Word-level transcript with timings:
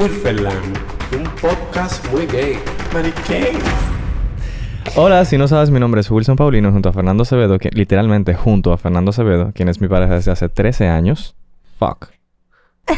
Un 0.00 1.24
podcast 1.40 2.04
muy 2.12 2.26
gay. 2.26 2.58
Mariquén. 2.92 3.56
Hola, 4.96 5.24
si 5.24 5.38
no 5.38 5.46
sabes, 5.46 5.70
mi 5.70 5.78
nombre 5.78 6.00
es 6.00 6.10
Wilson 6.10 6.34
Paulino 6.34 6.72
junto 6.72 6.88
a 6.88 6.92
Fernando 6.92 7.22
Acevedo, 7.22 7.60
que 7.60 7.70
literalmente 7.70 8.34
junto 8.34 8.72
a 8.72 8.76
Fernando 8.76 9.10
Acevedo, 9.10 9.52
quien 9.54 9.68
es 9.68 9.80
mi 9.80 9.86
pareja 9.86 10.14
desde 10.14 10.32
hace 10.32 10.48
13 10.48 10.88
años. 10.88 11.36
Fuck. 11.78 12.08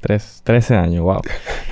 Tres, 0.00 0.42
13 0.44 0.76
años, 0.76 1.02
wow. 1.02 1.22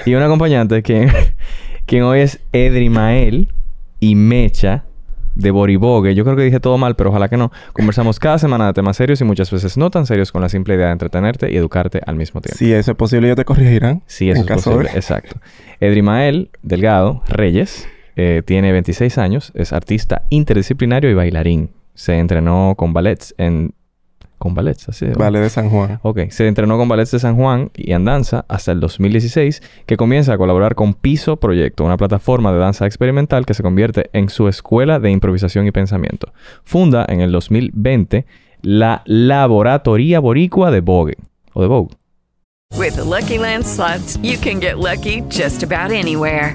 Y 0.04 0.14
un 0.14 0.22
acompañante 0.22 0.82
quien, 0.82 1.12
quien 1.86 2.02
hoy 2.02 2.20
es 2.20 2.40
Edrimael 2.52 3.52
y 4.00 4.16
Mecha 4.16 4.83
de 5.34 5.50
Boribogue. 5.50 6.14
Yo 6.14 6.24
creo 6.24 6.36
que 6.36 6.42
dije 6.42 6.60
todo 6.60 6.78
mal, 6.78 6.94
pero 6.96 7.10
ojalá 7.10 7.28
que 7.28 7.36
no. 7.36 7.50
Conversamos 7.72 8.18
cada 8.18 8.38
semana 8.38 8.66
de 8.68 8.72
temas 8.72 8.96
serios 8.96 9.20
y 9.20 9.24
muchas 9.24 9.50
veces 9.50 9.76
no 9.76 9.90
tan 9.90 10.06
serios 10.06 10.32
con 10.32 10.40
la 10.42 10.48
simple 10.48 10.74
idea 10.74 10.86
de 10.86 10.92
entretenerte 10.92 11.50
y 11.52 11.56
educarte 11.56 12.00
al 12.06 12.16
mismo 12.16 12.40
tiempo. 12.40 12.56
Si 12.58 12.72
eso 12.72 12.92
es 12.92 12.96
posible, 12.96 13.28
yo 13.28 13.36
te 13.36 13.44
corregirán. 13.44 14.02
Sí, 14.06 14.30
eso 14.30 14.38
en 14.38 14.42
es 14.44 14.48
caso 14.48 14.70
posible. 14.72 14.90
de- 14.92 14.98
Exacto. 14.98 15.36
Edrimael 15.80 16.50
Delgado 16.62 17.22
Reyes 17.28 17.86
eh, 18.16 18.42
tiene 18.44 18.72
26 18.72 19.18
años, 19.18 19.50
es 19.54 19.72
artista 19.72 20.22
interdisciplinario 20.30 21.10
y 21.10 21.14
bailarín. 21.14 21.70
Se 21.94 22.18
entrenó 22.18 22.74
con 22.76 22.92
ballets 22.92 23.34
en... 23.38 23.74
¿Con 24.38 24.54
ballets? 24.54 24.88
Así 24.88 25.06
de- 25.06 25.14
Vale 25.14 25.40
de 25.40 25.48
San 25.48 25.70
Juan. 25.70 26.00
Ok, 26.02 26.28
se 26.30 26.46
entrenó 26.46 26.76
con 26.76 26.88
Ballets 26.88 27.12
de 27.12 27.18
San 27.18 27.36
Juan 27.36 27.70
y 27.74 27.92
en 27.92 28.04
danza 28.04 28.44
hasta 28.48 28.72
el 28.72 28.80
2016, 28.80 29.62
que 29.86 29.96
comienza 29.96 30.34
a 30.34 30.38
colaborar 30.38 30.74
con 30.74 30.92
Piso 30.92 31.36
Proyecto, 31.36 31.84
una 31.84 31.96
plataforma 31.96 32.52
de 32.52 32.58
danza 32.58 32.84
experimental 32.86 33.46
que 33.46 33.54
se 33.54 33.62
convierte 33.62 34.10
en 34.12 34.28
su 34.28 34.48
escuela 34.48 34.98
de 34.98 35.10
improvisación 35.10 35.66
y 35.66 35.70
pensamiento. 35.70 36.32
Funda 36.64 37.06
en 37.08 37.20
el 37.20 37.32
2020 37.32 38.26
la 38.60 39.02
Laboratoría 39.06 40.20
Boricua 40.20 40.70
de 40.70 40.80
Vogue, 40.80 41.16
o 41.52 41.62
de 41.62 41.68
Vogue. 41.68 41.94
With 42.76 42.94
the 42.96 43.04
Lucky 43.04 43.38
Land 43.38 43.64
slots, 43.64 44.18
you 44.22 44.36
can 44.42 44.60
get 44.60 44.76
lucky 44.78 45.22
just 45.30 45.62
about 45.62 45.92
anywhere. 45.92 46.54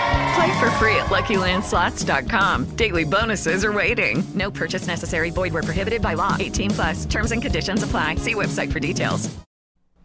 Play 0.35 0.59
for 0.59 0.69
free 0.71 0.95
at 0.95 1.07
LuckyLandSlots.com. 1.07 2.75
Daily 2.75 3.03
bonuses 3.03 3.65
are 3.65 3.73
waiting. 3.73 4.23
No 4.35 4.51
purchase 4.51 4.87
necessary. 4.87 5.31
Void 5.31 5.53
where 5.53 5.63
prohibited 5.63 6.01
by 6.01 6.13
law. 6.13 6.37
18 6.39 6.71
plus 6.71 7.05
terms 7.05 7.31
and 7.31 7.41
conditions 7.41 7.83
apply. 7.83 8.15
See 8.15 8.35
website 8.35 8.71
for 8.71 8.79
details. 8.79 9.29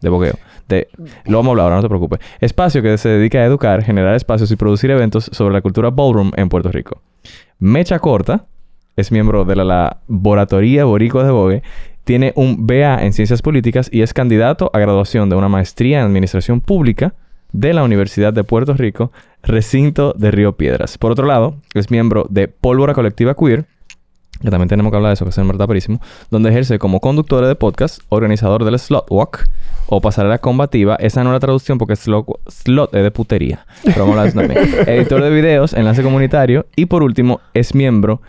de 0.01 0.09
bogueo. 0.09 0.37
De, 0.67 0.87
lo 1.25 1.37
vamos 1.37 1.47
a 1.47 1.51
hablar 1.51 1.63
ahora, 1.65 1.75
no 1.77 1.81
te 1.81 1.87
preocupes. 1.87 2.19
Espacio 2.39 2.81
que 2.81 2.97
se 2.97 3.09
dedica 3.09 3.39
a 3.39 3.45
educar, 3.45 3.83
generar 3.83 4.15
espacios 4.15 4.51
y 4.51 4.55
producir 4.55 4.91
eventos 4.91 5.29
sobre 5.31 5.53
la 5.53 5.61
cultura 5.61 5.89
ballroom 5.89 6.31
en 6.35 6.49
Puerto 6.49 6.71
Rico. 6.71 7.01
Mecha 7.59 7.99
Corta 7.99 8.45
es 8.95 9.11
miembro 9.11 9.45
de 9.45 9.55
la 9.55 9.63
Laboratoría 9.63 10.85
Boricua 10.85 11.23
de 11.23 11.31
Bogue, 11.31 11.63
tiene 12.03 12.33
un 12.35 12.65
BA 12.67 13.03
en 13.03 13.13
Ciencias 13.13 13.41
Políticas 13.41 13.89
y 13.91 14.01
es 14.01 14.13
candidato 14.13 14.71
a 14.73 14.79
graduación 14.79 15.29
de 15.29 15.35
una 15.35 15.49
maestría 15.49 15.99
en 15.99 16.05
Administración 16.05 16.61
Pública 16.61 17.13
de 17.51 17.73
la 17.73 17.83
Universidad 17.83 18.33
de 18.33 18.43
Puerto 18.43 18.73
Rico, 18.73 19.11
recinto 19.43 20.13
de 20.17 20.31
Río 20.31 20.53
Piedras. 20.53 20.97
Por 20.97 21.11
otro 21.11 21.25
lado, 21.25 21.55
es 21.73 21.91
miembro 21.91 22.25
de 22.29 22.47
Pólvora 22.47 22.93
Colectiva 22.93 23.35
Queer, 23.35 23.65
que 24.41 24.51
también 24.51 24.69
tenemos 24.69 24.91
que 24.91 24.97
hablar 24.97 25.09
de 25.09 25.13
eso, 25.15 25.25
que 25.25 25.29
es 25.29 25.37
en 25.37 25.47
verdad 25.47 25.67
perísimo, 25.67 26.01
donde 26.29 26.49
ejerce 26.49 26.77
como 26.79 26.99
conductora 26.99 27.47
de 27.47 27.55
podcast, 27.55 28.01
organizador 28.09 28.63
del 28.65 28.77
Slot 28.77 29.07
Walk 29.09 29.45
o 29.87 30.01
pasarela 30.01 30.37
combativa. 30.37 30.95
Esa 30.95 31.23
no 31.23 31.31
es 31.31 31.33
la 31.33 31.39
traducción 31.39 31.77
porque 31.77 31.95
slot, 31.95 32.27
slot 32.47 32.93
es 32.93 33.03
de 33.03 33.11
putería. 33.11 33.65
Pero 33.83 34.01
vamos 34.01 34.17
a 34.17 34.21
hablar 34.21 34.33
también. 34.33 34.69
Editor 34.87 35.23
de 35.23 35.29
videos, 35.29 35.73
enlace 35.73 36.03
comunitario 36.03 36.67
y 36.75 36.85
por 36.85 37.03
último 37.03 37.41
es 37.53 37.73
miembro 37.73 38.21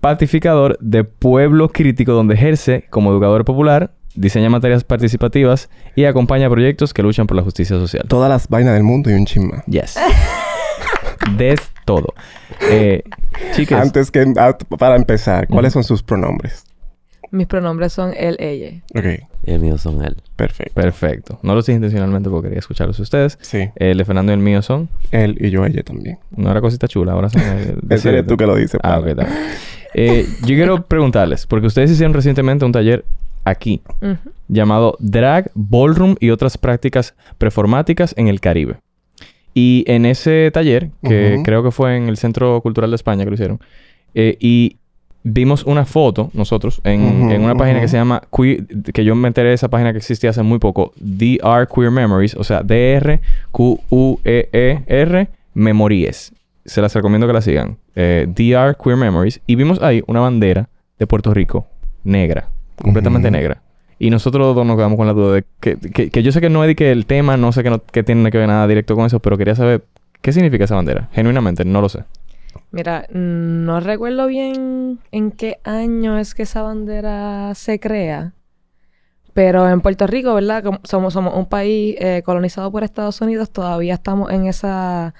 pacificador 0.00 0.76
de 0.80 1.04
Pueblo 1.04 1.68
Crítico, 1.68 2.12
donde 2.12 2.34
ejerce 2.34 2.84
como 2.90 3.12
educador 3.12 3.44
popular, 3.44 3.92
diseña 4.14 4.50
materias 4.50 4.84
participativas 4.84 5.68
y 5.96 6.04
acompaña 6.04 6.48
proyectos 6.50 6.92
que 6.94 7.02
luchan 7.02 7.26
por 7.26 7.36
la 7.36 7.42
justicia 7.42 7.76
social. 7.76 8.04
Todas 8.08 8.28
las 8.28 8.48
vainas 8.48 8.74
del 8.74 8.82
mundo 8.82 9.10
y 9.10 9.14
un 9.14 9.26
chisma. 9.26 9.62
Yes. 9.66 9.96
Des 11.36 11.60
todo. 11.84 12.14
Eh, 12.70 13.02
chicas. 13.54 13.80
Antes 13.80 14.10
que... 14.10 14.32
ah, 14.36 14.56
para 14.78 14.96
empezar, 14.96 15.46
¿cuáles 15.48 15.72
son 15.72 15.84
sus 15.84 16.02
pronombres? 16.02 16.64
Mis 17.30 17.46
pronombres 17.46 17.94
son 17.94 18.12
él, 18.14 18.36
ella. 18.40 18.82
Ok, 18.94 19.04
Y 19.46 19.52
el 19.52 19.60
mío 19.60 19.78
son 19.78 20.04
él. 20.04 20.16
perfecto. 20.36 20.74
Perfecto. 20.74 21.38
No 21.42 21.54
lo 21.54 21.60
dije 21.62 21.72
intencionalmente 21.72 22.28
porque 22.28 22.48
quería 22.48 22.58
escucharlos 22.58 22.98
ustedes. 22.98 23.38
Sí. 23.40 23.70
El 23.76 23.96
de 23.96 24.04
Fernando 24.04 24.32
y 24.32 24.34
el 24.34 24.40
mío 24.40 24.60
son. 24.60 24.90
Él 25.12 25.38
y 25.40 25.48
yo, 25.48 25.64
ella 25.64 25.82
también. 25.82 26.18
No 26.36 26.50
era 26.50 26.60
cosita 26.60 26.88
chula, 26.88 27.12
ahora 27.12 27.30
son. 27.30 27.40
Ese 27.88 28.10
eres 28.10 28.26
tú 28.26 28.36
que 28.36 28.46
lo 28.46 28.54
dices. 28.56 28.78
Ah, 28.82 28.98
ok, 28.98 29.06
está 29.06 29.24
bien. 29.24 29.36
Eh, 29.94 30.26
yo 30.42 30.48
quiero 30.48 30.82
preguntarles, 30.82 31.46
porque 31.46 31.66
ustedes 31.68 31.90
hicieron 31.90 32.12
recientemente 32.12 32.64
un 32.66 32.72
taller 32.72 33.04
aquí 33.44 33.82
llamado 34.48 34.96
Drag, 35.00 35.50
Ballroom 35.54 36.16
y 36.20 36.30
otras 36.30 36.58
prácticas 36.58 37.14
performáticas 37.38 38.14
en 38.16 38.28
el 38.28 38.40
Caribe. 38.40 38.76
Y 39.54 39.84
en 39.86 40.06
ese 40.06 40.50
taller, 40.52 40.90
que 41.02 41.40
creo 41.44 41.62
que 41.62 41.70
fue 41.70 41.96
en 41.96 42.08
el 42.08 42.16
Centro 42.16 42.60
Cultural 42.62 42.90
de 42.90 42.96
España 42.96 43.24
que 43.24 43.30
lo 43.30 43.34
hicieron, 43.34 43.60
eh, 44.14 44.36
y 44.40 44.76
vimos 45.24 45.64
una 45.64 45.84
foto 45.84 46.30
nosotros 46.34 46.80
en, 46.84 47.00
una 47.42 47.54
página 47.54 47.80
que 47.80 47.88
se 47.88 47.96
llama 47.96 48.22
Queer- 48.30 48.92
que 48.92 49.04
yo 49.04 49.14
me 49.14 49.28
enteré 49.28 49.50
de 49.50 49.54
esa 49.54 49.68
página 49.68 49.92
que 49.92 49.98
existía 49.98 50.30
hace 50.30 50.42
muy 50.42 50.58
poco, 50.58 50.92
DR 50.96 51.66
Queer 51.72 51.90
Memories, 51.90 52.34
o 52.34 52.44
sea, 52.44 52.62
DR 52.62 53.20
Q 53.50 53.80
U 53.90 54.18
E 54.24 54.48
E 54.52 54.82
R 54.86 55.28
Memories. 55.54 56.32
Se 56.64 56.80
las 56.80 56.94
recomiendo 56.94 57.26
que 57.26 57.32
la 57.34 57.40
sigan. 57.42 57.76
Eh, 57.94 58.26
DR 58.28 58.76
Queer 58.82 58.96
Memories 58.96 59.40
y 59.46 59.54
vimos 59.56 59.82
ahí 59.82 60.02
una 60.06 60.20
bandera 60.20 60.68
de 60.98 61.06
Puerto 61.06 61.34
Rico 61.34 61.66
negra, 62.04 62.48
completamente 62.82 63.30
negra. 63.30 63.62
Y 63.98 64.10
nosotros 64.10 64.54
dos 64.54 64.66
nos 64.66 64.76
quedamos 64.76 64.96
con 64.96 65.06
la 65.06 65.12
duda 65.12 65.34
de 65.34 65.44
que, 65.60 65.76
que, 65.76 66.10
que 66.10 66.22
yo 66.22 66.32
sé 66.32 66.40
que 66.40 66.50
no 66.50 66.64
es 66.64 66.74
que 66.74 66.90
el 66.90 67.06
tema, 67.06 67.36
no 67.36 67.52
sé 67.52 67.62
que, 67.62 67.70
no, 67.70 67.82
que 67.84 68.02
tiene 68.02 68.30
que 68.30 68.38
ver 68.38 68.48
nada 68.48 68.66
directo 68.66 68.96
con 68.96 69.06
eso, 69.06 69.20
pero 69.20 69.38
quería 69.38 69.54
saber 69.54 69.84
qué 70.20 70.32
significa 70.32 70.64
esa 70.64 70.74
bandera. 70.74 71.08
Genuinamente, 71.12 71.64
no 71.64 71.80
lo 71.80 71.88
sé. 71.88 72.04
Mira, 72.72 73.06
no 73.10 73.80
recuerdo 73.80 74.26
bien 74.26 74.98
en 75.12 75.30
qué 75.30 75.58
año 75.62 76.18
es 76.18 76.34
que 76.34 76.42
esa 76.42 76.62
bandera 76.62 77.54
se 77.54 77.78
crea. 77.78 78.32
Pero 79.34 79.68
en 79.68 79.80
Puerto 79.80 80.06
Rico, 80.06 80.34
¿verdad? 80.34 80.62
Como 80.62 80.80
somos, 80.82 81.12
somos 81.12 81.34
un 81.34 81.46
país 81.46 81.96
eh, 81.98 82.22
colonizado 82.24 82.70
por 82.70 82.84
Estados 82.84 83.20
Unidos, 83.20 83.50
todavía 83.50 83.94
estamos 83.94 84.30
en 84.30 84.46
esa... 84.46 85.14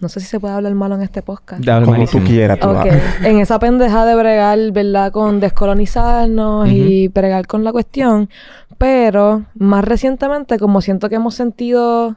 No 0.00 0.08
sé 0.08 0.20
si 0.20 0.26
se 0.26 0.38
puede 0.38 0.54
hablar 0.54 0.74
malo 0.74 0.94
en 0.96 1.02
este 1.02 1.22
podcast. 1.22 1.64
Dale, 1.64 1.86
Como 1.86 2.06
tú 2.06 2.22
quieras, 2.22 2.58
tú 2.60 2.68
Ok, 2.68 2.76
hablas. 2.76 3.02
en 3.24 3.38
esa 3.38 3.58
pendeja 3.58 4.04
de 4.04 4.14
bregar, 4.14 4.58
¿verdad? 4.72 5.10
Con 5.10 5.40
descolonizarnos 5.40 6.68
y 6.68 7.08
bregar 7.08 7.46
con 7.46 7.64
la 7.64 7.72
cuestión. 7.72 8.28
Pero 8.78 9.44
más 9.54 9.84
recientemente, 9.84 10.58
como 10.58 10.80
siento 10.82 11.08
que 11.08 11.14
hemos 11.14 11.34
sentido 11.34 12.16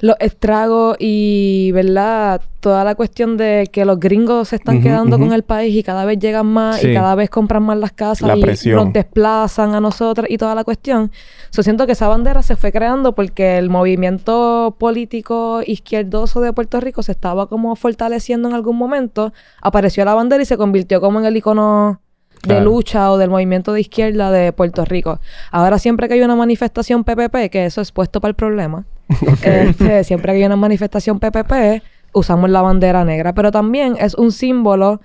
los 0.00 0.16
estragos 0.20 0.96
y, 1.00 1.70
¿verdad? 1.72 2.40
Toda 2.60 2.84
la 2.84 2.94
cuestión 2.94 3.36
de 3.36 3.68
que 3.72 3.84
los 3.84 3.98
gringos 3.98 4.48
se 4.48 4.56
están 4.56 4.80
quedando 4.82 5.18
con 5.18 5.32
el 5.32 5.42
país 5.42 5.74
y 5.74 5.82
cada 5.82 6.04
vez 6.04 6.18
llegan 6.18 6.46
más 6.46 6.80
Sí. 6.80 6.88
y 6.90 6.94
cada 6.94 7.14
vez 7.14 7.30
compran 7.30 7.62
más 7.64 7.78
las 7.78 7.92
casas 7.92 8.28
La 8.28 8.36
y 8.36 8.40
presión. 8.42 8.76
nos 8.84 8.92
desplazan 8.92 9.74
a 9.74 9.80
nosotros 9.80 10.26
y 10.30 10.38
toda 10.38 10.54
la 10.54 10.64
cuestión. 10.64 11.10
Yo 11.52 11.62
siento 11.62 11.86
que 11.86 11.92
esa 11.92 12.08
bandera 12.08 12.42
se 12.42 12.56
fue 12.56 12.70
creando 12.72 13.14
porque 13.14 13.58
el 13.58 13.70
movimiento 13.70 14.76
político 14.78 15.62
izquierdoso 15.66 16.40
de 16.40 16.52
Puerto 16.52 16.80
Rico 16.80 17.02
se 17.02 17.12
estaba 17.12 17.46
como 17.48 17.74
fortaleciendo 17.76 18.48
en 18.48 18.54
algún 18.54 18.76
momento. 18.76 19.32
Apareció 19.62 20.04
la 20.04 20.14
bandera 20.14 20.42
y 20.42 20.46
se 20.46 20.56
convirtió 20.56 21.00
como 21.00 21.18
en 21.20 21.26
el 21.26 21.36
icono 21.36 22.00
de 22.42 22.48
Claro. 22.54 22.64
lucha 22.66 23.10
o 23.10 23.18
del 23.18 23.30
movimiento 23.30 23.72
de 23.72 23.80
izquierda 23.80 24.30
de 24.30 24.52
Puerto 24.52 24.84
Rico. 24.84 25.18
Ahora 25.50 25.78
siempre 25.78 26.06
que 26.06 26.14
hay 26.14 26.22
una 26.22 26.36
manifestación 26.36 27.02
PPP, 27.02 27.50
que 27.50 27.64
eso 27.66 27.80
es 27.80 27.90
puesto 27.90 28.20
para 28.20 28.30
el 28.30 28.36
problema, 28.36 28.84
este, 29.42 30.04
siempre 30.04 30.32
que 30.32 30.38
hay 30.40 30.44
una 30.44 30.56
manifestación 30.56 31.18
PPP, 31.18 31.82
usamos 32.12 32.50
la 32.50 32.62
bandera 32.62 33.04
negra, 33.04 33.32
pero 33.34 33.50
también 33.50 33.96
es 34.00 34.14
un 34.14 34.32
símbolo 34.32 35.00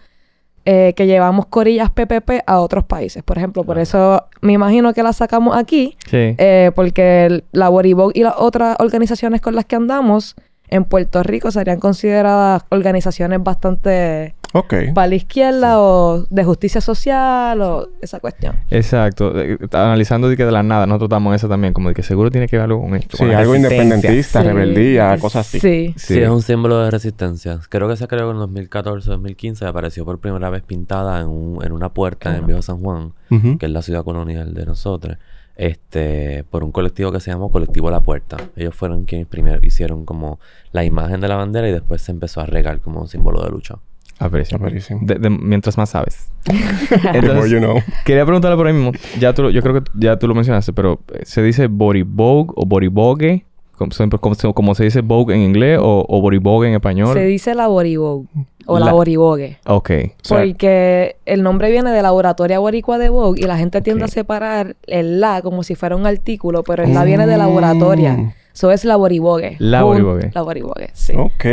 eh, 0.66 0.94
que 0.96 1.06
llevamos 1.08 1.46
corillas 1.48 1.90
PPP 1.90 2.42
a 2.48 2.60
otros 2.62 2.86
países. 2.86 3.22
Por 3.22 3.38
ejemplo, 3.38 3.66
por 3.66 3.78
eso 3.80 4.24
me 4.42 4.54
imagino 4.54 4.94
que 4.94 5.04
la 5.04 5.12
sacamos 5.12 5.58
aquí, 5.58 5.98
Sí. 6.10 6.36
eh, 6.38 6.72
porque 6.74 7.26
el- 7.26 7.44
la 7.52 7.68
Boribog 7.68 8.12
y 8.14 8.24
las 8.24 8.36
otras 8.38 8.78
organizaciones 8.80 9.42
con 9.42 9.56
las 9.56 9.66
que 9.66 9.76
andamos 9.76 10.36
en 10.70 10.86
Puerto 10.86 11.22
Rico 11.22 11.52
serían 11.52 11.80
consideradas 11.82 12.64
organizaciones 12.70 13.44
bastante 13.44 14.36
Ok. 14.54 14.74
para 14.94 15.08
la 15.08 15.16
izquierda 15.16 15.80
o 15.82 16.26
de 16.30 16.44
justicia 16.44 16.80
social 16.82 17.62
o 17.62 17.90
esa 18.02 18.20
cuestión. 18.20 18.56
Exacto. 18.70 19.34
Analizando 19.72 20.30
de 20.30 20.38
que 20.38 20.46
de 20.46 20.52
la 20.52 20.64
nada, 20.64 20.86
nosotros 20.86 21.08
estamos 21.08 21.32
en 21.32 21.36
eso 21.36 21.50
también, 21.50 21.74
como 21.74 21.90
de 21.90 21.96
que 21.96 22.04
seguro 22.04 22.30
tiene 22.32 22.48
que 22.48 22.56
ver 22.58 22.66
algo 22.66 22.82
con 22.82 22.96
esto. 22.96 23.18
Sí, 23.18 23.24
con 23.26 23.32
algo 23.36 23.56
independentista, 23.56 24.42
Sí. 24.42 24.48
rebeldía, 24.48 25.18
cosas 25.18 25.48
así. 25.48 25.60
Sí. 25.60 25.94
Sí. 25.98 26.20
es 26.20 26.30
un 26.30 26.42
símbolo 26.42 26.80
de 26.84 26.92
resistencia. 26.92 27.60
Creo 27.70 27.88
que 27.90 27.98
se 27.98 28.08
creó 28.08 28.32
en 28.32 28.38
2014-2015. 28.38 29.66
Apareció 29.68 30.06
por 30.06 30.20
primera 30.20 30.50
vez 30.50 30.62
pintada 30.64 31.20
en, 31.22 31.28
un- 31.28 31.64
en 31.66 31.72
una 31.72 31.90
puerta 31.90 32.36
en 32.38 32.46
Viejo 32.46 32.62
San 32.62 32.80
Juan, 32.80 33.14
que 33.60 33.66
es 33.66 33.72
la 33.72 33.82
ciudad 33.82 34.04
colonial 34.04 34.54
de 34.54 34.66
nosotros, 34.66 35.18
este, 35.56 36.44
por 36.50 36.64
un 36.64 36.72
colectivo 36.72 37.12
que 37.12 37.20
se 37.20 37.32
llamó 37.32 37.52
Colectivo 37.52 37.90
La 37.90 38.02
Puerta. 38.02 38.38
Ellos 38.56 38.76
fueron 38.76 39.06
quienes 39.06 39.28
primero 39.28 39.60
hicieron 39.64 40.06
como 40.06 40.40
la 40.72 40.84
imagen 40.84 41.22
de 41.22 41.28
la 41.28 41.36
bandera 41.36 41.68
y 41.68 41.72
después 41.72 42.02
se 42.02 42.12
empezó 42.12 42.42
a 42.42 42.46
regar 42.46 42.80
como 42.82 43.02
un 43.02 43.08
símbolo 43.08 43.42
de 43.44 43.50
lucha. 43.52 43.76
Aprecio. 44.20 44.58
Aprecio. 44.58 44.98
De- 45.02 45.16
de- 45.16 45.30
mientras 45.30 45.78
más 45.78 45.90
sabes. 45.90 46.30
The 46.46 47.22
more 47.34 47.50
you 47.50 47.58
know. 47.60 47.78
Quería 48.06 48.26
preguntarle 48.26 48.56
por 48.58 48.68
ahí 48.68 48.74
mismo. 48.74 48.92
Ya 49.20 49.34
tú, 49.34 49.50
yo 49.50 49.62
creo 49.62 49.84
que 49.84 49.92
ya 49.96 50.18
tú 50.18 50.28
lo 50.28 50.36
mencionaste, 50.36 50.72
pero 50.74 51.00
eh, 51.14 51.22
¿se 51.26 51.42
dice 51.42 51.68
boribogue 51.68 52.52
o 52.56 52.66
boribogue? 52.66 53.46
Como, 53.78 53.92
se- 53.92 54.08
como 54.08 54.36
como 54.54 54.76
se 54.76 54.84
dice 54.84 55.02
vogue 55.02 55.34
en 55.36 55.42
inglés 55.42 55.80
o, 55.82 56.06
o 56.08 56.22
boribogue 56.22 56.68
en 56.68 56.76
español. 56.76 57.14
Se 57.16 57.26
dice 57.26 57.56
la 57.56 57.68
Boribog 57.68 58.28
o 58.68 58.80
la, 58.80 58.86
La- 58.86 58.92
Boribogue. 58.94 59.58
Ok. 59.66 59.92
Porque 60.30 61.16
el 61.26 61.42
nombre 61.44 61.72
viene 61.72 61.92
de 61.92 62.02
Laboratoria 62.02 62.60
Boricua 62.60 62.98
de 63.00 63.10
Vogue 63.10 63.42
y 63.42 63.46
la 63.48 63.58
gente 63.58 63.82
tiende 63.82 64.04
Ok. 64.04 64.10
a 64.10 64.12
separar 64.14 64.76
el 64.88 65.20
la 65.20 65.42
como 65.42 65.64
si 65.64 65.74
fuera 65.76 65.96
un 65.96 66.06
artículo, 66.06 66.64
pero 66.64 66.84
el 66.84 66.94
la 66.94 67.04
viene 67.04 67.26
de 67.26 67.36
laboratoria. 67.38 68.14
Mm. 68.14 68.34
Eso 68.54 68.72
es 68.72 68.86
la 68.86 68.96
Boribogue. 68.96 69.56
La 69.60 69.82
Jun- 69.82 69.88
Boribogue. 70.04 70.32
La 70.34 70.42
Boribogue, 70.44 70.90
sí. 70.94 71.14
Ok. 71.18 71.46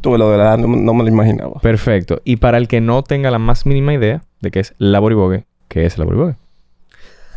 Tú 0.00 0.16
lo 0.18 0.30
de 0.30 0.38
la 0.38 0.44
edad 0.44 0.58
no, 0.58 0.66
no 0.68 0.94
me 0.94 1.02
lo 1.04 1.08
imaginaba. 1.08 1.60
Perfecto. 1.60 2.20
Y 2.24 2.36
para 2.36 2.58
el 2.58 2.66
que 2.66 2.80
no 2.80 3.02
tenga 3.04 3.30
la 3.30 3.38
más 3.38 3.66
mínima 3.66 3.94
idea 3.94 4.22
de 4.40 4.50
qué 4.50 4.58
es 4.60 4.74
la 4.78 4.98
boribogue, 4.98 5.44
¿qué 5.68 5.86
es 5.86 5.96
la 5.98 6.04
boribogue? 6.04 6.34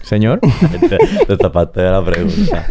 Señor. 0.02 0.40
Te, 0.88 0.98
te 1.26 1.38
tapaste 1.38 1.82
de 1.82 1.90
la 1.92 2.04
pregunta. 2.06 2.68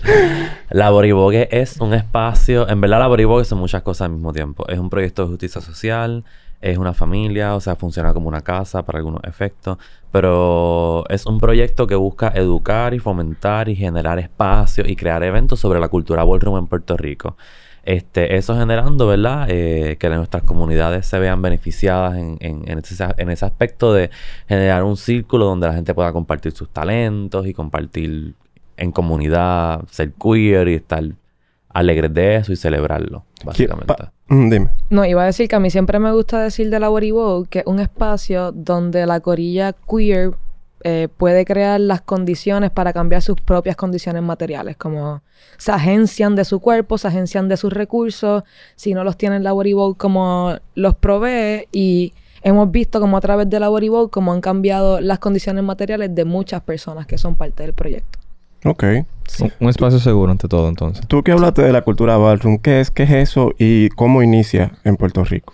La 0.71 0.91
Boribogue 0.91 1.49
es 1.51 1.81
un 1.81 1.93
espacio. 1.93 2.69
En 2.69 2.81
verdad, 2.81 3.01
la 3.01 3.09
Boribogue 3.09 3.45
son 3.45 3.59
muchas 3.59 3.83
cosas 3.83 4.07
al 4.07 4.13
mismo 4.13 4.33
tiempo. 4.33 4.65
Es 4.69 4.79
un 4.79 4.89
proyecto 4.89 5.23
de 5.23 5.29
justicia 5.31 5.61
social, 5.61 6.25
es 6.71 6.79
una 6.79 6.95
familia, 6.95 7.55
o 7.55 7.61
sea, 7.61 7.77
funciona 7.77 8.13
como 8.15 8.29
una 8.29 8.41
casa 8.41 8.85
para 8.85 8.99
algunos 8.99 9.23
efectos. 9.25 9.79
Pero 10.11 11.05
es 11.09 11.27
un 11.27 11.39
proyecto 11.39 11.87
que 11.87 11.95
busca 11.97 12.29
educar 12.35 12.95
y 12.95 12.99
fomentar 13.01 13.69
y 13.69 13.77
generar 13.77 14.19
espacios 14.19 14.89
y 14.89 14.97
crear 14.97 15.23
eventos 15.23 15.61
sobre 15.61 15.81
la 15.81 15.89
cultura 15.89 16.25
ballroom 16.25 16.59
en 16.59 16.67
Puerto 16.67 16.97
Rico. 16.97 17.37
Este, 17.85 18.37
eso 18.37 18.57
generando, 18.57 19.07
¿verdad? 19.07 19.47
Eh, 19.51 19.97
que 19.99 20.09
nuestras 20.09 20.43
comunidades 20.45 21.07
se 21.07 21.19
vean 21.19 21.43
beneficiadas 21.43 22.17
en, 22.17 22.39
en- 22.41 22.79
ese, 22.79 23.05
en 23.19 23.31
ese 23.31 23.45
aspecto 23.45 23.93
de 23.93 24.11
generar 24.49 24.85
un 24.85 24.97
círculo 24.97 25.45
donde 25.47 25.67
la 25.67 25.75
gente 25.75 25.93
pueda 25.95 26.13
compartir 26.13 26.53
sus 26.53 26.71
talentos 26.71 27.47
y 27.47 27.53
compartir 27.53 28.35
en 28.77 28.91
comunidad, 28.91 29.83
ser 29.91 30.13
queer 30.15 30.69
y 30.69 30.75
estar 30.75 31.05
alegres 31.75 32.15
de 32.15 32.37
eso 32.37 32.53
y 32.53 32.57
celebrarlo, 32.57 33.25
básicamente. 33.45 33.95
Mm, 34.29 34.51
dime. 34.51 34.71
No, 34.89 35.05
iba 35.05 35.23
a 35.23 35.27
decir 35.27 35.49
que 35.49 35.57
a 35.57 35.61
mí 35.61 35.69
siempre 35.71 35.99
me 35.99 36.13
gusta 36.13 36.41
decir 36.41 36.71
de 36.71 36.81
la 36.81 36.89
Boribogue 36.89 37.49
que 37.49 37.59
es 37.59 37.67
un 37.67 37.81
espacio 37.81 38.53
donde 38.53 39.05
la 39.05 39.21
corilla 39.21 39.75
queer 39.75 40.33
eh, 40.87 41.09
puede 41.17 41.45
crear 41.45 41.81
las 41.81 42.01
condiciones 42.01 42.71
para 42.71 42.93
cambiar 42.93 43.23
sus 43.23 43.41
propias 43.41 43.75
condiciones 43.75 44.23
materiales, 44.23 44.77
como 44.77 45.23
se 45.57 45.73
agencian 45.73 46.37
de 46.37 46.45
su 46.45 46.61
cuerpo, 46.61 46.97
se 46.97 47.09
agencian 47.09 47.49
de 47.49 47.57
sus 47.57 47.73
recursos, 47.73 48.45
si 48.77 48.95
no 48.95 49.03
los 49.03 49.17
tiene 49.17 49.41
la 49.41 49.53
Boribogue 49.53 49.97
como 49.97 50.57
los 50.75 50.95
provee 50.95 51.69
y 51.73 52.13
hemos 52.43 52.71
visto 52.71 53.01
como 53.01 53.17
a 53.17 53.21
través 53.21 53.49
de 53.51 53.61
la 53.61 53.69
Boribogue 53.69 54.11
como 54.11 54.33
han 54.33 54.41
cambiado 54.41 55.01
las 55.01 55.19
condiciones 55.19 55.65
materiales 55.65 56.15
de 56.15 56.25
muchas 56.25 56.61
personas 56.63 57.07
que 57.07 57.19
son 57.19 57.35
parte 57.35 57.63
del 57.63 57.73
proyecto. 57.73 58.19
Ok. 58.65 58.85
Un, 59.41 59.53
un 59.61 59.69
espacio 59.69 59.99
seguro 59.99 60.31
ante 60.33 60.49
todo, 60.49 60.69
entonces. 60.69 61.07
Tú 61.09 61.23
que 61.23 61.33
hablaste 61.33 61.63
de 61.63 61.73
la 61.73 61.83
cultura 61.83 62.17
ballroom, 62.17 62.59
¿qué 62.59 62.81
es, 62.81 62.91
qué 62.91 63.05
es 63.05 63.11
eso 63.11 63.53
y 63.59 63.89
cómo 63.91 64.23
inicia 64.23 64.73
en 64.85 64.97
Puerto 64.97 65.25
Rico? 65.25 65.53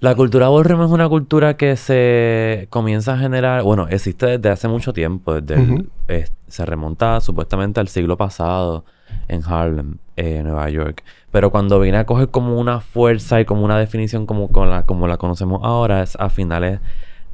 La 0.00 0.14
cultura 0.14 0.48
ballroom 0.48 0.82
es 0.82 0.90
una 0.90 1.08
cultura 1.08 1.56
que 1.56 1.76
se 1.76 2.66
comienza 2.70 3.14
a 3.14 3.18
generar, 3.18 3.62
bueno, 3.62 3.86
existe 3.88 4.26
desde 4.38 4.50
hace 4.50 4.68
mucho 4.68 4.92
tiempo, 4.92 5.40
desde 5.40 5.54
el- 5.62 5.70
Ujú. 5.72 5.86
es- 6.08 6.32
se 6.48 6.66
remonta 6.66 7.20
supuestamente 7.20 7.80
al 7.80 7.88
siglo 7.88 8.16
pasado 8.16 8.84
en 9.28 9.42
Harlem, 9.44 9.96
eh, 10.16 10.42
Nueva 10.42 10.68
York. 10.68 11.02
Pero 11.30 11.50
cuando 11.50 11.80
viene 11.80 11.98
a 11.98 12.04
coger 12.06 12.28
como 12.28 12.58
una 12.60 12.80
fuerza 12.80 13.40
y 13.40 13.44
como 13.44 13.64
una 13.64 13.78
definición 13.78 14.26
como, 14.26 14.48
con 14.48 14.68
la, 14.68 14.82
como 14.84 15.06
la 15.08 15.16
conocemos 15.16 15.60
ahora, 15.64 16.02
es 16.02 16.16
a 16.16 16.28
finales 16.28 16.80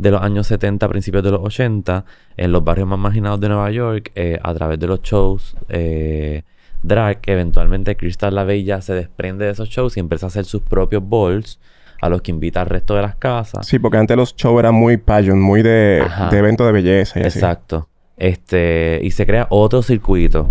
de 0.00 0.10
los 0.10 0.22
años 0.22 0.46
70, 0.46 0.88
principios 0.88 1.22
de 1.22 1.30
los 1.30 1.40
80, 1.40 2.04
en 2.36 2.52
los 2.52 2.64
barrios 2.64 2.88
más 2.88 2.98
marginados 2.98 3.40
de 3.40 3.48
Nueva 3.48 3.70
York, 3.70 4.12
eh, 4.14 4.38
a 4.42 4.54
través 4.54 4.78
de 4.78 4.86
los 4.86 5.02
shows 5.02 5.56
eh, 5.68 6.42
drag, 6.82 7.18
eventualmente 7.26 7.96
Crystal 7.96 8.34
La 8.34 8.44
Bella 8.44 8.80
se 8.80 8.94
desprende 8.94 9.44
de 9.44 9.52
esos 9.52 9.68
shows 9.68 9.96
y 9.96 10.00
empieza 10.00 10.26
a 10.26 10.28
hacer 10.28 10.44
sus 10.44 10.62
propios 10.62 11.06
balls 11.06 11.60
a 12.00 12.08
los 12.08 12.22
que 12.22 12.30
invita 12.30 12.62
al 12.62 12.68
resto 12.68 12.94
de 12.94 13.02
las 13.02 13.16
casas. 13.16 13.66
Sí, 13.66 13.78
porque 13.78 13.98
antes 13.98 14.16
los 14.16 14.34
shows 14.34 14.58
eran 14.58 14.74
muy 14.74 14.96
pageant, 14.96 15.38
muy 15.38 15.62
de, 15.62 16.02
evento 16.32 16.64
de 16.64 16.72
belleza 16.72 17.20
y 17.20 17.24
así. 17.24 17.38
Exacto. 17.38 17.88
Este, 18.16 19.00
y 19.02 19.10
se 19.10 19.26
crea 19.26 19.46
otro 19.50 19.82
circuito. 19.82 20.50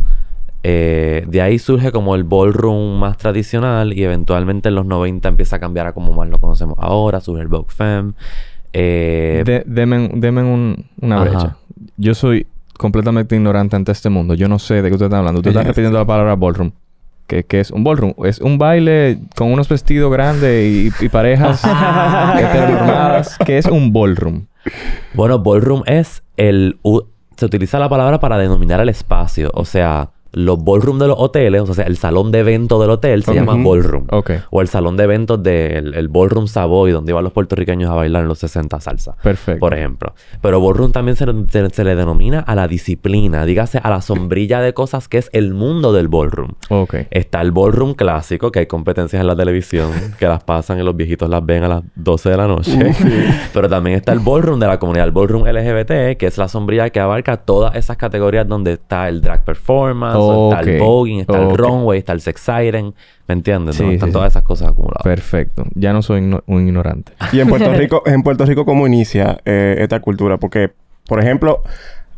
Eh, 0.61 1.23
de 1.25 1.41
ahí 1.41 1.57
surge 1.57 1.91
como 1.91 2.15
el 2.15 2.23
ballroom 2.23 2.99
más 2.99 3.17
tradicional 3.17 3.93
y 3.93 4.03
eventualmente 4.03 4.69
en 4.69 4.75
los 4.75 4.85
90 4.85 5.29
empieza 5.29 5.55
a 5.55 5.59
cambiar 5.59 5.87
a 5.87 5.93
como 5.93 6.11
más 6.11 6.27
lo 6.27 6.37
conocemos 6.37 6.77
ahora, 6.79 7.21
surge 7.21 7.41
el 7.41 7.47
Vogue 7.47 7.69
Femme. 7.69 8.13
Eh, 8.73 9.43
De- 9.45 9.63
deme 9.65 10.09
deme 10.13 10.43
un- 10.43 10.85
una 11.01 11.15
Ajá. 11.21 11.23
brecha. 11.25 11.55
Yo 11.97 12.13
soy 12.13 12.45
completamente 12.77 13.35
ignorante 13.35 13.75
ante 13.75 13.91
este 13.91 14.09
mundo. 14.09 14.33
Yo 14.35 14.47
no 14.47 14.59
sé 14.59 14.81
de 14.81 14.89
qué 14.89 14.95
usted 14.95 15.05
está 15.07 15.17
hablando. 15.19 15.39
Usted 15.39 15.51
está 15.51 15.63
repitiendo 15.63 15.97
la 15.97 16.05
palabra 16.05 16.35
ballroom. 16.35 16.71
¿Qué, 17.27 17.43
qué 17.43 17.59
es 17.59 17.69
un 17.71 17.83
ballroom? 17.83 18.13
Es 18.25 18.39
un 18.39 18.57
baile 18.57 19.19
con 19.35 19.51
unos 19.51 19.69
vestidos 19.69 20.11
grandes 20.11 20.65
y, 20.99 21.05
y 21.05 21.09
parejas 21.09 21.61
heteronormadas. 22.37 23.37
¿Qué 23.45 23.57
es 23.57 23.65
un 23.65 23.91
ballroom? 23.93 24.45
Bueno, 25.13 25.39
ballroom 25.39 25.83
es 25.85 26.23
el... 26.37 26.77
u- 26.83 27.01
se 27.37 27.45
utiliza 27.45 27.79
la 27.79 27.87
palabra 27.87 28.19
para 28.19 28.37
denominar 28.37 28.79
el 28.81 28.89
espacio. 28.89 29.51
O 29.53 29.63
sea, 29.65 30.09
los 30.31 30.63
ballroom 30.63 30.99
de 30.99 31.07
los 31.07 31.17
hoteles, 31.19 31.61
o 31.67 31.73
sea, 31.73 31.85
el 31.85 31.97
salón 31.97 32.31
de 32.31 32.39
evento 32.39 32.79
del 32.79 32.91
hotel 32.91 33.23
se 33.23 33.33
llama 33.33 33.53
ballroom. 33.63 34.05
Ok. 34.11 34.31
O 34.51 34.61
el 34.61 34.67
salón 34.67 34.95
de 34.97 35.03
eventos 35.05 35.41
del 35.41 35.93
el 35.95 36.07
ballroom 36.07 36.47
Savoy, 36.47 36.91
donde 36.91 37.11
iban 37.11 37.23
los 37.23 37.33
puertorriqueños 37.33 37.89
a 37.89 37.95
bailar 37.95 38.21
en 38.23 38.27
los 38.27 38.39
60 38.39 38.79
salsa. 38.79 39.15
Perfecto. 39.23 39.59
Por 39.59 39.73
ejemplo. 39.73 40.13
Pero 40.41 40.61
ballroom 40.61 40.91
también 40.91 41.15
se, 41.15 41.25
se- 41.49 41.69
se 41.69 41.83
le 41.83 41.95
denomina 41.95 42.39
a 42.41 42.55
la 42.55 42.67
disciplina, 42.67 43.45
dígase 43.45 43.79
a 43.81 43.89
la 43.89 44.01
sombrilla 44.01 44.61
de 44.61 44.73
cosas 44.73 45.07
que 45.07 45.17
es 45.17 45.29
el 45.33 45.53
mundo 45.53 45.93
del 45.93 46.07
ballroom. 46.07 46.51
Ok. 46.69 46.95
Está 47.11 47.41
el 47.41 47.51
ballroom 47.51 47.93
clásico, 47.93 48.51
que 48.51 48.59
hay 48.59 48.65
competencias 48.67 49.19
en 49.21 49.27
la 49.27 49.35
televisión, 49.35 49.91
que 50.19 50.27
las 50.27 50.43
pasan 50.43 50.79
y 50.79 50.83
los 50.83 50.95
viejitos 50.95 51.29
las 51.29 51.45
ven 51.45 51.63
a 51.63 51.67
las 51.67 51.83
12 51.95 52.29
de 52.29 52.37
la 52.37 52.47
noche. 52.47 52.77
Pero 53.53 53.67
también 53.69 53.97
está 53.97 54.13
el 54.13 54.19
ballroom 54.19 54.59
de 54.59 54.67
la 54.67 54.79
comunidad, 54.79 55.05
el 55.05 55.11
ballroom 55.11 55.45
LGBT, 55.47 56.17
que 56.17 56.27
es 56.27 56.37
la 56.37 56.47
sombrilla 56.47 56.89
que 56.89 56.99
abarca 56.99 57.37
todas 57.37 57.75
esas 57.75 57.97
categorías 57.97 58.47
donde 58.47 58.73
está 58.73 59.07
el 59.09 59.21
drag 59.21 59.43
performance, 59.43 60.18
está 60.51 60.59
el 60.71 60.79
voguing, 60.79 61.19
está 61.21 61.41
Ok. 61.41 61.51
el 61.51 61.57
runway, 61.57 61.99
está 61.99 62.13
el 62.13 62.21
sex 62.21 62.41
siren, 62.41 62.93
¿me 63.27 63.33
entiendes? 63.33 63.75
Sí, 63.75 63.83
no? 63.83 63.89
sí, 63.89 63.95
Están 63.95 64.09
sí. 64.09 64.13
todas 64.13 64.31
esas 64.33 64.43
cosas 64.43 64.69
acumuladas. 64.69 65.03
Perfecto. 65.03 65.63
Ya 65.75 65.93
no 65.93 66.01
soy 66.01 66.21
igno- 66.21 66.43
un 66.47 66.65
ignorante. 66.67 67.13
Y 67.31 67.39
en 67.39 67.47
Puerto 67.47 67.73
Rico, 67.73 68.03
en 68.07 68.23
Puerto 68.23 68.45
Rico, 68.45 68.65
¿cómo 68.65 68.87
inicia 68.87 69.39
eh, 69.45 69.75
esta 69.79 69.99
cultura? 69.99 70.37
Porque, 70.37 70.71
por 71.07 71.19
ejemplo, 71.19 71.63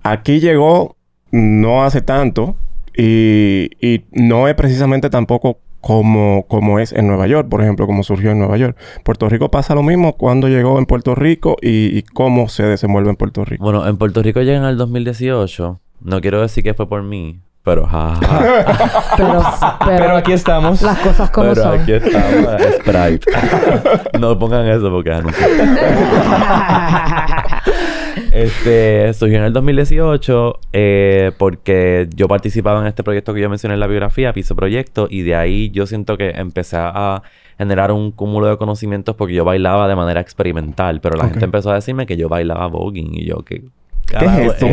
aquí 0.03 0.39
llegó 0.39 0.95
no 1.31 1.83
hace 1.83 2.01
tanto 2.01 2.55
y, 2.97 3.69
y 3.79 4.05
no 4.11 4.47
es 4.47 4.55
precisamente 4.55 5.09
tampoco 5.09 5.59
como, 5.79 6.45
como 6.47 6.77
es 6.77 6.91
en 6.93 7.07
Nueva 7.07 7.25
York, 7.25 7.49
por 7.49 7.61
ejemplo, 7.61 7.87
como 7.87 8.03
surgió 8.03 8.31
en 8.31 8.37
Nueva 8.39 8.55
York. 8.57 8.77
Puerto 9.03 9.27
Rico 9.29 9.49
pasa 9.49 9.73
lo 9.73 9.81
mismo 9.81 10.13
cuando 10.13 10.47
llegó 10.47 10.77
en 10.77 10.85
Puerto 10.85 11.15
Rico 11.15 11.55
y, 11.61 11.97
y 11.97 12.03
cómo 12.03 12.49
se 12.49 12.63
desenvuelve 12.63 13.09
en 13.09 13.15
Puerto 13.15 13.43
Rico. 13.45 13.63
Bueno, 13.63 13.87
en 13.87 13.97
Puerto 13.97 14.21
Rico 14.21 14.41
llegan 14.41 14.63
al 14.63 14.77
2018. 14.77 15.79
No 16.03 16.21
quiero 16.21 16.41
decir 16.41 16.63
que 16.63 16.73
fue 16.75 16.87
por 16.87 17.01
mí, 17.01 17.39
pero 17.63 17.85
jaja. 17.85 18.19
Pero, 19.17 19.41
Pero 19.85 20.17
aquí 20.17 20.33
estamos. 20.33 20.81
Las 20.81 20.97
cosas 20.99 21.29
como 21.29 21.49
pero 21.49 21.63
son. 21.63 21.79
aquí 21.79 21.93
estamos, 21.93 22.61
Sprite. 22.79 23.31
no 24.19 24.39
pongan 24.39 24.67
eso 24.67 24.89
porque 24.89 25.11
es 25.11 25.15
anuncio. 25.17 25.45
Este, 28.31 29.13
surgió 29.13 29.37
en 29.37 29.43
el 29.43 29.53
2018 29.53 30.59
eh, 30.73 31.31
porque 31.37 32.07
yo 32.15 32.27
participaba 32.27 32.81
en 32.81 32.87
este 32.87 33.03
proyecto 33.03 33.33
que 33.33 33.41
yo 33.41 33.49
mencioné 33.49 33.75
en 33.75 33.79
la 33.79 33.87
biografía, 33.87 34.33
Piso 34.33 34.55
Proyecto, 34.55 35.07
y 35.09 35.21
de 35.23 35.35
ahí 35.35 35.69
yo 35.71 35.85
siento 35.85 36.17
que 36.17 36.29
empecé 36.31 36.77
a 36.77 37.21
generar 37.57 37.91
un 37.91 38.11
cúmulo 38.11 38.47
de 38.47 38.57
conocimientos 38.57 39.15
porque 39.15 39.33
yo 39.33 39.45
bailaba 39.45 39.87
de 39.87 39.95
manera 39.95 40.21
experimental, 40.21 40.99
pero 41.01 41.15
la 41.15 41.27
gente 41.27 41.45
empezó 41.45 41.71
a 41.71 41.75
decirme 41.75 42.05
que 42.05 42.17
yo 42.17 42.29
bailaba 42.29 42.67
voguing 42.67 43.13
y 43.13 43.25
yo 43.25 43.37
que... 43.45 43.63
¿Qué 44.19 44.25
es 44.25 44.53
esto? 44.53 44.67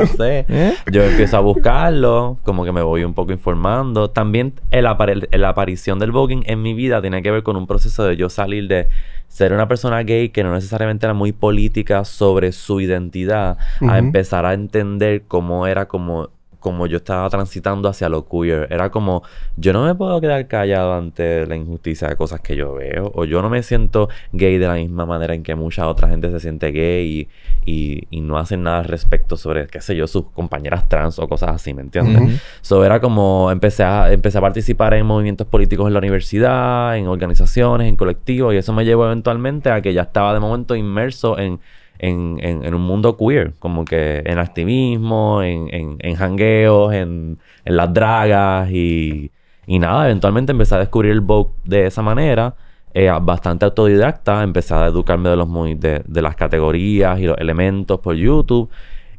No 0.00 0.06
sé. 0.16 0.46
¿Eh? 0.48 0.74
Yo 0.92 1.02
empiezo 1.02 1.36
a 1.36 1.40
buscarlo, 1.40 2.38
como 2.44 2.64
que 2.64 2.72
me 2.72 2.82
voy 2.82 3.04
un 3.04 3.14
poco 3.14 3.32
informando. 3.32 4.10
También 4.10 4.54
el 4.70 4.86
apare- 4.86 5.28
la 5.36 5.48
aparición 5.50 5.98
del 5.98 6.12
voguing 6.12 6.42
en 6.46 6.62
mi 6.62 6.74
vida 6.74 7.00
tiene 7.00 7.22
que 7.22 7.30
ver 7.30 7.42
con 7.42 7.56
un 7.56 7.66
proceso 7.66 8.04
de 8.04 8.16
yo 8.16 8.28
salir 8.28 8.68
de 8.68 8.88
ser 9.28 9.52
una 9.52 9.68
persona 9.68 10.02
gay 10.04 10.30
que 10.30 10.42
no 10.42 10.54
necesariamente 10.54 11.04
era 11.06 11.12
muy 11.14 11.32
política 11.32 12.04
sobre 12.04 12.52
su 12.52 12.80
identidad, 12.80 13.58
a 13.82 13.98
empezar 13.98 14.46
a 14.46 14.54
entender 14.54 15.22
cómo 15.28 15.66
era 15.66 15.86
como 15.86 16.30
como 16.68 16.86
yo 16.86 16.98
estaba 16.98 17.30
transitando 17.30 17.88
hacia 17.88 18.10
lo 18.10 18.28
queer. 18.28 18.68
Era 18.70 18.90
como, 18.90 19.22
yo 19.56 19.72
no 19.72 19.86
me 19.86 19.94
puedo 19.94 20.20
quedar 20.20 20.46
callado 20.48 20.92
ante 20.92 21.46
la 21.46 21.56
injusticia 21.56 22.08
de 22.08 22.16
cosas 22.16 22.42
que 22.42 22.56
yo 22.56 22.74
veo. 22.74 23.10
O 23.14 23.24
yo 23.24 23.40
no 23.40 23.48
me 23.48 23.62
siento 23.62 24.10
gay 24.32 24.58
de 24.58 24.66
la 24.66 24.74
misma 24.74 25.06
manera 25.06 25.34
en 25.34 25.42
que 25.42 25.54
mucha 25.54 25.88
otra 25.88 26.08
gente 26.08 26.30
se 26.30 26.40
siente 26.40 26.70
gay 26.72 27.28
y, 27.64 27.70
y, 27.70 28.06
y 28.10 28.20
no 28.20 28.36
hacen 28.36 28.64
nada 28.64 28.80
al 28.80 28.84
respecto 28.84 29.38
sobre, 29.38 29.66
qué 29.66 29.80
sé 29.80 29.96
yo, 29.96 30.06
sus 30.06 30.26
compañeras 30.30 30.86
trans 30.90 31.18
o 31.18 31.26
cosas 31.26 31.50
así, 31.54 31.72
¿me 31.72 31.80
entiendes? 31.80 32.20
Ujú. 32.20 32.32
So 32.60 32.84
era 32.84 33.00
como 33.00 33.50
empecé 33.50 33.84
a, 33.84 34.12
empecé 34.12 34.36
a 34.36 34.42
participar 34.42 34.92
en 34.92 35.06
movimientos 35.06 35.46
políticos 35.46 35.86
en 35.86 35.94
la 35.94 36.00
universidad, 36.00 36.98
en 36.98 37.08
organizaciones, 37.08 37.88
en 37.88 37.96
colectivos, 37.96 38.52
y 38.52 38.58
eso 38.58 38.74
me 38.74 38.84
llevó 38.84 39.06
eventualmente 39.06 39.70
a 39.70 39.80
que 39.80 39.94
ya 39.94 40.02
estaba 40.02 40.34
de 40.34 40.40
momento 40.40 40.76
inmerso 40.76 41.38
en, 41.38 41.60
en, 41.98 42.38
en, 42.42 42.74
un 42.74 42.82
mundo 42.82 43.16
queer, 43.16 43.54
como 43.58 43.84
que 43.84 44.22
en 44.24 44.38
activismo, 44.38 45.42
en, 45.42 45.72
en, 45.74 45.96
en 46.00 46.14
jangueos, 46.16 46.92
en, 46.94 47.38
en 47.64 47.76
las 47.76 47.92
dragas 47.92 48.70
y, 48.70 49.30
y 49.66 49.78
nada, 49.78 50.06
eventualmente 50.06 50.52
empecé 50.52 50.74
a 50.76 50.78
descubrir 50.78 51.12
el 51.12 51.20
Vogue 51.20 51.50
de 51.64 51.86
esa 51.86 52.02
manera. 52.02 52.54
eh, 52.94 53.10
bastante 53.22 53.64
autodidacta, 53.66 54.42
empecé 54.42 54.74
a 54.74 54.86
educarme 54.86 55.28
de, 55.30 55.36
los 55.36 55.48
movi- 55.48 55.78
de, 55.78 56.02
de 56.06 56.22
las 56.22 56.34
categorías 56.36 57.18
y 57.20 57.24
los 57.26 57.36
elementos 57.38 58.00
por 58.00 58.14
YouTube. 58.16 58.70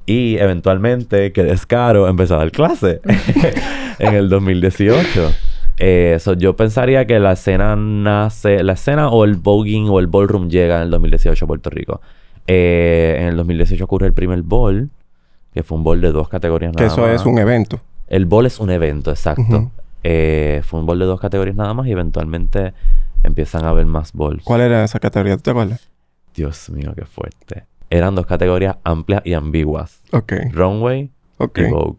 Y 0.05 0.37
eventualmente, 0.37 1.31
que 1.31 1.43
descaro, 1.43 2.07
empecé 2.07 2.33
a 2.33 2.37
dar 2.37 2.51
clase 2.51 2.99
en 3.99 4.15
el 4.15 4.27
2018. 4.29 5.31
Eh, 5.77 6.17
yo 6.37 6.55
pensaría 6.55 7.05
que 7.05 7.19
la 7.19 7.33
escena 7.33 7.75
nace, 7.75 8.63
la 8.63 8.73
escena 8.73 9.09
o 9.09 9.23
el 9.23 9.35
voguing 9.35 9.87
o 9.89 9.99
el 9.99 10.07
ballroom 10.07 10.49
llega 10.49 10.77
en 10.77 10.83
el 10.83 10.89
2018 10.89 11.45
a 11.45 11.47
Puerto 11.47 11.69
Rico. 11.69 12.01
Eh, 12.51 13.17
en 13.19 13.27
el 13.27 13.37
2018 13.37 13.83
ocurre 13.83 14.07
el 14.07 14.13
primer 14.13 14.41
ball, 14.41 14.89
que 15.53 15.61
fue 15.61 15.77
un 15.77 15.83
ball 15.83 16.01
de 16.01 16.11
dos 16.11 16.29
categorías 16.29 16.71
Que 16.75 16.83
nada 16.83 16.93
eso 16.93 17.01
más. 17.01 17.21
es 17.21 17.25
un 17.25 17.37
evento. 17.37 17.79
El 18.07 18.25
ball 18.25 18.47
es 18.47 18.59
un 18.59 18.71
evento, 18.71 19.11
exacto. 19.11 19.71
Eh, 20.03 20.61
fue 20.63 20.79
un 20.79 20.85
ball 20.87 20.97
de 20.97 21.05
dos 21.05 21.19
categorías 21.19 21.55
nada 21.55 21.73
más 21.75 21.85
y 21.85 21.91
eventualmente 21.91 22.73
empiezan 23.23 23.65
a 23.65 23.69
haber 23.69 23.85
más 23.85 24.13
balls. 24.13 24.43
¿Cuál 24.43 24.61
era 24.61 24.83
esa 24.83 24.99
categoría? 24.99 25.35
¿Tú 25.37 25.43
te 25.43 25.51
acuerdas? 25.51 25.89
Dios 26.33 26.69
mío, 26.71 26.93
qué 26.95 27.05
fuerte. 27.05 27.65
Eran 27.91 28.15
dos 28.15 28.25
categorías 28.25 28.77
amplias 28.83 29.21
y 29.25 29.33
ambiguas. 29.33 30.01
Ok. 30.11 30.33
Runway 30.51 31.11
Ok. 31.37 31.57
y 31.59 31.63
Vogue. 31.69 31.97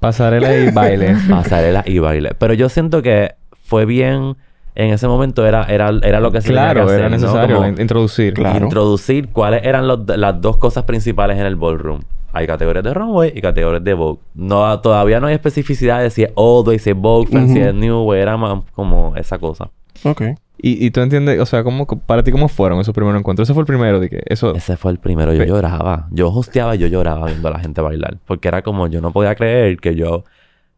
Pasarela 0.00 0.54
y 0.58 0.70
baile. 0.70 1.16
Pasarela 1.30 1.82
y 1.86 1.98
baile. 2.00 2.32
Pero 2.38 2.52
yo 2.52 2.68
siento 2.68 3.00
que 3.02 3.34
fue 3.64 3.86
bien... 3.86 4.36
En 4.76 4.92
ese 4.92 5.08
momento 5.08 5.44
era, 5.46 5.64
era, 5.64 5.90
era 6.02 6.20
lo 6.20 6.30
que 6.30 6.40
se 6.42 6.48
tenía 6.48 6.68
que 6.68 6.72
claro, 6.74 6.86
hacer, 6.86 7.00
era 7.00 7.08
¿no? 7.08 7.16
necesario 7.16 7.56
Como 7.56 7.68
in- 7.68 7.80
introducir. 7.80 8.34
Claro. 8.34 8.64
introducir 8.66 9.28
cuáles 9.30 9.64
eran 9.64 9.88
los- 9.88 10.06
las 10.06 10.40
dos 10.40 10.58
cosas 10.58 10.84
principales 10.84 11.38
en 11.38 11.46
el 11.46 11.56
ballroom. 11.56 12.00
Hay 12.32 12.46
categorías 12.46 12.84
de 12.84 12.92
runway 12.92 13.32
y 13.34 13.40
categorías 13.40 13.82
de 13.82 13.94
Vogue. 13.94 14.20
No, 14.34 14.78
todavía 14.80 15.18
no 15.20 15.26
hay 15.28 15.34
especificidad 15.34 16.02
de 16.02 16.10
si 16.10 16.24
es 16.24 16.30
old 16.34 16.68
way, 16.68 16.78
si 16.78 16.90
es 16.90 16.96
Vogue, 16.96 17.28
si 17.28 17.36
Ujú. 17.38 17.58
es 17.58 17.74
new 17.74 18.02
way. 18.02 18.20
Era 18.20 18.36
más 18.36 18.60
como 18.72 19.16
esa 19.16 19.38
cosa. 19.38 19.70
Ok. 20.04 20.22
Y, 20.58 20.84
y 20.86 20.90
tú 20.90 21.00
entiendes, 21.00 21.40
o 21.40 21.46
sea, 21.46 21.62
¿cómo, 21.64 21.86
para 21.86 22.22
ti, 22.22 22.30
¿cómo 22.32 22.48
fueron 22.48 22.78
esos 22.80 22.94
primeros 22.94 23.18
encuentros? 23.18 23.46
Ese 23.46 23.54
fue 23.54 23.62
el 23.62 23.66
primero 23.66 24.00
de 24.00 24.10
que 24.10 24.22
eso... 24.26 24.54
Ese 24.54 24.76
fue 24.76 24.90
el 24.92 24.98
primero. 24.98 25.32
Yo 25.32 25.38
Pe- 25.40 25.46
lloraba. 25.46 26.08
Yo 26.10 26.28
hosteaba 26.28 26.74
y 26.74 26.78
yo 26.78 26.86
lloraba 26.86 27.26
viendo 27.26 27.48
a 27.48 27.52
la 27.52 27.58
gente 27.60 27.80
bailar. 27.80 28.18
Porque 28.26 28.48
era 28.48 28.60
como... 28.62 28.86
Yo 28.88 29.00
no 29.00 29.12
podía 29.12 29.34
creer 29.34 29.78
que 29.78 29.94
yo... 29.94 30.24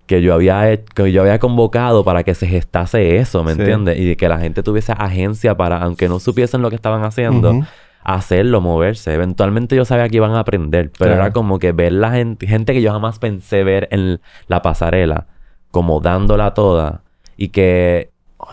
Que 0.08 0.20
yo 0.22 0.34
había... 0.34 0.76
Que 0.82 1.12
yo 1.12 1.20
había 1.22 1.38
convocado 1.38 2.02
para 2.02 2.24
que 2.24 2.34
se 2.34 2.48
gestase 2.48 3.18
eso, 3.18 3.44
¿me 3.44 3.54
Sí. 3.54 3.60
entiendes? 3.60 3.96
Y 4.00 4.16
que 4.16 4.28
la 4.28 4.38
gente 4.38 4.64
tuviese 4.64 4.92
agencia 4.92 5.56
para... 5.56 5.78
Aunque 5.82 6.08
no 6.08 6.18
supiesen 6.18 6.62
lo 6.62 6.70
que 6.70 6.76
estaban 6.76 7.04
haciendo... 7.04 7.60
Hacerlo, 8.02 8.60
moverse. 8.62 9.12
Eventualmente 9.12 9.76
yo 9.76 9.84
sabía 9.84 10.08
que 10.08 10.16
iban 10.16 10.32
a 10.32 10.40
aprender. 10.40 10.90
Pero 10.98 11.10
Claro. 11.10 11.22
era 11.24 11.32
como 11.32 11.58
que 11.58 11.72
ver 11.72 11.92
la 11.92 12.10
gente... 12.12 12.46
Gente 12.46 12.72
que 12.72 12.80
yo 12.82 12.90
jamás 12.90 13.18
pensé 13.18 13.62
ver 13.64 13.86
en 13.90 14.20
la 14.46 14.62
pasarela. 14.62 15.26
Como 15.70 16.00
dándola 16.00 16.54
toda. 16.54 17.02
Y 17.36 17.48
que... 17.48 18.10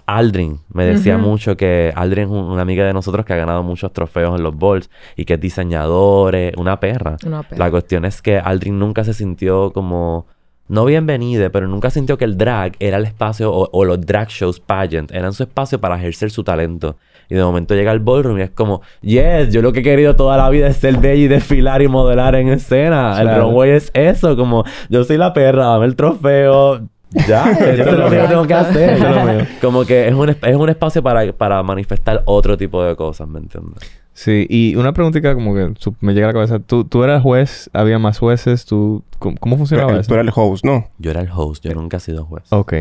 Aldrin 0.08 0.60
me 0.74 0.84
decía 0.84 1.18
mucho 1.20 1.56
que 1.56 1.94
Aldrin 1.96 2.26
es 2.26 2.32
un- 2.32 2.46
una 2.52 2.64
amiga 2.64 2.84
de 2.86 2.92
nosotros 2.92 3.24
que 3.24 3.34
ha 3.34 3.38
ganado 3.38 3.62
muchos 3.62 3.94
trofeos 3.94 4.36
en 4.36 4.44
los 4.44 4.58
balls 4.58 4.90
y 5.16 5.26
que 5.26 5.36
es 5.36 5.40
diseñador, 5.40 6.36
una 6.58 6.80
perra. 6.80 7.18
Una. 7.26 7.46
La 7.56 7.70
cuestión 7.70 8.04
es 8.04 8.22
que 8.22 8.40
Aldrin 8.40 8.78
nunca 8.80 9.04
se 9.04 9.14
sintió 9.14 9.72
como 9.74 10.26
no 10.67 10.86
bienvenida, 10.86 11.50
pero 11.50 11.67
nunca 11.67 11.89
sintió 11.89 12.17
que 12.17 12.25
el 12.25 12.38
drag 12.38 12.74
era 12.79 12.98
el 12.98 13.03
espacio 13.05 13.51
o, 13.53 13.69
o 13.72 13.86
los 13.86 14.01
drag 14.01 14.29
shows 14.29 14.60
pageant 14.60 15.12
eran 15.12 15.31
su 15.34 15.43
espacio 15.43 15.79
para 15.79 15.95
ejercer 15.98 16.31
su 16.31 16.43
talento. 16.43 16.98
Y 17.29 17.36
de 17.36 17.43
momento 17.43 17.74
llega 17.75 17.91
el 17.91 18.00
ballroom 18.00 18.38
y 18.39 18.43
es 18.43 18.51
como, 18.51 18.81
yes, 19.01 19.51
yo 19.51 19.62
lo 19.63 19.74
que 19.74 19.79
he 19.79 19.84
querido 19.84 20.15
toda 20.15 20.38
la 20.38 20.50
vida 20.50 20.67
es 20.67 20.77
ser 20.77 20.98
bella 20.98 21.24
y 21.24 21.27
desfilar 21.27 21.81
y 21.81 21.88
modelar 21.88 22.36
en 22.36 22.50
escena. 22.50 23.15
El 23.19 23.27
Claro. 23.27 23.43
runway 23.45 23.72
es 23.72 23.89
eso, 23.95 24.36
como 24.36 24.63
yo 24.89 25.03
soy 25.03 25.17
la 25.17 25.34
perra, 25.34 25.65
dame 25.65 25.86
el 25.86 25.95
trofeo. 25.95 26.81
Ya, 27.27 27.50
eso 27.51 27.89
es 27.91 27.98
lo 27.98 28.10
que 28.10 28.17
yo 28.17 28.27
tengo 28.27 28.45
que 28.45 28.53
hacer. 28.55 29.48
Como 29.62 29.86
que 29.86 30.07
es 30.07 30.13
un, 30.13 30.29
es 30.29 30.55
un 30.55 30.69
espacio 30.69 31.01
para, 31.01 31.31
para 31.34 31.63
manifestar 31.63 32.22
otro 32.25 32.57
tipo 32.57 32.84
de 32.84 32.95
cosas, 32.95 33.27
¿me 33.27 33.39
entiendes? 33.39 33.89
Sí, 34.17 34.48
y 34.50 34.75
una 34.77 34.93
preguntita 34.93 35.34
como 35.36 35.53
que 35.53 35.74
me 36.00 36.13
llega 36.13 36.27
a 36.27 36.29
la 36.29 36.34
cabeza. 36.34 36.60
¿Tú, 36.60 36.86
tú 36.86 37.03
eras 37.03 37.22
juez? 37.22 37.69
¿Había 37.74 38.00
más 38.00 38.17
jueces? 38.17 38.63
¿Tú, 38.65 39.03
¿Cómo, 39.19 39.36
cómo 39.41 39.57
funcionaba 39.57 39.89
Pero, 39.89 40.00
eso? 40.00 40.07
tú 40.07 40.13
eres 40.13 40.25
el 40.27 40.34
host, 40.34 40.63
¿no? 40.63 40.88
Yo 41.00 41.12
era 41.12 41.19
el 41.19 41.29
host, 41.36 41.65
yo 41.65 41.74
nunca 41.74 41.98
he 41.98 42.00
sido 42.00 42.24
juez. 42.25 42.45
Ok. 42.51 42.74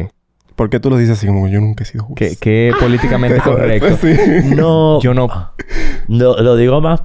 ¿Por 0.54 0.70
qué 0.70 0.78
tú 0.78 0.90
lo 0.90 0.96
dices 0.96 1.18
así 1.18 1.26
como 1.26 1.48
yo 1.48 1.60
nunca 1.60 1.82
he 1.82 1.86
sido 1.88 2.04
juez? 2.04 2.16
¿Qué, 2.16 2.36
qué 2.40 2.72
políticamente 2.78 3.36
Eso- 3.40 3.50
correcto? 3.50 3.96
sí. 4.00 4.14
No. 4.54 5.00
Yo 5.00 5.12
no... 5.12 5.26
No, 6.06 6.36
lo 6.36 6.54
digo 6.54 6.80
más. 6.80 7.02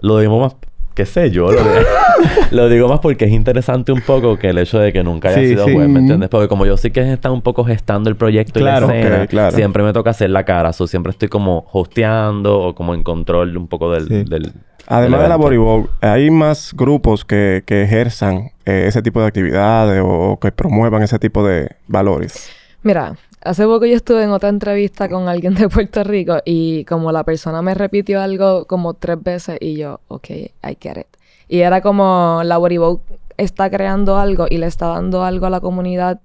Lo 0.00 0.18
digo 0.18 0.40
más. 0.40 0.56
¿Qué 0.98 1.06
sé 1.06 1.30
yo? 1.30 1.52
Lo, 1.52 1.62
de- 1.62 1.86
lo 2.50 2.68
digo 2.68 2.88
más 2.88 2.98
porque 2.98 3.26
es 3.26 3.30
interesante 3.30 3.92
un 3.92 4.00
poco 4.00 4.36
que 4.36 4.48
el 4.48 4.58
hecho 4.58 4.80
de 4.80 4.92
que 4.92 5.04
nunca 5.04 5.28
haya 5.28 5.38
Sí, 5.38 5.46
sido 5.50 5.64
sí. 5.66 5.74
juez, 5.74 5.88
¿me 5.88 6.00
entiendes? 6.00 6.28
Porque 6.28 6.48
como 6.48 6.66
yo 6.66 6.76
sí 6.76 6.90
que 6.90 7.12
está 7.12 7.30
un 7.30 7.40
poco 7.40 7.64
gestando 7.64 8.10
el 8.10 8.16
proyecto 8.16 8.58
Claro. 8.58 8.86
y 8.86 8.88
la 8.90 8.98
escena, 8.98 9.26
claro. 9.28 9.56
siempre 9.56 9.84
me 9.84 9.92
toca 9.92 10.10
hacer 10.10 10.30
la 10.30 10.42
cara. 10.44 10.72
So, 10.72 10.88
siempre 10.88 11.12
estoy 11.12 11.28
como 11.28 11.68
hosteando 11.72 12.58
o 12.58 12.74
como 12.74 12.94
en 12.94 13.04
control 13.04 13.56
un 13.56 13.68
poco 13.68 13.92
del... 13.92 14.08
Sí. 14.08 14.24
del 14.28 14.52
Además 14.88 15.20
del 15.20 15.22
de 15.22 15.28
la 15.28 15.34
evento. 15.36 15.38
Body 15.46 15.56
Vogue, 15.58 15.88
hay 16.00 16.30
más 16.32 16.72
grupos 16.74 17.24
que, 17.24 17.62
que 17.64 17.82
ejerzan 17.84 18.50
eh, 18.64 18.86
ese 18.88 19.00
tipo 19.02 19.20
de 19.20 19.28
actividades 19.28 20.00
o, 20.02 20.08
o 20.32 20.40
que 20.40 20.50
promuevan 20.50 21.02
ese 21.02 21.20
tipo 21.20 21.46
de 21.46 21.68
valores. 21.86 22.50
Mira, 22.82 23.14
hace 23.42 23.64
poco 23.64 23.86
yo 23.86 23.96
estuve 23.96 24.22
en 24.22 24.30
otra 24.30 24.48
entrevista 24.48 25.08
con 25.08 25.28
alguien 25.28 25.54
de 25.54 25.68
Puerto 25.68 26.04
Rico 26.04 26.38
y 26.44 26.84
como 26.84 27.12
la 27.12 27.24
persona 27.24 27.62
me 27.62 27.74
repitió 27.74 28.20
algo 28.20 28.66
como 28.66 28.94
tres 28.94 29.22
veces 29.22 29.58
y 29.60 29.76
yo, 29.76 30.00
ok, 30.08 30.30
I 30.30 30.76
get 30.80 30.98
it. 30.98 31.06
Y 31.48 31.60
era 31.60 31.80
como 31.80 32.42
la 32.44 32.58
Vogue 32.58 33.00
está 33.36 33.70
creando 33.70 34.18
algo 34.18 34.46
y 34.50 34.58
le 34.58 34.66
está 34.66 34.88
dando 34.88 35.24
algo 35.24 35.46
a 35.46 35.50
la 35.50 35.60
comunidad 35.60 36.20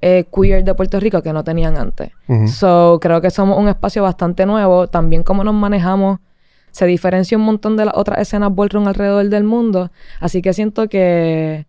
eh, 0.00 0.24
queer 0.34 0.64
de 0.64 0.74
Puerto 0.74 1.00
Rico 1.00 1.22
que 1.22 1.32
no 1.32 1.44
tenían 1.44 1.76
antes. 1.76 2.10
So, 2.46 2.98
creo 3.00 3.20
que 3.20 3.30
somos 3.30 3.58
un 3.58 3.68
espacio 3.68 4.02
bastante 4.02 4.46
nuevo. 4.46 4.86
También 4.86 5.22
como 5.22 5.44
nos 5.44 5.54
manejamos 5.54 6.20
se 6.70 6.86
diferencia 6.86 7.38
un 7.38 7.44
montón 7.44 7.76
de 7.76 7.84
las 7.84 7.94
otras 7.96 8.18
escenas 8.18 8.54
ballroom 8.54 8.88
alrededor 8.88 9.28
del 9.28 9.44
mundo. 9.44 9.90
Así 10.20 10.42
que 10.42 10.52
siento 10.52 10.88
que 10.88 11.66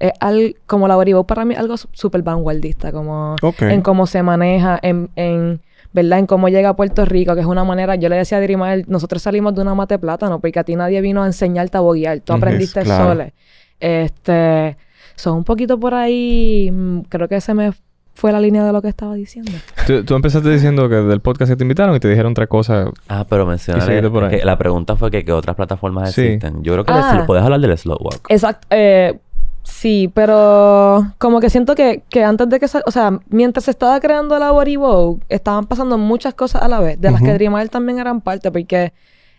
es 0.00 0.12
al, 0.20 0.56
como 0.66 0.86
la 0.88 0.96
Vogue 0.96 1.24
para 1.24 1.44
mí 1.44 1.54
es 1.54 1.60
algo 1.60 1.76
súper 1.76 2.22
vanguardista, 2.22 2.92
como 2.92 3.34
en 3.60 3.82
cómo 3.82 4.06
se 4.06 4.22
maneja, 4.22 4.78
en, 4.82 5.10
en, 5.16 5.60
¿verdad? 5.92 6.18
En 6.20 6.26
cómo 6.26 6.48
llega 6.48 6.68
a 6.70 6.76
Puerto 6.76 7.04
Rico, 7.04 7.34
que 7.34 7.40
es 7.40 7.46
una 7.46 7.64
manera, 7.64 7.96
yo 7.96 8.08
le 8.08 8.16
decía 8.16 8.38
a 8.38 8.40
Dirimael, 8.40 8.84
nosotros 8.88 9.22
salimos 9.22 9.54
de 9.54 9.62
una 9.62 9.74
mate 9.74 9.98
plátano, 9.98 10.40
porque 10.40 10.58
a 10.60 10.64
ti 10.64 10.76
nadie 10.76 11.00
vino 11.00 11.22
a 11.22 11.26
enseñarte 11.26 11.78
a 11.78 11.80
boguear, 11.80 12.20
tú 12.20 12.32
aprendiste 12.32 12.80
Es 12.80 12.86
claro. 12.86 13.08
sole. 13.08 13.32
Este, 13.80 14.76
son 15.16 15.38
un 15.38 15.44
poquito 15.44 15.78
por 15.80 15.94
ahí, 15.94 16.70
mm, 16.72 17.00
creo 17.08 17.28
que 17.28 17.40
se 17.40 17.54
me 17.54 17.72
fue 18.14 18.32
la 18.32 18.40
línea 18.40 18.64
de 18.64 18.72
lo 18.72 18.82
que 18.82 18.88
estaba 18.88 19.14
diciendo. 19.14 19.52
Tú, 19.86 20.04
tú 20.04 20.16
empezaste 20.16 20.48
diciendo 20.50 20.88
que 20.88 20.96
del 20.96 21.20
podcast 21.20 21.52
que 21.52 21.56
te 21.56 21.62
invitaron 21.62 21.94
y 21.94 22.00
te 22.00 22.08
dijeron 22.08 22.32
otra 22.32 22.48
cosa. 22.48 22.86
Ah, 23.08 23.24
pero 23.28 23.46
que 23.48 24.44
la 24.44 24.58
pregunta 24.58 24.96
fue 24.96 25.08
que 25.12 25.24
qué 25.24 25.30
otras 25.32 25.54
plataformas 25.54 26.12
Sí. 26.14 26.22
existen. 26.22 26.64
Yo 26.64 26.72
creo 26.72 26.84
que 26.84 26.92
Ah. 26.92 27.14
les- 27.16 27.26
puedes 27.26 27.44
hablar 27.44 27.60
del 27.60 27.78
Slow 27.78 27.96
Walk. 28.00 28.26
Exacto. 28.28 28.66
Eh, 28.70 29.16
sí, 29.62 30.10
pero 30.14 31.12
como 31.18 31.40
que 31.40 31.50
siento 31.50 31.74
que, 31.74 32.02
que 32.08 32.24
antes 32.24 32.48
de 32.48 32.58
que... 32.58 32.66
o 32.86 32.90
sea, 32.90 33.18
mientras 33.28 33.64
se 33.64 33.70
estaba 33.70 34.00
creando 34.00 34.38
la 34.38 34.50
Body 34.50 34.76
Vogue, 34.76 35.20
estaban 35.28 35.66
pasando 35.66 35.98
muchas 35.98 36.34
cosas 36.34 36.62
a 36.62 36.68
la 36.68 36.80
vez, 36.80 37.00
de 37.00 37.10
las 37.10 37.20
que 37.20 37.28
Ujú. 37.28 37.34
Dreamer 37.34 37.68
también 37.68 37.98
eran 37.98 38.20
parte, 38.20 38.50
porque 38.50 38.92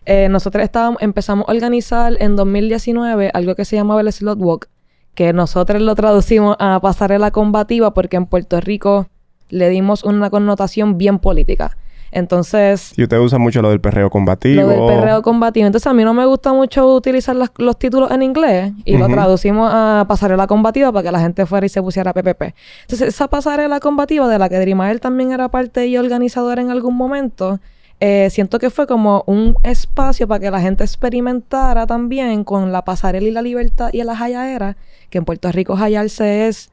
eh, 0.06 0.28
nosotros 0.28 0.64
estábamos, 0.64 1.02
empezamos 1.02 1.48
a 1.48 1.52
organizar 1.52 2.16
en 2.20 2.36
2019 2.36 3.30
algo 3.34 3.54
que 3.54 3.64
se 3.64 3.76
llamaba 3.76 4.00
el 4.00 4.12
Slot 4.12 4.38
Walk, 4.40 4.68
que 5.14 5.32
nosotros 5.32 5.82
lo 5.82 5.94
traducimos 5.94 6.56
a 6.58 6.80
pasarela 6.80 7.30
combativa 7.30 7.92
porque 7.92 8.16
en 8.16 8.26
Puerto 8.26 8.60
Rico 8.60 9.08
le 9.48 9.68
dimos 9.68 10.04
una 10.04 10.30
connotación 10.30 10.96
bien 10.96 11.18
política. 11.18 11.76
Entonces, 12.12 12.92
Y 12.96 13.02
usted 13.04 13.18
usa 13.18 13.38
mucho 13.38 13.62
lo 13.62 13.70
del 13.70 13.80
perreo 13.80 14.10
combativo. 14.10 14.62
lo 14.62 14.68
del 14.68 14.86
perreo 14.86 15.22
combativo. 15.22 15.66
Entonces, 15.66 15.86
a 15.86 15.94
mí 15.94 16.02
no 16.04 16.12
me 16.14 16.24
gusta 16.26 16.52
mucho 16.52 16.94
utilizar 16.94 17.36
las- 17.36 17.50
los 17.58 17.78
títulos 17.78 18.10
en 18.10 18.22
inglés 18.22 18.72
y 18.84 18.96
lo 18.96 19.08
traducimos 19.08 19.70
a 19.72 20.04
pasarela 20.08 20.46
combativa 20.46 20.90
para 20.92 21.02
que 21.04 21.12
la 21.12 21.20
gente 21.20 21.46
fuera 21.46 21.66
y 21.66 21.68
se 21.68 21.80
pusiera 21.82 22.12
PPP. 22.12 22.54
Entonces, 22.82 23.08
esa 23.08 23.28
pasarela 23.28 23.80
combativa 23.80 24.28
de 24.28 24.38
la 24.38 24.48
que 24.48 24.58
Drimael 24.58 25.00
también 25.00 25.32
era 25.32 25.48
parte 25.48 25.86
y 25.86 25.96
organizador 25.96 26.58
en 26.58 26.70
algún 26.70 26.96
momento, 26.96 27.60
eh, 28.00 28.28
siento 28.30 28.58
que 28.58 28.70
fue 28.70 28.86
como 28.86 29.22
un 29.26 29.54
espacio 29.62 30.26
para 30.26 30.40
que 30.40 30.50
la 30.50 30.60
gente 30.60 30.82
experimentara 30.84 31.86
también 31.86 32.44
con 32.44 32.72
la 32.72 32.82
pasarela 32.84 33.28
y 33.28 33.30
la 33.30 33.42
libertad 33.42 33.90
y 33.92 34.02
la 34.02 34.16
jayaera, 34.16 34.76
que 35.10 35.18
en 35.18 35.24
Puerto 35.24 35.50
Rico 35.52 35.76
hallarse 35.76 36.48
es 36.48 36.70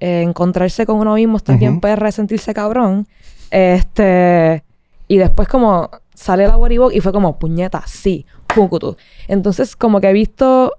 eh, 0.00 0.22
encontrarse 0.22 0.86
con 0.86 0.98
uno 0.98 1.14
mismo, 1.14 1.36
estar 1.38 1.58
bien 1.58 1.72
Ujú. 1.72 1.80
perra, 1.80 2.12
sentirse 2.12 2.54
cabrón. 2.54 3.06
Este. 3.50 4.64
Y 5.06 5.18
después, 5.18 5.48
como 5.48 5.90
sale 6.14 6.46
la 6.46 6.56
Waribok 6.56 6.92
y 6.92 7.00
fue 7.00 7.12
como, 7.12 7.38
puñeta, 7.38 7.82
sí, 7.86 8.26
pucutu. 8.54 8.96
Entonces, 9.28 9.76
como 9.76 10.00
que 10.00 10.10
he 10.10 10.12
visto 10.12 10.74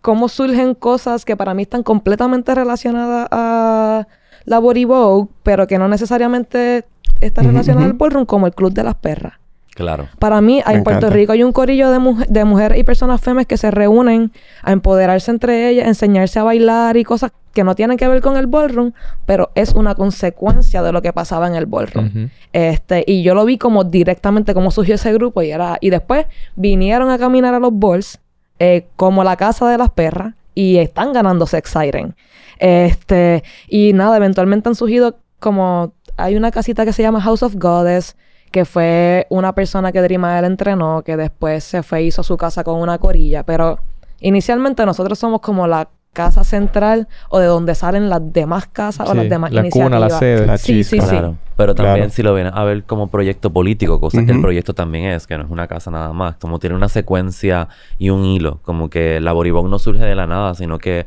cómo 0.00 0.28
surgen 0.28 0.74
cosas 0.74 1.24
que 1.24 1.36
para 1.36 1.54
mí 1.54 1.62
están 1.62 1.82
completamente 1.82 2.54
relacionadas 2.54 3.28
a 3.30 4.06
la 4.44 4.58
Waribok, 4.58 5.30
pero 5.42 5.66
que 5.66 5.78
no 5.78 5.86
necesariamente 5.88 6.86
están 7.20 7.46
relacionadas 7.46 7.90
al 7.90 7.96
ballroom, 7.96 8.24
como 8.24 8.46
el 8.46 8.54
Club 8.54 8.72
de 8.72 8.84
las 8.84 8.94
Perras. 8.94 9.34
Claro. 9.74 10.08
Para 10.18 10.40
mí, 10.40 10.60
en 10.66 10.82
Puerto. 10.82 11.08
Rico 11.10 11.32
hay 11.32 11.44
un 11.44 11.52
corillo 11.52 11.90
de 11.90 12.44
mujeres 12.44 12.78
y 12.78 12.82
personas 12.82 13.20
femes 13.20 13.46
que 13.46 13.56
se 13.56 13.70
reúnen 13.70 14.32
a 14.62 14.72
empoderarse 14.72 15.30
entre 15.30 15.68
ellas, 15.68 15.86
enseñarse 15.86 16.40
a 16.40 16.42
bailar 16.42 16.96
y 16.96 17.04
cosas 17.04 17.32
que 17.58 17.64
no 17.64 17.74
tienen 17.74 17.96
que 17.96 18.06
ver 18.06 18.20
con 18.20 18.36
el 18.36 18.46
ballroom, 18.46 18.92
pero 19.26 19.50
es 19.56 19.72
una 19.72 19.96
consecuencia 19.96 20.80
de 20.80 20.92
lo 20.92 21.02
que 21.02 21.12
pasaba 21.12 21.48
en 21.48 21.56
el 21.56 21.66
ballroom. 21.66 22.30
Este, 22.52 23.02
y 23.04 23.24
yo 23.24 23.34
lo 23.34 23.44
vi 23.44 23.58
como 23.58 23.82
directamente 23.82 24.54
cómo 24.54 24.70
surgió 24.70 24.94
ese 24.94 25.12
grupo 25.12 25.42
y 25.42 25.50
era 25.50 25.76
y 25.80 25.90
después 25.90 26.26
vinieron 26.54 27.10
a 27.10 27.18
caminar 27.18 27.54
a 27.54 27.58
los 27.58 27.76
balls 27.76 28.20
eh, 28.60 28.86
como 28.94 29.24
la 29.24 29.34
casa 29.34 29.68
de 29.68 29.76
las 29.76 29.90
perras 29.90 30.34
y 30.54 30.76
están 30.76 31.12
ganando 31.12 31.48
Sex 31.48 31.68
Siren. 31.68 32.14
Este, 32.60 33.42
y 33.66 33.92
nada, 33.92 34.18
eventualmente 34.18 34.68
han 34.68 34.76
surgido 34.76 35.16
como 35.40 35.94
hay 36.16 36.36
una 36.36 36.52
casita 36.52 36.84
que 36.84 36.92
se 36.92 37.02
llama 37.02 37.20
House 37.20 37.42
of 37.42 37.56
Goddess 37.56 38.14
que 38.52 38.64
fue 38.66 39.26
una 39.30 39.52
persona 39.52 39.90
que 39.90 40.00
Dreamael 40.00 40.44
entrenó, 40.44 41.02
que 41.02 41.16
después 41.16 41.64
se 41.64 41.82
fue 41.82 42.04
hizo 42.04 42.22
su 42.22 42.36
casa 42.36 42.62
con 42.62 42.80
una 42.80 42.98
corilla, 42.98 43.42
pero 43.42 43.80
inicialmente 44.20 44.86
nosotros 44.86 45.18
somos 45.18 45.40
como 45.40 45.66
la 45.66 45.88
casa 46.12 46.42
central 46.42 47.06
o 47.28 47.38
de 47.38 47.46
donde 47.46 47.74
salen 47.74 48.08
las 48.08 48.20
demás 48.32 48.66
casas 48.66 49.08
o 49.08 49.14
las 49.14 49.28
demás 49.28 49.52
la 49.52 49.60
iniciativas. 49.60 49.86
cuna, 49.88 49.98
la 50.00 50.10
sede. 50.10 50.46
La 50.46 50.58
sí, 50.58 50.82
sí. 50.82 50.98
Claro. 50.98 51.36
Pero 51.56 51.74
también 51.74 51.96
Claro. 51.96 52.10
si 52.10 52.22
lo 52.22 52.34
ven 52.34 52.48
a 52.52 52.64
ver 52.64 52.84
como 52.84 53.08
proyecto 53.08 53.52
político, 53.52 54.00
cosa 54.00 54.24
que 54.24 54.32
el 54.32 54.40
proyecto 54.40 54.74
también 54.74 55.06
es, 55.06 55.26
que 55.26 55.36
no 55.36 55.44
es 55.44 55.50
una 55.50 55.66
casa 55.66 55.90
nada 55.90 56.12
más, 56.12 56.36
como 56.36 56.58
tiene 56.58 56.76
una 56.76 56.88
secuencia 56.88 57.68
y 57.98 58.10
un 58.10 58.24
hilo, 58.24 58.60
como 58.62 58.90
que 58.90 59.20
la 59.20 59.32
Boribón 59.32 59.70
no 59.70 59.78
surge 59.78 60.04
de 60.04 60.14
la 60.14 60.26
nada, 60.26 60.54
sino 60.54 60.78
que 60.78 61.06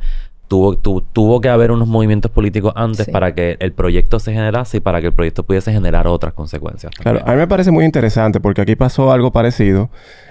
tuvo, 0.52 0.76
tu- 0.76 1.00
tuvo 1.00 1.40
que 1.40 1.48
haber 1.48 1.70
unos 1.70 1.88
movimientos 1.88 2.30
políticos 2.30 2.74
antes 2.76 3.06
Sí. 3.06 3.10
para 3.10 3.34
que 3.34 3.56
el 3.58 3.72
proyecto 3.72 4.18
se 4.20 4.34
generase 4.34 4.76
y 4.76 4.80
para 4.80 5.00
que 5.00 5.06
el 5.06 5.14
proyecto 5.14 5.44
pudiese 5.44 5.72
generar 5.72 6.06
otras 6.06 6.34
consecuencias. 6.34 6.92
Claro, 6.94 7.20
a 7.24 7.30
mí 7.30 7.38
me 7.38 7.46
parece 7.48 7.70
muy 7.70 7.86
interesante 7.86 8.38
porque 8.38 8.60
aquí 8.60 8.76
pasó 8.76 9.10
algo 9.12 9.32
parecido, 9.32 9.88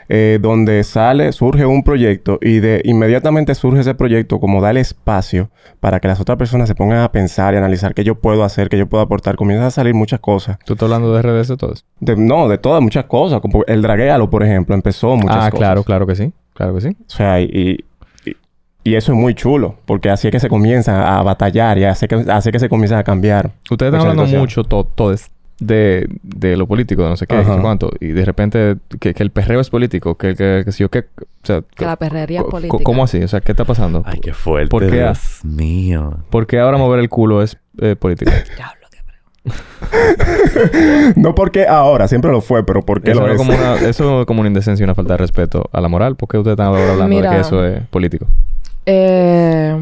eh, 0.09 0.37
donde 0.39 0.83
sale, 0.83 1.31
surge 1.31 1.65
un 1.65 1.83
proyecto 1.83 2.37
y 2.39 2.59
de 2.59 2.81
inmediatamente 2.85 3.55
surge 3.55 3.79
ese 3.81 3.95
proyecto 3.95 4.39
como 4.39 4.61
da 4.61 4.69
el 4.69 4.77
espacio 4.77 5.49
para 5.79 5.99
que 5.99 6.07
las 6.07 6.19
otras 6.19 6.37
personas 6.37 6.67
se 6.67 6.75
pongan 6.75 6.99
a 6.99 7.11
pensar 7.11 7.55
y 7.55 7.57
analizar 7.57 7.95
qué 7.95 8.03
yo 8.03 8.13
puedo 8.13 8.43
hacer, 8.43 8.69
qué 8.69 8.77
yo 8.77 8.85
puedo 8.87 9.01
aportar. 9.01 9.35
Comienzan 9.37 9.65
a 9.67 9.71
salir 9.71 9.95
muchas 9.95 10.19
cosas. 10.19 10.59
¿Tú 10.65 10.73
estás 10.73 10.85
hablando 10.85 11.15
de 11.15 11.23
redes 11.23 11.47
de 11.47 11.57
todos? 11.57 11.83
De- 11.99 12.15
no, 12.15 12.47
de 12.47 12.59
todas, 12.59 12.79
muchas 12.83 13.05
cosas. 13.05 13.41
Como 13.41 13.63
el 13.65 13.81
draguealo, 13.81 14.29
por 14.29 14.43
ejemplo, 14.43 14.75
empezó 14.75 15.15
muchas 15.15 15.35
Ah, 15.47 15.49
cosas. 15.49 15.57
claro, 15.57 15.83
claro 15.83 16.05
que 16.05 16.13
sí. 16.15 16.31
Claro 16.53 16.75
que 16.75 16.81
sí. 16.81 16.89
O 16.89 17.09
sea, 17.09 17.41
y, 17.41 17.83
y, 18.83 18.95
eso 18.95 19.11
es 19.11 19.17
muy 19.17 19.33
chulo, 19.35 19.75
porque 19.85 20.09
así 20.09 20.27
es 20.27 20.31
que 20.31 20.39
se 20.39 20.49
comienza 20.49 21.17
a 21.17 21.23
batallar 21.23 21.77
y 21.77 21.85
así 21.85 22.07
que, 22.07 22.15
así 22.15 22.51
que 22.51 22.59
se 22.59 22.69
comienza 22.69 22.97
a 22.97 23.03
cambiar. 23.03 23.51
Ustedes 23.69 23.93
están 23.93 24.09
hablando 24.09 24.37
mucho 24.37 24.63
to- 24.63 24.83
todos 24.83 25.29
de, 25.59 26.07
de 26.23 26.57
lo 26.57 26.65
político, 26.67 27.03
de 27.03 27.09
no 27.09 27.17
sé 27.17 27.27
qué, 27.27 27.35
Ajá. 27.35 27.49
no 27.49 27.55
sé 27.55 27.61
cuánto. 27.61 27.91
Y 27.99 28.07
de 28.07 28.25
repente 28.25 28.77
que, 28.99 29.13
que 29.13 29.23
el 29.23 29.29
perreo 29.29 29.59
es 29.59 29.69
político, 29.69 30.15
que, 30.15 30.35
que, 30.35 30.63
que 30.65 30.71
si 30.71 30.79
yo 30.83 30.89
qué... 30.89 30.99
O 30.99 31.25
sea, 31.45 31.61
Que 31.75 31.85
la 31.85 31.95
perrería 31.95 32.39
es 32.39 32.45
política. 32.45 32.83
¿Cómo 32.83 33.03
así? 33.03 33.21
O 33.23 33.27
sea, 33.27 33.41
¿qué 33.41 33.51
está 33.51 33.65
pasando? 33.65 34.01
Ay, 34.05 34.19
qué 34.19 34.33
fuerte, 34.33 34.69
¿Por 34.69 34.89
qué, 34.89 34.97
Dios 34.97 35.41
mío. 35.43 36.17
¿Por 36.31 36.47
qué 36.47 36.59
ahora 36.59 36.77
mover 36.77 36.99
el 36.99 37.09
culo 37.09 37.43
es 37.43 37.57
eh, 37.79 37.95
política? 37.95 38.31
no 41.15 41.33
porque 41.35 41.67
ahora, 41.67 42.07
siempre 42.07 42.31
lo 42.31 42.41
fue, 42.41 42.63
pero 42.65 42.81
porque 42.81 43.11
eso, 43.11 43.21
lo 43.25 43.31
es. 43.31 43.37
como 43.37 43.53
una, 43.53 43.75
eso 43.87 44.21
es 44.21 44.25
como 44.27 44.41
una 44.41 44.47
indecencia 44.49 44.83
y 44.83 44.85
una 44.85 44.95
falta 44.95 45.13
de 45.13 45.17
respeto 45.17 45.69
a 45.71 45.81
la 45.81 45.87
moral. 45.87 46.15
¿Por 46.15 46.29
qué 46.29 46.37
ustedes 46.37 46.53
están 46.53 46.67
ahora 46.67 46.91
hablando 46.91 47.15
Mira. 47.15 47.29
de 47.31 47.35
que 47.35 47.41
eso 47.41 47.65
es 47.65 47.81
político? 47.87 48.27
Eh, 48.85 49.75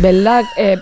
¿Verdad? 0.00 0.44
Eh, 0.56 0.78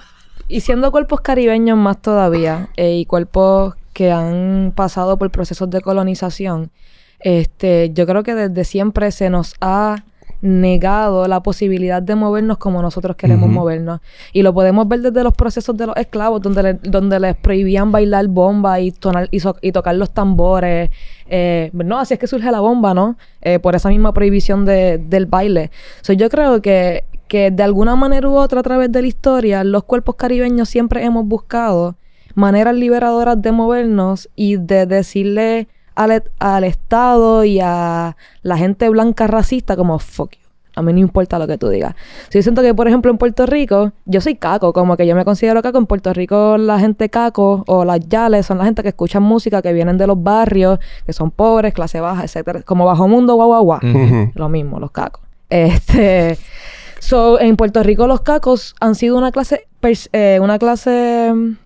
y 0.49 0.61
siendo 0.61 0.91
cuerpos 0.93 1.21
caribeños 1.21 1.79
más 1.79 2.01
todavía, 2.01 2.69
eh, 2.77 2.97
y 2.97 3.07
cuerpos 3.07 3.75
que 3.93 4.11
han 4.11 4.73
pasado 4.75 5.17
por 5.19 5.31
procesos 5.31 5.71
de 5.71 5.81
colonización, 5.81 6.71
este, 7.21 7.91
yo 7.95 8.07
creo 8.07 8.23
que 8.23 8.35
desde 8.35 8.65
siempre 8.65 9.11
se 9.13 9.31
nos 9.31 9.55
ha 9.61 10.05
negado 10.41 11.29
la 11.29 11.41
posibilidad 11.41 12.03
de 12.03 12.17
movernos 12.17 12.59
como 12.59 12.83
nosotros 12.83 13.15
queremos 13.17 13.49
movernos. 13.49 14.01
Y 14.33 14.43
lo 14.43 14.53
podemos 14.53 14.89
ver 14.89 15.01
desde 15.01 15.23
los 15.23 15.35
procesos 15.35 15.77
de 15.77 15.87
los 15.87 15.97
esclavos, 15.97 16.43
donde, 16.43 16.63
le- 16.65 16.75
donde 16.83 17.21
les 17.21 17.37
prohibían 17.37 17.93
bailar 17.93 18.27
bomba 18.27 18.81
y, 18.81 18.91
tonar, 18.91 19.29
y, 19.31 19.39
so- 19.39 19.57
y 19.61 19.71
tocar 19.71 19.95
los 19.95 20.11
tambores. 20.11 20.91
Eh, 21.29 21.71
no, 21.73 22.01
así 22.01 22.15
es 22.15 22.21
que 22.21 22.27
surge 22.27 22.51
la 22.51 22.59
bomba, 22.59 22.93
¿no? 22.93 23.17
Eh, 23.41 23.61
por 23.61 23.77
esa 23.77 23.89
misma 23.89 24.13
prohibición 24.13 24.65
de- 24.65 24.99
del 24.99 25.27
baile. 25.27 25.71
So, 26.01 26.13
yo 26.13 26.29
creo 26.29 26.61
que, 26.61 27.05
que 27.29 27.51
de 27.51 27.63
alguna 27.63 27.97
manera 27.97 28.29
u 28.29 28.37
otra 28.37 28.61
a 28.61 28.63
través 28.63 28.93
de 28.93 29.03
la 29.03 29.09
historia, 29.09 29.65
los 29.65 29.85
cuerpos 29.85 30.17
caribeños 30.17 30.69
siempre 30.69 31.05
hemos 31.05 31.27
buscado 31.27 31.97
maneras 32.35 32.75
liberadoras 32.75 33.41
de 33.41 33.53
movernos 33.53 34.29
y 34.37 34.57
de 34.57 34.87
decirle 34.87 35.69
al, 35.95 36.23
al 36.39 36.65
Estado 36.65 37.45
y 37.45 37.61
a 37.61 38.17
la 38.43 38.57
gente 38.57 38.89
blanca 38.89 39.27
racista 39.27 39.77
como 39.77 39.99
fuck 39.99 40.33
you. 40.33 40.43
A 40.75 40.81
mí 40.81 40.93
no 40.93 41.01
importa 41.01 41.39
lo 41.39 41.47
que 41.47 41.59
tú 41.59 41.69
digas. 41.69 41.95
Si 42.31 42.39
yo 42.39 42.43
siento 42.43 42.63
que, 42.63 42.75
por 42.75 42.89
ejemplo, 42.89 43.11
en 43.11 43.19
Puerto 43.19 43.45
Rico, 43.45 43.93
yo 44.07 44.21
soy 44.23 44.37
caco, 44.37 44.73
como 44.73 44.97
que 44.97 45.07
yo 45.07 45.15
me 45.15 45.25
considero 45.25 45.61
caco. 45.61 45.77
En 45.77 45.87
Puerto 45.87 46.15
Rico, 46.15 46.57
la 46.57 46.79
gente 46.79 47.11
caco 47.11 47.63
o 47.67 47.85
las 47.85 48.01
yales 48.09 48.47
son 48.47 48.59
la 48.59 48.65
gente 48.65 48.83
que 48.83 48.89
escuchan 48.89 49.23
música, 49.23 49.61
que 49.61 49.73
vienen 49.73 49.99
de 49.99 50.07
los 50.07 50.23
barrios, 50.23 50.79
que 51.05 51.13
son 51.13 51.31
pobres, 51.31 51.75
clase 51.75 52.01
baja, 52.01 52.25
etcétera. 52.25 52.63
Como 52.63 52.87
bajo 52.87 53.07
mundo, 53.07 53.35
guau, 53.35 53.49
guau, 53.49 53.65
guau. 53.65 53.81
Lo 54.35 54.49
mismo, 54.49 54.81
los 54.81 54.91
cacos. 54.91 55.23
Este. 55.51 56.39
So, 57.03 57.41
en 57.41 57.57
Puerto 57.57 57.83
Rico, 57.83 58.07
los 58.07 58.21
cacos 58.21 58.77
han 58.81 58.95
sido 58.95 59.19
una 59.19 59.33
clase. 59.33 59.67
eh, 60.13 60.39
una 60.41 60.59
clase. 60.59 61.33
mm, 61.35 61.57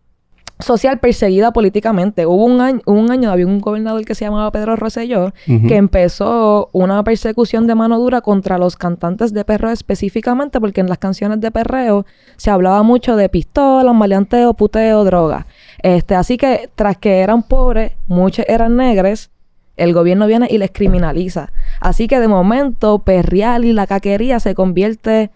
social 0.59 0.99
perseguida 0.99 1.53
políticamente. 1.53 2.25
Hubo 2.25 2.47
un 2.47 2.63
año, 2.63 2.81
hubo 2.87 2.99
un 2.99 3.11
año 3.11 3.31
había 3.31 3.47
un 3.47 3.61
gobernador 3.61 4.03
que 4.07 4.15
se 4.15 4.25
llamaba 4.25 4.51
Pedro 4.51 4.75
Rosselló 4.75 5.35
Ujú. 5.47 5.69
que 5.69 5.77
empezó 5.77 6.71
una 6.73 7.05
persecución 7.05 7.67
de 7.67 7.75
mano 7.75 7.99
dura 7.99 8.23
contra 8.23 8.57
los 8.57 8.75
cantantes 8.77 9.35
de 9.35 9.45
perreo 9.45 9.71
específicamente 9.73 10.59
porque 10.59 10.81
en 10.81 10.89
las 10.89 10.97
canciones 10.97 11.43
de 11.43 11.51
perreo 11.51 12.07
se 12.39 12.51
hablaba 12.51 12.83
mucho 12.83 13.17
de 13.17 13.29
pistolas, 13.29 13.95
maleanteo, 13.95 14.55
puteo, 14.55 15.05
droga. 15.05 15.47
Este, 15.83 16.15
así 16.15 16.39
que 16.39 16.71
tras 16.75 16.97
que 16.97 17.19
eran 17.21 17.43
pobres, 17.43 17.93
muchos 18.09 18.47
eran 18.49 18.77
negres, 18.77 19.29
el 19.77 19.93
gobierno 19.93 20.27
viene 20.27 20.49
y 20.51 20.57
les 20.57 20.71
criminaliza. 20.71 21.53
Así 21.81 22.09
que 22.09 22.21
de 22.21 22.29
momento 22.29 22.99
perreal 23.01 23.65
y 23.65 23.73
la 23.73 23.87
caquería 23.87 24.41
se 24.41 24.55
convierte 24.55 25.31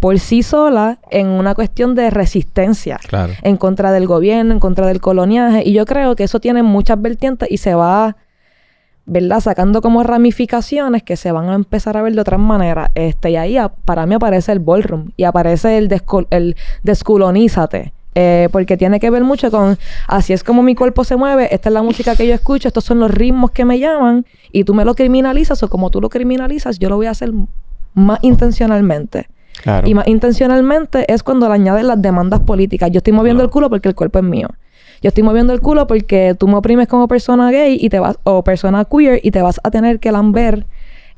por 0.00 0.18
sí 0.18 0.42
sola 0.42 0.98
en 1.10 1.28
una 1.28 1.54
cuestión 1.54 1.94
de 1.94 2.08
resistencia 2.10 2.98
Claro. 3.06 3.34
en 3.42 3.56
contra 3.58 3.92
del 3.92 4.06
gobierno, 4.06 4.52
en 4.54 4.60
contra 4.60 4.86
del 4.86 5.00
coloniaje. 5.00 5.62
Y 5.66 5.72
yo 5.74 5.84
creo 5.84 6.16
que 6.16 6.24
eso 6.24 6.40
tiene 6.40 6.62
muchas 6.62 7.00
vertientes 7.02 7.50
y 7.50 7.58
se 7.58 7.74
va, 7.74 8.16
¿verdad? 9.04 9.40
Sacando 9.40 9.82
como 9.82 10.02
ramificaciones 10.02 11.02
que 11.02 11.16
se 11.16 11.32
van 11.32 11.50
a 11.50 11.54
empezar 11.54 11.96
a 11.98 12.02
ver 12.02 12.14
de 12.14 12.20
otras 12.22 12.40
maneras. 12.40 12.90
Este, 12.94 13.30
y 13.32 13.36
ahí 13.36 13.56
a- 13.58 13.68
para 13.68 14.06
mí 14.06 14.14
aparece 14.14 14.52
el 14.52 14.60
ballroom 14.60 15.10
y 15.18 15.24
aparece 15.24 15.76
el, 15.76 15.88
descol 15.88 16.26
el 16.30 16.56
desculonízate. 16.82 17.92
Eh, 18.16 18.48
porque 18.50 18.76
tiene 18.76 18.98
que 18.98 19.08
ver 19.08 19.22
mucho 19.22 19.52
con 19.52 19.78
así 20.08 20.32
es 20.32 20.42
como 20.42 20.64
mi 20.64 20.74
cuerpo 20.74 21.04
se 21.04 21.14
mueve, 21.14 21.54
esta 21.54 21.68
es 21.68 21.72
la 21.72 21.82
música 21.82 22.16
que 22.16 22.26
yo 22.26 22.34
escucho, 22.34 22.66
estos 22.66 22.82
son 22.82 22.98
los 22.98 23.08
ritmos 23.08 23.52
que 23.52 23.64
me 23.64 23.78
llaman 23.78 24.26
y 24.50 24.64
tú 24.64 24.74
me 24.74 24.84
lo 24.84 24.96
criminalizas 24.96 25.62
o 25.62 25.68
como 25.68 25.90
tú 25.90 26.00
lo 26.00 26.08
criminalizas, 26.08 26.80
yo 26.80 26.88
lo 26.88 26.96
voy 26.96 27.06
a 27.06 27.10
hacer 27.10 27.30
más 27.94 28.18
intencionalmente. 28.22 29.28
Claro. 29.62 29.86
Y 29.86 29.94
más 29.94 30.08
intencionalmente 30.08 31.12
es 31.12 31.22
cuando 31.22 31.46
le 31.46 31.54
añades 31.54 31.84
las 31.84 32.00
demandas 32.00 32.40
políticas. 32.40 32.90
Yo 32.90 32.98
estoy 32.98 33.12
moviendo 33.12 33.42
el 33.42 33.50
culo 33.50 33.68
porque 33.68 33.88
el 33.88 33.94
cuerpo 33.94 34.18
es 34.18 34.24
mío. 34.24 34.48
Yo 35.02 35.08
estoy 35.08 35.22
moviendo 35.22 35.52
el 35.52 35.60
culo 35.60 35.86
porque 35.86 36.34
tú 36.38 36.48
me 36.48 36.56
oprimes 36.56 36.88
como 36.88 37.08
persona 37.08 37.50
gay 37.50 37.78
y 37.80 37.88
te 37.90 37.98
vas, 37.98 38.18
o 38.24 38.42
persona 38.42 38.84
queer 38.84 39.20
y 39.22 39.30
te 39.30 39.40
vas 39.40 39.60
a 39.62 39.70
tener 39.70 40.00
que 40.00 40.12
lamber 40.12 40.66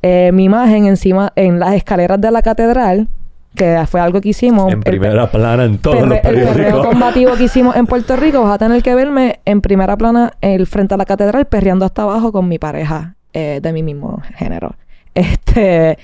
eh, 0.03 0.31
mi 0.33 0.45
imagen 0.45 0.87
encima 0.87 1.33
en 1.37 1.59
las 1.59 1.75
escaleras 1.75 2.21
de 2.21 2.31
la 2.31 2.43
catedral, 2.43 3.09
que 3.55 3.85
fue 3.89 4.01
algo 4.01 4.21
que 4.21 4.31
hicimos. 4.31 4.73
En 4.73 4.79
El- 4.79 4.85
primera 4.85 5.31
plana 5.31 5.65
en 5.65 5.79
todos 5.79 6.01
los 6.07 6.19
el 6.19 6.21
perreo 6.23 6.83
combativo 6.83 7.35
que 7.35 7.45
hicimos 7.45 7.77
en 7.77 7.87
Puerto 7.87 8.17
Rico, 8.17 8.43
vas 8.43 8.55
a 8.55 8.59
tener 8.59 8.83
que 8.83 8.95
verme 8.95 9.41
en 9.45 9.61
primera 9.61 9.97
plana 9.97 10.33
el 10.41 10.67
frente 10.67 10.95
a 10.95 10.97
la 10.97 11.05
catedral 11.05 11.47
perreando 11.47 11.85
hasta 11.85 12.03
abajo 12.03 12.33
con 12.33 12.49
mi 12.49 12.59
pareja 12.59 13.15
eh, 13.35 13.61
de 13.63 13.73
mi 13.73 13.83
mismo 13.83 14.23
género. 14.37 14.75
Este, 15.15 15.99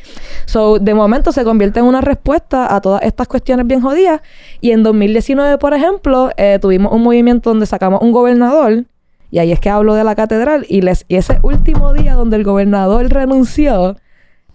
so, 0.45 0.79
de 0.79 0.93
momento 0.93 1.33
se 1.33 1.43
convierte 1.43 1.81
en 1.81 1.87
una 1.87 2.03
respuesta 2.03 2.75
a 2.75 2.81
todas 2.83 3.03
estas 3.03 3.27
cuestiones 3.27 3.67
bien 3.67 3.81
jodidas. 3.81 4.21
Y 4.61 4.73
en 4.73 4.83
2019, 4.83 5.57
por 5.57 5.73
ejemplo, 5.73 6.31
eh, 6.37 6.59
tuvimos 6.61 6.93
un 6.93 7.03
movimiento 7.03 7.49
donde 7.51 7.65
sacamos 7.65 8.03
un 8.03 8.13
gobernador. 8.13 8.85
Y 9.31 9.39
ahí 9.39 9.53
es 9.53 9.61
que 9.61 9.71
hablo 9.71 9.95
de 9.95 10.05
la 10.05 10.15
catedral. 10.15 10.67
Y, 10.69 10.83
les, 10.83 11.07
y 11.09 11.17
ese 11.17 11.39
último 11.43 11.95
día 11.95 12.15
donde 12.15 12.37
el 12.37 12.45
gobernador 12.45 13.09
renunció, 13.09 13.97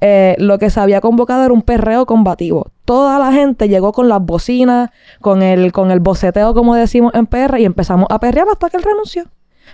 eh, 0.05 0.35
lo 0.37 0.59
que 0.59 0.69
se 0.69 0.81
había 0.81 0.99
convocado 0.99 1.45
era 1.45 1.53
un 1.53 1.61
perreo 1.61 2.05
combativo. 2.05 2.67
Toda 2.83 3.17
la 3.19 3.31
gente 3.31 3.69
llegó 3.69 3.93
con 3.93 4.09
las 4.09 4.19
bocinas, 4.19 4.89
con 5.21 5.41
el, 5.41 5.71
con 5.71 5.91
el 5.91 6.01
boceteo, 6.01 6.53
como 6.53 6.75
decimos 6.75 7.13
en 7.15 7.25
PR, 7.25 7.57
y 7.57 7.63
empezamos 7.63 8.07
a 8.09 8.19
perrear 8.19 8.47
hasta 8.51 8.69
que 8.69 8.75
él 8.75 8.83
renunció. 8.83 9.23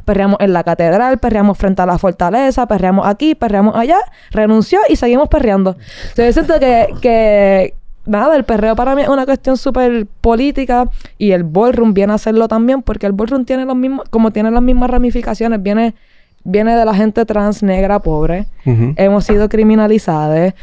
Perreamos 0.05 0.37
en 0.39 0.53
la 0.53 0.63
catedral, 0.63 1.17
perreamos 1.17 1.57
frente 1.57 1.81
a 1.81 1.87
la 1.87 1.97
fortaleza, 1.97 2.67
perreamos 2.67 3.07
aquí, 3.07 3.33
perreamos 3.33 3.75
allá, 3.75 3.97
renunció 4.29 4.77
y 4.87 4.97
seguimos 4.97 5.29
perreando. 5.29 5.77
Entonces, 6.09 6.35
siento 6.35 6.59
que, 6.59 6.89
que 7.01 7.73
nada, 8.05 8.35
el 8.35 8.43
perreo 8.43 8.75
para 8.75 8.93
mí 8.93 9.01
es 9.01 9.09
una 9.09 9.25
cuestión 9.25 9.57
súper 9.57 10.05
política 10.21 10.91
y 11.17 11.31
el 11.31 11.43
ballroom 11.43 11.95
viene 11.95 12.11
a 12.11 12.17
hacerlo 12.17 12.47
también 12.47 12.83
porque 12.83 13.07
el 13.07 13.13
ballroom 13.13 13.45
tiene 13.45 13.65
los 13.65 13.75
mismos, 13.75 14.07
como 14.11 14.29
tiene 14.29 14.51
las 14.51 14.61
mismas 14.61 14.91
ramificaciones, 14.91 15.63
viene, 15.63 15.95
viene 16.49 16.75
de 16.75 16.85
la 16.85 16.93
gente 16.93 17.25
trans, 17.25 17.63
negra, 17.63 17.99
pobre. 17.99 18.47
Hemos 18.65 19.25
sido 19.25 19.49
criminalizadas. 19.49 20.53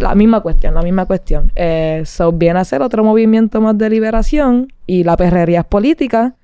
La 0.00 0.14
misma 0.14 0.40
cuestión, 0.40 0.74
la 0.74 0.82
misma 0.82 1.06
cuestión. 1.06 1.52
Eh, 1.54 2.02
so, 2.04 2.32
viene 2.32 2.58
a 2.60 2.64
ser 2.64 2.82
otro 2.82 3.04
movimiento 3.04 3.60
más 3.60 3.76
de 3.78 3.90
liberación 3.90 4.72
y 4.86 5.04
la 5.04 5.16
perrería 5.16 5.60
es 5.60 5.66
política 5.66 6.34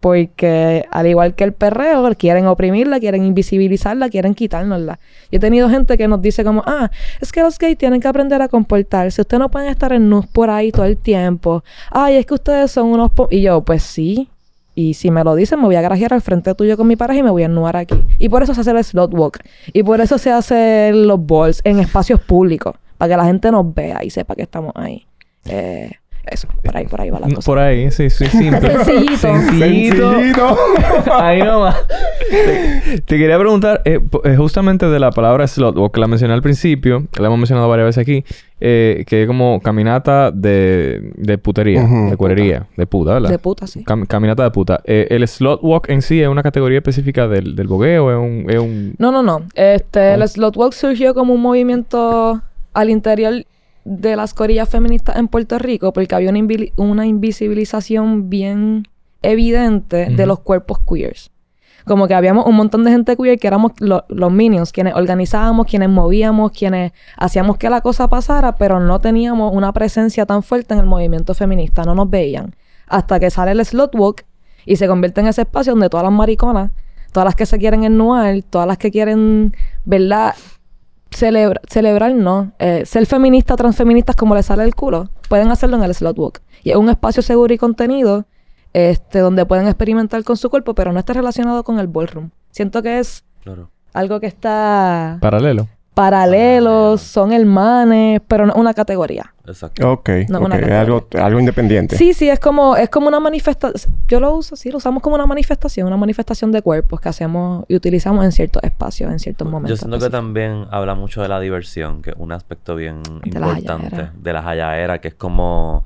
porque 0.00 0.86
al 0.90 1.06
igual 1.06 1.34
que 1.34 1.44
el 1.44 1.52
perreo, 1.52 2.10
quieren 2.16 2.46
oprimirla, 2.46 2.98
quieren 2.98 3.22
invisibilizarla, 3.22 4.08
quieren 4.08 4.34
quitárnosla. 4.34 4.98
Yo 5.30 5.36
he 5.36 5.38
tenido 5.38 5.68
gente 5.68 5.98
que 5.98 6.08
nos 6.08 6.22
dice 6.22 6.42
como, 6.42 6.62
ah, 6.66 6.90
es 7.20 7.30
que 7.30 7.42
los 7.42 7.58
gays 7.58 7.76
tienen 7.76 8.00
que 8.00 8.08
aprender 8.08 8.40
a 8.40 8.48
comportarse. 8.48 9.20
Ustedes 9.20 9.38
no 9.38 9.50
pueden 9.50 9.68
estar 9.68 9.92
en 9.92 10.08
nus 10.08 10.26
por 10.26 10.48
ahí 10.48 10.72
todo 10.72 10.86
el 10.86 10.96
tiempo. 10.96 11.62
Ay, 11.90 12.16
es 12.16 12.26
que 12.26 12.34
ustedes 12.34 12.70
son 12.70 12.86
unos... 12.88 13.12
po-". 13.12 13.28
Y 13.30 13.42
yo, 13.42 13.60
pues 13.60 13.82
sí. 13.82 14.28
Y 14.74 14.94
si 14.94 15.10
me 15.10 15.24
lo 15.24 15.34
dicen, 15.34 15.60
me 15.60 15.66
voy 15.66 15.76
a 15.76 15.82
grajear 15.82 16.14
al 16.14 16.22
frente 16.22 16.54
tuyo 16.54 16.76
con 16.76 16.86
mi 16.86 16.96
pareja 16.96 17.20
y 17.20 17.22
me 17.22 17.30
voy 17.30 17.42
a 17.42 17.46
ennuar 17.46 17.76
aquí. 17.76 18.02
Y 18.18 18.28
por 18.28 18.42
eso 18.42 18.54
se 18.54 18.60
hace 18.60 18.70
el 18.70 18.82
slot 18.82 19.12
walk. 19.12 19.40
Y 19.72 19.82
por 19.82 20.00
eso 20.00 20.18
se 20.18 20.30
hacen 20.30 21.06
los 21.06 21.24
balls 21.24 21.60
en 21.64 21.80
espacios 21.80 22.20
públicos. 22.20 22.74
Para 22.96 23.14
que 23.14 23.16
la 23.16 23.24
gente 23.24 23.50
nos 23.50 23.74
vea 23.74 24.04
y 24.04 24.10
sepa 24.10 24.34
que 24.34 24.42
estamos 24.42 24.72
ahí. 24.76 25.06
Eh, 25.46 25.90
eso, 26.26 26.48
por 26.62 26.76
ahí, 26.76 26.86
por 26.86 27.00
ahí 27.00 27.10
va 27.10 27.20
la 27.20 27.28
cosa. 27.28 27.46
Por 27.46 27.58
ahí, 27.58 27.90
sí, 27.90 28.10
sí, 28.10 28.26
simple. 28.26 28.60
Sencillito. 28.60 29.16
Sencillito. 29.16 30.10
Sencillito. 30.12 30.56
ahí 31.12 31.42
nomás. 31.42 31.76
Te, 32.30 33.00
te 33.00 33.18
quería 33.18 33.38
preguntar, 33.38 33.82
eh, 33.84 34.00
eh, 34.24 34.36
justamente 34.36 34.86
de 34.86 34.98
la 34.98 35.10
palabra 35.10 35.46
slot, 35.46 35.76
o 35.78 35.90
que 35.90 36.00
la 36.00 36.06
mencioné 36.06 36.34
al 36.34 36.42
principio, 36.42 37.06
que 37.10 37.20
la 37.20 37.26
hemos 37.28 37.38
mencionado 37.38 37.68
varias 37.68 37.86
veces 37.86 38.02
aquí, 38.02 38.24
eh, 38.60 39.04
que 39.06 39.22
es 39.22 39.26
como 39.26 39.60
caminata 39.60 40.30
de, 40.30 41.12
de 41.16 41.38
putería, 41.38 41.82
de 41.82 42.16
cuerería, 42.16 42.66
de 42.76 42.86
puta, 42.86 43.14
¿verdad? 43.14 43.30
De 43.30 43.38
puta, 43.38 43.66
sí. 43.66 43.82
Cam- 43.84 44.06
caminata 44.06 44.42
de 44.44 44.50
puta. 44.50 44.80
Eh, 44.84 45.06
¿El 45.10 45.26
slot 45.26 45.60
walk 45.62 45.88
en 45.88 46.02
sí 46.02 46.20
es 46.22 46.28
una 46.28 46.42
categoría 46.42 46.78
específica 46.78 47.26
del, 47.26 47.56
del 47.56 47.66
bogueo? 47.66 48.10
¿Es 48.10 48.18
un...? 48.18 48.46
Es 48.50 48.58
un... 48.60 48.94
No, 48.98 49.10
no, 49.10 49.22
no. 49.22 49.42
Este, 49.54 50.10
Oh. 50.10 50.14
el 50.14 50.28
slot 50.28 50.56
walk 50.56 50.72
surgió 50.74 51.14
como 51.14 51.34
un 51.34 51.40
movimiento 51.40 52.40
al 52.74 52.90
interior 52.90 53.44
de 53.92 54.14
las 54.14 54.34
corillas 54.34 54.68
feministas 54.68 55.16
en 55.16 55.26
Puerto 55.26 55.58
Rico 55.58 55.92
porque 55.92 56.14
había 56.14 56.30
una, 56.30 56.40
una 56.76 57.06
invisibilización 57.06 58.30
bien 58.30 58.86
evidente 59.20 60.06
de 60.06 60.26
los 60.26 60.38
cuerpos 60.40 60.78
queers. 60.88 61.30
Como 61.84 62.06
que 62.06 62.14
habíamos 62.14 62.46
un 62.46 62.54
montón 62.54 62.84
de 62.84 62.92
gente 62.92 63.16
queer 63.16 63.38
que 63.38 63.48
éramos 63.48 63.72
lo- 63.80 64.04
los 64.08 64.30
minions, 64.30 64.70
quienes 64.70 64.94
organizábamos, 64.94 65.66
quienes 65.66 65.88
movíamos, 65.88 66.52
quienes 66.52 66.92
hacíamos 67.16 67.56
que 67.56 67.68
la 67.68 67.80
cosa 67.80 68.06
pasara, 68.06 68.54
pero 68.54 68.78
no 68.78 69.00
teníamos 69.00 69.52
una 69.52 69.72
presencia 69.72 70.24
tan 70.24 70.42
fuerte 70.44 70.74
en 70.74 70.80
el 70.80 70.86
movimiento 70.86 71.34
feminista, 71.34 71.82
no 71.82 71.94
nos 71.96 72.08
veían. 72.08 72.54
Hasta 72.86 73.18
que 73.18 73.30
sale 73.30 73.50
el 73.52 73.64
slot 73.64 73.94
walk 73.96 74.24
y 74.66 74.76
se 74.76 74.86
convierte 74.86 75.20
en 75.20 75.26
ese 75.26 75.42
espacio 75.42 75.72
donde 75.72 75.88
todas 75.88 76.04
las 76.04 76.12
mariconas, 76.12 76.70
todas 77.12 77.24
las 77.24 77.34
que 77.34 77.46
se 77.46 77.58
quieren 77.58 77.82
ennuar, 77.82 78.36
todas 78.50 78.68
las 78.68 78.78
que 78.78 78.90
quieren, 78.92 79.52
¿verdad? 79.84 80.34
Celebra- 81.10 81.60
celebrar, 81.68 82.14
no. 82.14 82.52
Eh, 82.58 82.84
ser 82.86 83.04
feminista, 83.06 83.56
transfeministas 83.56 84.14
como 84.16 84.34
les 84.34 84.46
sale 84.46 84.62
el 84.64 84.74
culo, 84.74 85.08
pueden 85.28 85.50
hacerlo 85.50 85.76
en 85.76 85.82
el 85.82 85.94
slot 85.94 86.18
walk. 86.18 86.40
Y 86.62 86.70
es 86.70 86.76
un 86.76 86.88
espacio 86.88 87.22
seguro 87.22 87.52
y 87.52 87.58
contenido 87.58 88.26
este, 88.72 89.18
donde 89.18 89.44
pueden 89.46 89.66
experimentar 89.66 90.22
con 90.22 90.36
su 90.36 90.48
cuerpo, 90.50 90.74
pero 90.74 90.92
no 90.92 91.00
está 91.00 91.12
relacionado 91.12 91.64
con 91.64 91.80
el 91.80 91.88
ballroom. 91.88 92.30
Siento 92.50 92.82
que 92.82 93.00
es 93.00 93.24
Claro. 93.42 93.70
algo 93.92 94.20
que 94.20 94.26
está 94.28 95.18
Paralelo. 95.20 95.66
Paralelos, 95.94 97.00
son 97.00 97.32
hermanes, 97.32 98.20
pero 98.26 98.46
no 98.46 98.52
es 98.52 98.58
una 98.58 98.74
categoría. 98.74 99.32
Exacto. 99.46 99.90
Ok, 99.92 100.08
No, 100.28 100.38
ok. 100.38 100.44
una 100.44 100.54
Es 100.56 100.60
categoría. 100.60 100.80
algo, 100.80 101.06
algo 101.20 101.40
independiente. 101.40 101.96
Sí, 101.96 102.14
sí, 102.14 102.28
es 102.28 102.38
como, 102.38 102.76
es 102.76 102.88
como 102.88 103.08
una 103.08 103.18
manifestación. 103.20 103.92
Yo 104.08 104.20
lo 104.20 104.34
uso, 104.34 104.54
sí, 104.56 104.70
lo 104.70 104.78
usamos 104.78 105.02
como 105.02 105.16
una 105.16 105.26
manifestación, 105.26 105.86
una 105.88 105.96
manifestación 105.96 106.52
de 106.52 106.62
cuerpos 106.62 107.00
que 107.00 107.08
hacemos 107.08 107.64
y 107.68 107.74
utilizamos 107.74 108.24
en 108.24 108.32
ciertos 108.32 108.62
espacios, 108.62 109.10
en 109.10 109.18
ciertos 109.18 109.48
momentos. 109.48 109.70
Yo 109.80 109.88
siento 109.88 109.98
que 110.04 110.10
también 110.10 110.66
habla 110.70 110.94
mucho 110.94 111.22
de 111.22 111.28
la 111.28 111.40
diversión, 111.40 112.02
que 112.02 112.10
es 112.10 112.16
un 112.18 112.32
aspecto 112.32 112.76
bien 112.76 113.02
De 113.24 113.28
importante 113.28 114.10
de 114.14 114.32
la 114.32 114.42
hallaera, 114.42 115.00
que 115.00 115.08
es 115.08 115.14
como, 115.14 115.84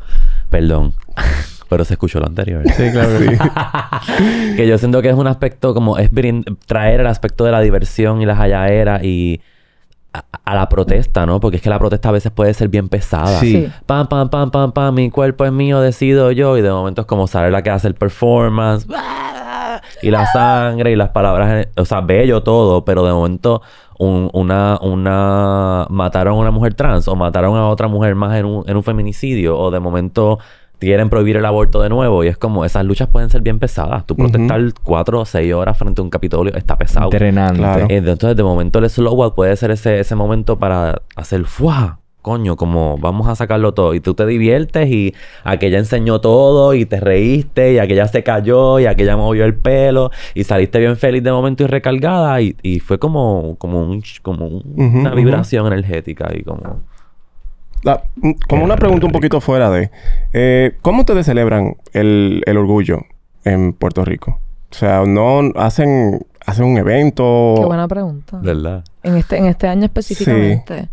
perdón, 0.51 0.93
pero 1.71 1.85
se 1.85 1.95
escuchó 1.95 2.21
lo 2.21 2.27
anterior. 2.27 2.62
Sí, 2.77 2.90
claro 2.93 3.19
que 3.19 3.29
sí. 3.31 4.55
que 4.57 4.67
yo 4.69 4.77
siento 4.77 5.01
que 5.01 5.09
es 5.09 5.14
un 5.17 5.27
aspecto 5.27 5.73
como 5.73 5.97
es 5.97 6.11
traer 6.67 7.01
el 7.01 7.07
aspecto 7.07 7.45
de 7.45 7.53
la 7.53 7.61
diversión 7.61 8.21
y 8.21 8.27
la 8.27 8.35
hallaera 8.37 9.01
y 9.03 9.40
a, 10.14 10.24
a 10.44 10.55
la 10.55 10.68
protesta, 10.68 11.27
¿no? 11.27 11.40
Porque 11.40 11.57
es 11.57 11.62
que 11.62 11.68
la 11.68 11.79
protesta 11.79 12.09
a 12.09 12.12
veces 12.12 12.33
puede 12.33 12.55
ser 12.55 12.68
bien 12.68 12.88
pesada. 12.88 13.40
Sí. 13.40 13.68
Pam, 13.87 14.07
pam, 14.07 14.31
pam, 14.31 14.50
pam, 14.50 14.72
pam, 14.72 14.94
mi 14.94 15.11
cuerpo 15.11 15.44
es 15.44 15.53
mío, 15.53 15.81
decido 15.81 16.31
yo. 16.31 16.57
Y 16.57 16.62
de 16.62 16.70
momento 16.70 17.03
es 17.03 17.07
como 17.07 17.27
sale 17.27 17.50
la 17.50 17.62
que 17.62 17.70
hace 17.70 17.88
el 17.88 17.94
performance. 17.94 18.87
Y 20.03 20.11
la 20.11 20.27
sangre 20.27 20.92
y 20.92 20.96
las 20.96 21.11
palabras. 21.11 21.66
O 21.77 21.85
sea, 21.85 22.00
bello 22.00 22.42
todo, 22.42 22.85
pero 22.85 23.05
de 23.05 23.12
momento 23.12 23.61
un- 23.98 24.31
una, 24.33 24.79
una... 24.81 25.87
Mataron 25.90 26.35
a 26.35 26.38
una 26.38 26.50
mujer 26.50 26.74
trans 26.74 27.09
o 27.09 27.16
mataron 27.16 27.57
a 27.57 27.68
otra 27.68 27.88
mujer 27.88 28.14
más 28.14 28.37
en 28.37 28.46
un, 28.46 28.64
en 28.68 28.77
un 28.77 28.83
feminicidio 28.83 29.59
o 29.59 29.70
de 29.70 29.81
momento 29.81 30.38
quieren 30.85 31.11
prohibir 31.11 31.37
el 31.37 31.44
aborto 31.44 31.83
de 31.83 31.88
nuevo 31.88 32.23
y 32.25 32.29
es 32.29 32.37
como 32.38 32.64
esas 32.64 32.85
luchas 32.85 33.09
pueden 33.09 33.31
ser 33.31 33.42
bien 33.42 33.59
pesadas. 33.59 34.07
Tú 34.07 34.14
protestar 34.16 34.61
cuatro 34.83 35.20
o 35.20 35.25
seis 35.25 35.53
horas 35.53 35.77
frente 35.77 36.01
a 36.01 36.05
un 36.05 36.11
capitolio 36.11 36.55
está 36.55 36.77
pesado. 36.79 37.11
Drenante. 37.11 37.59
Claro. 37.59 37.87
Eh, 37.88 37.97
entonces, 37.97 38.37
de 38.37 38.42
momento, 38.42 38.79
el 38.79 38.88
slow 38.88 39.14
walk 39.14 39.35
puede 39.35 39.57
ser 39.57 39.70
ese, 39.70 40.01
ese 40.01 40.14
momento 40.14 40.59
para 40.59 41.03
hacer 41.16 41.44
¡fua! 41.44 41.99
Coño, 42.23 42.57
como 42.57 42.97
vamos 42.97 43.29
a 43.29 43.35
sacarlo 43.37 43.75
todo. 43.75 43.92
Y 43.92 44.01
tú 44.01 44.14
te 44.14 44.25
diviertes 44.25 44.88
y 44.90 45.14
aquella 45.42 45.79
enseñó 45.79 46.23
todo 46.23 46.73
y 46.73 46.87
te 46.87 46.99
reíste 46.99 47.75
y 47.75 47.79
aquella 47.79 48.09
se 48.09 48.23
cayó 48.23 48.81
y 48.81 48.87
aquella 48.87 49.14
movió 49.18 49.44
el 49.44 49.55
pelo 49.55 50.11
y 50.35 50.44
saliste 50.44 50.79
bien 50.79 50.97
feliz 50.97 51.23
de 51.23 51.31
momento 51.33 51.64
y 51.64 51.66
recargada 51.66 52.40
y, 52.40 52.57
y 52.62 52.81
fue 52.81 52.99
como, 52.99 53.57
como, 53.59 53.83
un, 53.83 54.03
como 54.23 54.47
un- 54.47 54.73
Ujú, 54.75 54.99
una 55.01 55.14
vibración 55.14 55.66
energética 55.66 56.31
y 56.35 56.42
como... 56.44 56.81
La- 57.85 58.03
mm, 58.16 58.31
como 58.49 58.64
una 58.64 58.77
pregunta 58.77 59.07
un 59.07 59.12
poquito 59.12 59.40
fuera 59.40 59.70
de... 59.70 59.90
eh, 60.33 60.77
¿Cómo 60.83 61.01
ustedes 61.01 61.27
celebran 61.27 61.77
el, 61.92 62.42
el 62.47 62.57
orgullo 62.57 63.03
en 63.44 63.73
Puerto 63.75 64.05
Rico? 64.05 64.40
O 64.70 64.75
sea, 64.75 65.05
¿no 65.07 65.53
hacen, 65.55 66.27
hacen 66.44 66.64
un 66.64 66.79
evento? 66.79 67.55
Qué 67.59 67.64
buena 67.64 67.87
pregunta. 67.87 68.38
¿Verdad? 68.42 68.83
En 69.05 69.16
este, 69.16 69.37
en 69.37 69.47
este 69.47 69.68
año 69.68 69.85
específicamente. 69.85 70.88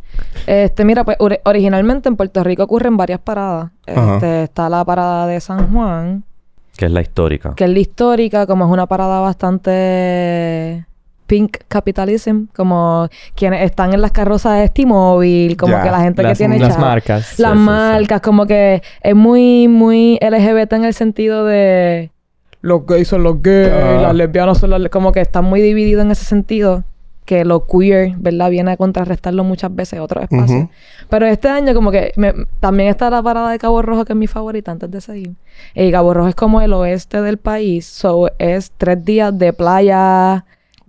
Este, 0.46 0.86
mira, 0.86 1.04
pues 1.04 1.18
ori- 1.18 1.40
originalmente 1.46 2.10
en 2.10 2.16
Puerto 2.16 2.44
Rico 2.44 2.64
ocurren 2.64 2.96
varias 2.98 3.20
paradas. 3.22 3.72
Este, 3.88 4.44
está 4.44 4.70
la 4.70 4.86
parada 4.86 5.26
de 5.26 5.40
San 5.40 5.72
Juan, 5.74 6.24
Que 6.78 6.86
es 6.86 6.92
la 6.92 7.02
histórica. 7.02 7.54
que 7.56 7.64
es 7.64 7.70
la 7.72 7.80
histórica, 7.80 8.46
como 8.46 8.66
es 8.66 8.72
una 8.72 8.86
parada 8.86 9.20
bastante 9.22 10.86
pink 11.32 11.60
capitalism, 11.70 12.48
como 12.54 13.08
quienes 13.36 13.64
están 13.64 13.94
en 13.94 14.02
las 14.02 14.12
carrozas 14.12 14.60
de 14.60 14.68
T-Mobile, 14.68 15.56
como 15.56 15.72
Ya, 15.78 15.82
que 15.84 15.90
la 15.92 16.02
gente 16.02 16.24
las- 16.24 16.34
que 16.38 16.38
tiene 16.44 16.60
las 16.60 16.74
chavo. 16.74 16.82
marcas. 16.86 17.40
Las 17.40 17.52
Sí, 17.54 17.58
sí, 17.58 17.64
sí. 17.64 17.66
marcas, 17.70 18.20
como 18.22 18.46
que 18.46 18.82
es 19.02 19.16
muy, 19.16 19.70
muy 19.70 20.18
LGBT 20.22 20.74
en 20.76 20.84
el 20.84 20.94
sentido 20.94 21.46
de 21.46 22.12
los 22.62 22.86
gays 22.86 23.08
son 23.08 23.24
los 23.24 23.42
gays, 23.42 23.70
Ah. 23.72 24.00
las 24.04 24.14
lesbianas 24.16 24.58
son 24.58 24.72
las 24.72 24.82
como 24.90 25.14
que 25.14 25.22
están 25.22 25.46
muy 25.46 25.62
divididos 25.62 26.04
en 26.04 26.12
ese 26.12 26.26
sentido. 26.26 26.84
Que 27.24 27.46
lo 27.46 27.66
queer, 27.66 28.14
¿verdad? 28.18 28.50
Viene 28.50 28.72
a 28.72 28.78
contrarrestarlo 28.78 29.44
muchas 29.46 29.74
veces 29.74 30.00
otros 30.02 30.24
espacios. 30.24 30.68
Pero 31.08 31.28
este 31.28 31.48
año 31.48 31.74
como 31.74 31.90
que 31.92 32.12
me- 32.18 32.34
también 32.60 32.90
está 32.90 33.10
la 33.10 33.22
parada 33.24 33.52
de 33.52 33.58
Cabo 33.60 33.82
Rojo, 33.82 34.04
que 34.04 34.14
es 34.14 34.18
mi 34.18 34.28
favorita 34.28 34.72
antes 34.72 34.92
de 34.92 35.00
seguir. 35.00 35.32
Y 35.76 35.92
Cabo 35.92 36.14
Rojo 36.14 36.28
es 36.28 36.36
como 36.36 36.60
el 36.62 36.74
oeste 36.74 37.22
del 37.22 37.38
país. 37.38 37.86
So, 37.86 38.30
es 38.38 38.72
tres 38.78 39.06
días 39.06 39.38
de 39.38 39.54
playa, 39.54 40.44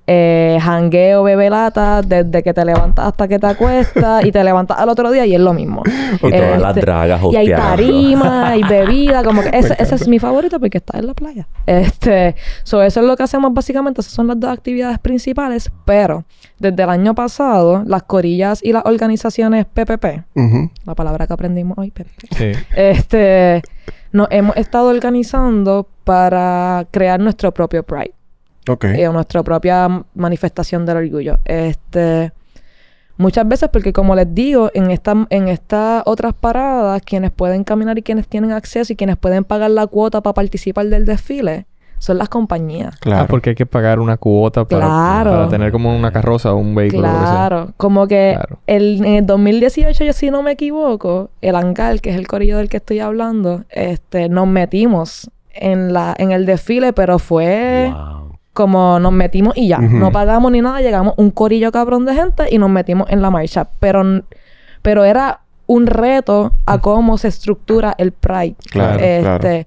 eh, 0.07 0.59
jangueo, 0.61 1.23
bebe 1.23 1.49
lata, 1.49 2.03
desde 2.03 2.43
que 2.43 2.53
te 2.53 2.65
levantas 2.65 3.07
hasta 3.07 3.29
que 3.29 3.38
te 3.38 3.47
acuestas. 3.47 4.25
y 4.25 4.33
te 4.33 4.43
levantas 4.43 4.79
al 4.79 4.88
otro 4.88 5.11
día 5.11 5.25
y 5.27 5.35
es 5.35 5.41
lo 5.41 5.53
mismo. 5.53 5.83
Y 6.23 6.31
todas 6.31 6.61
las 6.61 6.75
dragas 6.77 7.23
Y 7.33 7.37
hay 7.37 7.49
tarima, 7.49 8.49
hay 8.49 8.62
bebida, 8.69 9.23
como 9.25 9.43
que 9.43 9.51
ese, 9.53 9.75
ese 9.79 9.95
es 9.95 10.09
mi 10.09 10.19
favorito 10.19 10.59
porque 10.61 10.79
está 10.79 10.99
en 10.99 11.07
la 11.07 11.15
playa. 11.15 11.47
Este, 11.67 12.35
so 12.65 12.83
eso 12.83 13.01
es 13.01 13.07
lo 13.07 13.17
que 13.17 13.23
hacemos 13.23 13.53
básicamente, 13.55 14.01
esas 14.01 14.12
son 14.12 14.27
las 14.27 14.38
dos 14.38 14.51
actividades 14.51 14.99
principales, 14.99 15.71
pero 15.85 16.25
desde 16.59 16.83
el 16.83 16.91
año 16.91 17.15
pasado, 17.15 17.83
las 17.87 18.03
corillas 18.03 18.61
y 18.62 18.73
las 18.73 18.85
organizaciones 18.85 19.65
PPP, 19.67 20.25
la 20.85 20.95
palabra 20.95 21.27
que 21.27 21.33
aprendimos 21.33 21.79
hoy, 21.79 21.91
PPP, 21.91 22.37
Sí. 22.37 22.53
este, 22.77 23.62
nos 24.12 24.29
hemos 24.31 24.57
estado 24.57 24.88
organizando 24.88 25.88
para 26.05 26.87
crear 26.91 27.19
nuestro 27.21 27.53
propio 27.55 27.83
Pride 27.83 28.12
Ok. 28.68 28.85
eh, 28.85 29.09
nuestra 29.12 29.42
propia 29.42 29.88
manifestación 30.14 30.87
del 30.87 30.96
orgullo. 30.98 31.38
Este, 31.44 32.33
muchas 33.16 33.46
veces 33.48 33.68
porque 33.72 33.92
como 33.92 34.14
les 34.14 34.33
digo, 34.35 34.70
en 34.75 34.90
esta, 34.90 35.27
en 35.31 35.48
estas 35.48 36.03
otras 36.07 36.33
paradas, 36.35 37.03
quienes 37.05 37.31
pueden 37.31 37.64
caminar 37.64 37.98
y 37.98 38.03
quienes 38.03 38.29
tienen 38.29 38.53
acceso 38.53 38.92
y 38.92 38.96
quienes 38.96 39.16
pueden 39.16 39.44
pagar 39.44 39.70
la 39.70 39.87
cuota 39.87 40.20
para 40.20 40.35
participar 40.35 40.87
del 40.87 41.05
desfile, 41.07 41.66
son 41.98 42.18
las 42.18 42.29
compañías. 42.29 42.96
Ah, 43.07 43.27
porque 43.29 43.51
hay 43.51 43.55
que 43.57 43.64
pagar 43.66 44.01
una 44.01 44.16
cuota 44.16 44.64
para, 44.64 44.87
Claro. 44.87 45.31
para 45.31 45.48
tener 45.48 45.70
como 45.70 45.96
una 45.96 46.11
carroza 46.11 46.53
o 46.53 46.57
un 46.57 46.75
vehículo. 46.75 47.03
lo 47.07 47.12
que 47.12 47.18
sea. 47.27 47.31
Claro, 47.35 47.72
como 47.77 48.09
que 48.09 48.33
Claro. 48.35 48.59
el, 48.66 49.05
en 49.05 49.14
el 49.14 49.27
2018, 49.27 50.03
yo 50.05 50.12
si 50.12 50.31
no 50.33 50.42
me 50.42 50.51
equivoco, 50.53 51.31
el 51.42 51.55
ANCAL, 51.55 52.01
que 52.01 52.11
es 52.11 52.16
el 52.16 52.27
corillo 52.27 52.59
del 52.59 52.68
que 52.68 52.79
estoy 52.79 52.98
hablando, 52.98 53.62
este, 53.70 54.29
nos 54.29 54.48
metimos 54.48 55.31
en 55.55 55.92
la, 55.92 56.12
en 56.18 56.33
el 56.33 56.44
desfile, 56.44 56.92
pero 56.92 57.20
fue 57.20 57.92
como 58.53 58.99
nos 58.99 59.12
metimos 59.12 59.57
y 59.57 59.69
ya, 59.69 59.79
no 59.79 60.12
pagamos 60.12 60.53
ni 60.53 60.61
nada, 60.61 60.81
llegamos 60.81 61.15
un 61.17 61.31
corillo 61.31 61.73
cabrón 61.73 62.05
de 62.05 62.15
gente 62.15 62.45
y 62.51 62.59
nos 62.59 62.69
metimos 62.71 63.09
en 63.11 63.23
la 63.23 63.31
marcha, 63.31 63.69
pero, 63.81 64.03
pero 64.83 65.05
era 65.05 65.41
un 65.67 65.87
reto 65.87 66.53
a 66.67 66.79
cómo 66.79 67.17
se 67.19 67.29
estructura 67.29 67.95
el 67.97 68.12
Pride. 68.12 68.57
Claro, 68.71 68.99
este, 69.03 69.67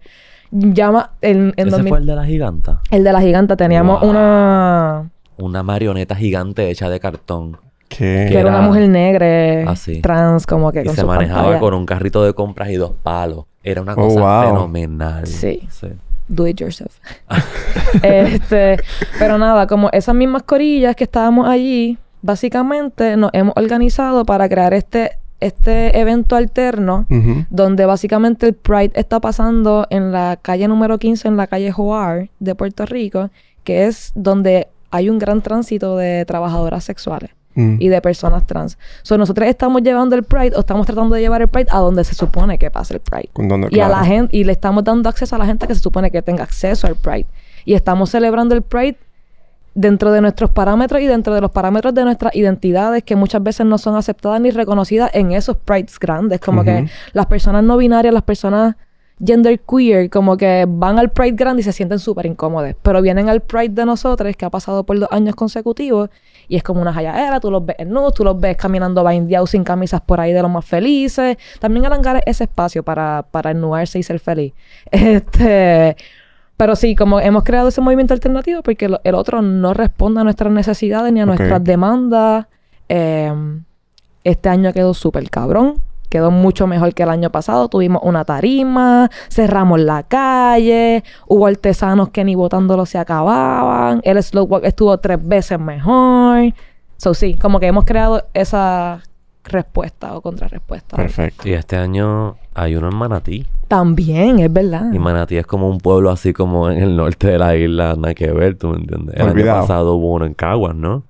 Llama 0.52 1.12
en, 1.22 1.54
en 1.58 1.68
Ese 1.68 1.70
2000 1.78 1.90
fue 1.90 1.98
el 2.00 2.06
de 2.06 2.16
la 2.16 2.26
giganta. 2.26 2.80
el 2.92 3.04
de 3.04 3.12
la 3.12 3.20
giganta 3.22 3.58
teníamos 3.58 4.00
Wow. 4.02 4.10
una 4.10 5.10
Una 5.38 5.64
marioneta 5.64 6.16
gigante 6.16 6.70
hecha 6.70 6.88
de 6.90 7.00
cartón. 7.00 7.58
¿Qué? 7.90 8.28
que 8.30 8.38
era 8.40 8.50
una 8.50 8.62
mujer 8.62 8.88
negra, 8.90 9.70
Así. 9.72 10.02
trans, 10.02 10.46
como 10.48 10.72
que 10.72 10.82
Y 10.82 10.86
con 10.86 10.96
se 10.96 11.02
su 11.02 11.08
manejaba 11.08 11.42
pantalla. 11.44 11.60
con 11.60 11.74
un 11.74 11.86
carrito 11.86 12.24
de 12.24 12.34
compras 12.34 12.70
y 12.70 12.76
dos 12.76 12.92
palos. 13.04 13.46
Era 13.64 13.82
una 13.82 13.94
Oh, 13.94 14.08
cosa 14.08 14.20
wow. 14.22 14.54
fenomenal. 14.54 15.26
Sí. 15.28 15.68
Do 16.28 16.48
it 16.48 16.60
yourself. 16.60 16.98
este, 18.04 18.78
pero 19.20 19.38
nada, 19.38 19.68
como 19.68 19.90
esas 19.92 20.16
mismas 20.16 20.44
corillas 20.44 20.96
que 20.96 21.04
estábamos 21.04 21.48
allí, 21.48 21.98
básicamente 22.22 23.18
nos 23.18 23.32
hemos 23.34 23.54
organizado 23.56 24.26
para 24.26 24.50
crear 24.50 24.74
este, 24.74 25.18
este 25.40 26.00
evento 26.00 26.36
alterno, 26.36 27.06
donde 27.50 27.86
básicamente 27.86 28.48
el 28.48 28.54
Pride 28.54 28.92
está 28.96 29.20
pasando 29.20 29.86
en 29.90 30.12
la 30.12 30.38
calle 30.42 30.68
número 30.68 30.98
15, 30.98 31.28
en 31.28 31.38
la 31.38 31.48
calle 31.48 31.72
Joar 31.72 32.30
de 32.40 32.56
Puerto 32.56 32.86
Rico, 32.86 33.30
que 33.64 33.86
es 33.86 34.12
donde 34.16 34.68
hay 34.92 35.10
un 35.10 35.20
gran 35.20 35.42
tránsito 35.42 35.98
de 35.98 36.26
trabajadoras 36.26 36.84
sexuales 36.84 37.32
Mm. 37.56 37.78
y 37.80 37.88
de 37.88 38.02
personas 38.02 38.46
trans. 38.46 38.78
So, 39.02 39.18
nosotros 39.18 39.48
estamos 39.48 39.82
llevando 39.82 40.16
el 40.16 40.24
Pride 40.24 40.56
o 40.56 40.60
estamos 40.60 40.86
tratando 40.86 41.16
de 41.16 41.22
llevar 41.22 41.42
el 41.42 41.48
Pride 41.48 41.68
a 41.72 41.80
donde 41.80 42.04
se 42.04 42.14
supone 42.14 42.58
que 42.58 42.70
pase 42.70 42.96
el 42.96 43.00
Pride. 43.00 43.30
Donde- 43.34 43.70
y 43.72 43.80
a 43.80 43.88
la 43.88 44.04
gente 44.04 44.36
y 44.36 44.44
le 44.44 44.52
estamos 44.52 44.84
dando 44.84 45.08
acceso 45.10 45.36
a 45.36 45.40
la 45.40 45.46
gente 45.46 45.66
que 45.66 45.74
se 45.74 45.82
supone 45.82 46.12
que 46.12 46.22
tenga 46.22 46.44
acceso 46.44 46.86
al 46.88 46.96
Pride. 46.96 47.26
Y 47.64 47.74
estamos 47.74 48.10
celebrando 48.10 48.54
el 48.56 48.62
Pride 48.62 48.98
dentro 49.74 50.12
de 50.12 50.22
nuestros 50.22 50.50
parámetros 50.52 51.02
y 51.02 51.06
dentro 51.06 51.34
de 51.34 51.42
los 51.42 51.52
parámetros 51.52 51.94
de 51.94 52.04
nuestras 52.06 52.34
identidades 52.36 53.04
que 53.04 53.16
muchas 53.16 53.44
veces 53.44 53.66
no 53.66 53.78
son 53.78 53.96
aceptadas 53.96 54.40
ni 54.40 54.52
reconocidas 54.52 55.12
en 55.14 55.32
esos 55.34 55.58
prides 55.58 56.00
grandes. 56.00 56.40
Como 56.40 56.64
que 56.64 56.88
las 57.14 57.26
personas 57.26 57.64
no 57.64 57.76
binarias, 57.78 58.14
las 58.14 58.24
personas 58.24 58.76
gender 59.24 59.60
queer, 59.60 60.10
como 60.10 60.38
que 60.38 60.66
van 60.68 61.00
al 61.00 61.10
Pride 61.12 61.32
grande 61.32 61.62
y 61.62 61.64
se 61.64 61.72
sienten 61.72 62.00
súper 62.00 62.26
incómodos. 62.26 62.76
Pero 62.82 63.02
vienen 63.02 63.30
al 63.30 63.42
Pride 63.42 63.70
de 63.70 63.86
nosotros, 63.86 64.36
que 64.36 64.46
ha 64.46 64.50
pasado 64.50 64.84
por 64.84 65.00
dos 65.00 65.10
años 65.12 65.36
consecutivos, 65.36 66.10
y 66.48 66.58
es 66.58 66.64
como 66.64 66.82
una 66.82 66.94
jayaera, 66.94 67.40
tú 67.40 67.50
los 67.50 67.66
ves 67.66 67.78
en 67.80 67.94
tú 68.14 68.24
los 68.24 68.40
ves 68.40 68.58
caminando 68.58 69.04
baindeados 69.04 69.50
sin 69.52 69.64
camisas 69.64 70.02
por 70.02 70.20
ahí 70.20 70.34
de 70.34 70.42
los 70.42 70.52
más 70.52 70.66
felices. 70.66 71.38
También 71.60 71.86
alangar 71.86 72.22
ese 72.26 72.44
espacio 72.44 72.84
para, 72.84 73.26
para 73.32 73.52
ennuarse 73.52 74.00
y 74.00 74.04
ser 74.04 74.20
feliz. 74.20 74.54
Este... 74.92 75.96
Pero 76.58 76.78
sí, 76.78 76.96
como 76.96 77.20
hemos 77.20 77.44
creado 77.44 77.68
ese 77.68 77.82
movimiento 77.82 78.14
alternativo 78.14 78.64
porque 78.64 78.86
el 79.04 79.16
otro 79.16 79.42
no 79.42 79.74
responde 79.74 80.22
a 80.22 80.24
nuestras 80.24 80.54
necesidades 80.54 81.12
ni 81.12 81.20
a 81.20 81.26
nuestras 81.26 81.62
demandas. 81.62 82.46
Eh, 82.88 83.34
este 84.24 84.50
año 84.50 84.72
quedó 84.72 84.94
súper 84.94 85.30
cabrón. 85.30 85.82
Quedó 86.16 86.32
mucho 86.32 86.66
mejor 86.66 86.94
que 86.94 87.04
el 87.04 87.10
año 87.10 87.30
pasado. 87.30 87.68
Tuvimos 87.68 88.02
una 88.02 88.24
tarima, 88.24 89.12
cerramos 89.30 89.82
la 89.82 90.04
calle, 90.04 91.04
hubo 91.28 91.46
artesanos 91.46 92.08
que 92.08 92.24
ni 92.24 92.36
botándolo 92.36 92.86
se 92.86 92.98
acababan. 92.98 94.00
El 94.02 94.24
slow 94.24 94.46
walk 94.46 94.64
estuvo 94.64 94.98
tres 94.98 95.20
veces 95.22 95.60
mejor. 95.60 96.54
So 96.96 97.14
sí, 97.14 97.34
como 97.34 97.60
que 97.60 97.68
hemos 97.68 97.84
creado 97.84 98.24
esa 98.34 99.04
respuesta 99.44 100.16
o 100.16 100.22
contrarrespuesta. 100.22 100.96
Y 101.44 101.52
este 101.52 101.76
año 101.76 102.38
hay 102.54 102.78
uno 102.78 102.88
en 102.88 102.96
Manatí. 102.96 103.46
También, 103.68 104.40
es 104.40 104.54
verdad. 104.54 104.94
Y 104.94 105.00
Manatí 105.00 105.36
es 105.36 105.46
como 105.46 105.70
un 105.70 105.80
pueblo 105.80 106.12
así 106.12 106.32
como 106.32 106.70
en 106.72 106.82
el 106.82 106.96
norte 106.96 107.28
de 107.28 107.40
la 107.40 107.58
isla, 107.58 107.96
nada 107.98 108.14
que 108.14 108.32
ver, 108.32 108.58
¿tú 108.58 108.70
me 108.70 108.78
entiendes? 108.78 109.16
El 109.18 109.32
Olvidado. 109.32 109.58
año 109.58 109.68
pasado 109.68 109.96
hubo 109.96 110.14
uno 110.14 110.24
en 110.24 110.34
Caguas, 110.34 110.76
¿no? 110.76 111.04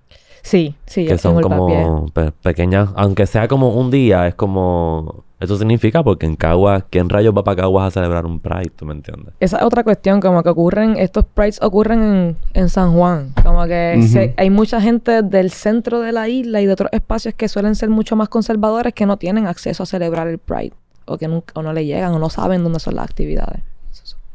Sí, 0.45 0.75
sí, 0.85 1.07
que 1.07 1.17
son 1.17 1.33
como 1.41 2.05
pe- 2.13 2.31
pequeñas, 2.43 2.89
aunque 2.95 3.25
sea 3.25 3.47
como 3.47 3.69
un 3.69 3.89
día, 3.89 4.27
es 4.27 4.35
como... 4.35 5.23
Eso 5.39 5.57
significa 5.57 6.03
porque 6.03 6.27
en 6.27 6.35
Caguas, 6.35 6.83
¿quién 6.91 7.09
rayos 7.09 7.35
va 7.35 7.43
para 7.43 7.63
Caguas 7.63 7.87
a 7.87 7.91
celebrar 7.91 8.27
un 8.27 8.39
Pride? 8.39 8.69
¿Tú 8.75 8.85
me 8.85 8.93
entiendes? 8.93 9.33
Esa 9.39 9.57
es 9.57 9.63
otra 9.63 9.83
cuestión, 9.83 10.21
como 10.21 10.43
que 10.43 10.49
ocurren, 10.49 10.97
estos 10.97 11.25
prides 11.25 11.59
ocurren 11.63 12.03
en, 12.03 12.37
en 12.53 12.69
San 12.69 12.93
Juan. 12.93 13.33
Como 13.43 13.65
que 13.65 13.95
se- 14.07 14.33
hay 14.37 14.49
mucha 14.51 14.79
gente 14.79 15.23
del 15.23 15.49
centro 15.49 15.99
de 16.01 16.11
la 16.11 16.29
isla 16.29 16.61
y 16.61 16.67
de 16.67 16.73
otros 16.73 16.89
espacios 16.93 17.33
que 17.33 17.49
suelen 17.49 17.73
ser 17.75 17.89
mucho 17.89 18.15
más 18.15 18.29
conservadores 18.29 18.93
que 18.93 19.07
no 19.07 19.17
tienen 19.17 19.47
acceso 19.47 19.81
a 19.83 19.85
celebrar 19.87 20.27
el 20.27 20.37
Pride. 20.37 20.73
O 21.05 21.17
que 21.17 21.27
nunca, 21.27 21.53
o 21.59 21.63
no 21.63 21.73
le 21.73 21.85
llegan 21.85 22.13
o 22.13 22.19
no 22.19 22.29
saben 22.29 22.63
dónde 22.63 22.79
son 22.79 22.95
las 22.95 23.05
actividades. 23.05 23.61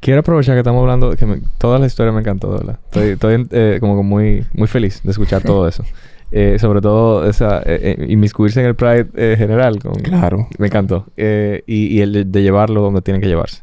Quiero 0.00 0.20
aprovechar 0.20 0.54
que 0.54 0.60
estamos 0.60 0.80
hablando, 0.80 1.14
que 1.14 1.26
me- 1.26 1.42
toda 1.58 1.78
la 1.78 1.86
historia 1.86 2.10
me 2.12 2.20
encantó, 2.20 2.50
¿verdad? 2.52 2.78
Estoy, 2.86 3.08
estoy 3.10 3.46
eh, 3.50 3.76
como 3.80 4.02
muy, 4.02 4.44
muy 4.54 4.66
feliz 4.66 5.00
de 5.04 5.10
escuchar 5.10 5.42
todo 5.42 5.66
eso. 5.68 5.84
Eh, 6.32 6.60
sobre 6.60 6.80
todo 6.80 7.28
esa, 7.28 7.58
eh, 7.66 7.96
eh, 7.98 8.06
inmiscuirse 8.08 8.60
en 8.60 8.66
el 8.66 8.76
Pride 8.76 9.08
eh, 9.16 9.34
general. 9.36 9.80
con- 9.80 9.94
Claro. 9.94 10.46
Me 10.58 10.68
encantó. 10.68 11.06
Eh, 11.16 11.64
y, 11.66 11.86
y 11.88 12.02
el 12.02 12.12
de, 12.12 12.24
de 12.24 12.42
llevarlo 12.44 12.82
donde 12.82 13.02
tienen 13.02 13.20
que 13.20 13.26
llevarse. 13.26 13.62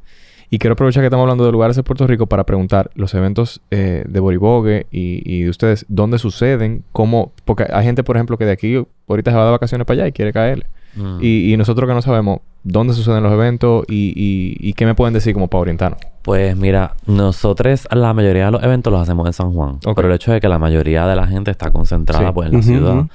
Y 0.49 0.59
quiero 0.59 0.73
aprovechar 0.73 1.01
que 1.01 1.05
estamos 1.07 1.23
hablando 1.23 1.45
de 1.45 1.53
lugares 1.53 1.77
de 1.77 1.83
Puerto 1.83 2.05
Rico 2.07 2.27
para 2.27 2.45
preguntar 2.45 2.91
los 2.95 3.13
eventos 3.13 3.61
eh, 3.71 4.03
de 4.05 4.19
Boribogue 4.19 4.85
y, 4.91 5.21
y 5.23 5.43
de 5.43 5.49
ustedes, 5.49 5.85
¿dónde 5.87 6.19
suceden? 6.19 6.83
¿Cómo? 6.91 7.31
Porque 7.45 7.65
hay 7.71 7.85
gente, 7.85 8.03
por 8.03 8.17
ejemplo, 8.17 8.37
que 8.37 8.43
de 8.43 8.51
aquí 8.51 8.85
ahorita 9.07 9.31
se 9.31 9.37
va 9.37 9.45
de 9.45 9.51
vacaciones 9.51 9.87
para 9.87 10.01
allá 10.01 10.07
y 10.09 10.11
quiere 10.11 10.33
caerle. 10.33 10.65
Mm. 10.97 11.19
Y, 11.21 11.53
y 11.53 11.55
nosotros 11.55 11.87
que 11.87 11.93
no 11.93 12.01
sabemos 12.01 12.41
dónde 12.63 12.93
suceden 12.95 13.23
los 13.23 13.31
eventos 13.31 13.85
y, 13.87 14.11
y, 14.13 14.57
y 14.59 14.73
qué 14.73 14.85
me 14.85 14.93
pueden 14.93 15.13
decir 15.13 15.33
como 15.33 15.47
para 15.47 15.61
orientarnos. 15.61 16.01
Pues 16.27 16.57
mira, 16.57 16.91
nosotros 17.05 17.87
la 17.89 18.13
mayoría 18.13 18.47
de 18.47 18.51
los 18.51 18.61
eventos 18.61 18.91
los 18.91 19.01
hacemos 19.01 19.25
en 19.27 19.31
San 19.31 19.53
Juan. 19.53 19.79
Pero 19.95 20.09
el 20.09 20.13
hecho 20.13 20.33
de 20.33 20.41
que 20.41 20.49
la 20.49 20.59
mayoría 20.59 21.07
de 21.07 21.15
la 21.15 21.25
gente 21.25 21.51
está 21.51 21.71
concentrada 21.71 22.27
Sí. 22.27 22.33
pues 22.33 22.49
en 22.49 22.55
la 22.57 22.61
ciudad. 22.61 23.05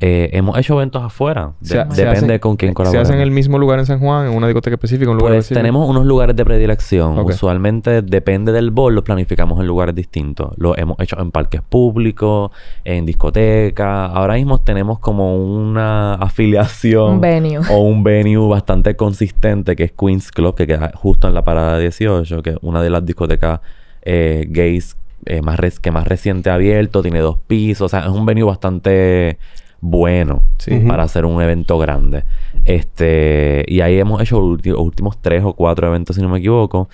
Eh, 0.00 0.30
hemos 0.32 0.56
hecho 0.56 0.74
eventos 0.74 1.02
afuera. 1.02 1.54
De- 1.60 1.66
Se- 1.68 1.74
se 1.74 2.04
depende 2.04 2.34
hacen- 2.34 2.38
con 2.38 2.56
quién 2.56 2.70
¿Se 2.70 2.74
colaboremos. 2.74 3.08
hacen 3.08 3.16
en 3.16 3.22
el 3.22 3.32
mismo 3.32 3.58
lugar 3.58 3.80
en 3.80 3.86
San 3.86 3.98
Juan, 3.98 4.28
en 4.28 4.36
una 4.36 4.46
discoteca 4.46 4.74
específica, 4.76 5.10
un 5.10 5.16
lugar 5.16 5.32
Pues 5.32 5.38
específico? 5.46 5.58
tenemos 5.60 5.90
unos 5.90 6.06
lugares 6.06 6.36
de 6.36 6.44
predilección. 6.44 7.18
Usualmente 7.18 8.02
depende 8.02 8.52
del 8.52 8.70
bol, 8.70 8.94
los 8.94 9.02
planificamos 9.02 9.58
en 9.60 9.66
lugares 9.66 9.96
distintos. 9.96 10.52
Lo 10.56 10.78
hemos 10.78 11.00
hecho 11.00 11.18
en 11.20 11.32
parques 11.32 11.62
públicos, 11.62 12.52
en 12.84 13.06
discotecas. 13.06 14.10
Ahora 14.14 14.34
mismo 14.34 14.58
tenemos 14.60 15.00
como 15.00 15.36
una 15.36 16.14
afiliación 16.20 17.14
Un 17.14 17.20
venue. 17.20 17.58
o 17.70 17.78
un 17.78 18.04
venue 18.04 18.48
bastante 18.48 18.94
consistente 18.94 19.74
que 19.74 19.82
es 19.84 19.92
Queens 19.92 20.30
Club, 20.30 20.54
que 20.54 20.66
queda 20.68 20.92
justo 20.94 21.26
en 21.26 21.34
la 21.34 21.42
parada 21.44 21.76
18, 21.78 22.40
que 22.42 22.50
es 22.50 22.56
una 22.62 22.82
de 22.82 22.90
las 22.90 23.04
discotecas 23.04 23.60
eh, 24.02 24.46
gays 24.48 24.96
eh, 25.26 25.42
más 25.42 25.58
res- 25.58 25.80
que 25.80 25.90
más 25.90 26.06
reciente 26.06 26.50
abierto, 26.50 27.02
tiene 27.02 27.18
dos 27.18 27.36
pisos, 27.48 27.86
o 27.86 27.88
sea, 27.88 28.00
es 28.00 28.08
un 28.08 28.24
venue 28.24 28.44
bastante 28.44 29.38
bueno 29.80 30.42
para 30.86 31.04
hacer 31.04 31.24
un 31.24 31.40
evento 31.40 31.78
grande. 31.78 32.24
Este, 32.64 33.64
y 33.68 33.80
ahí 33.80 33.98
hemos 33.98 34.20
hecho 34.20 34.40
los 34.40 34.60
últimos 34.78 35.18
tres 35.20 35.42
o 35.44 35.52
cuatro 35.54 35.86
eventos, 35.88 36.16
si 36.16 36.22
no 36.22 36.28
me 36.28 36.38
equivoco, 36.38 36.88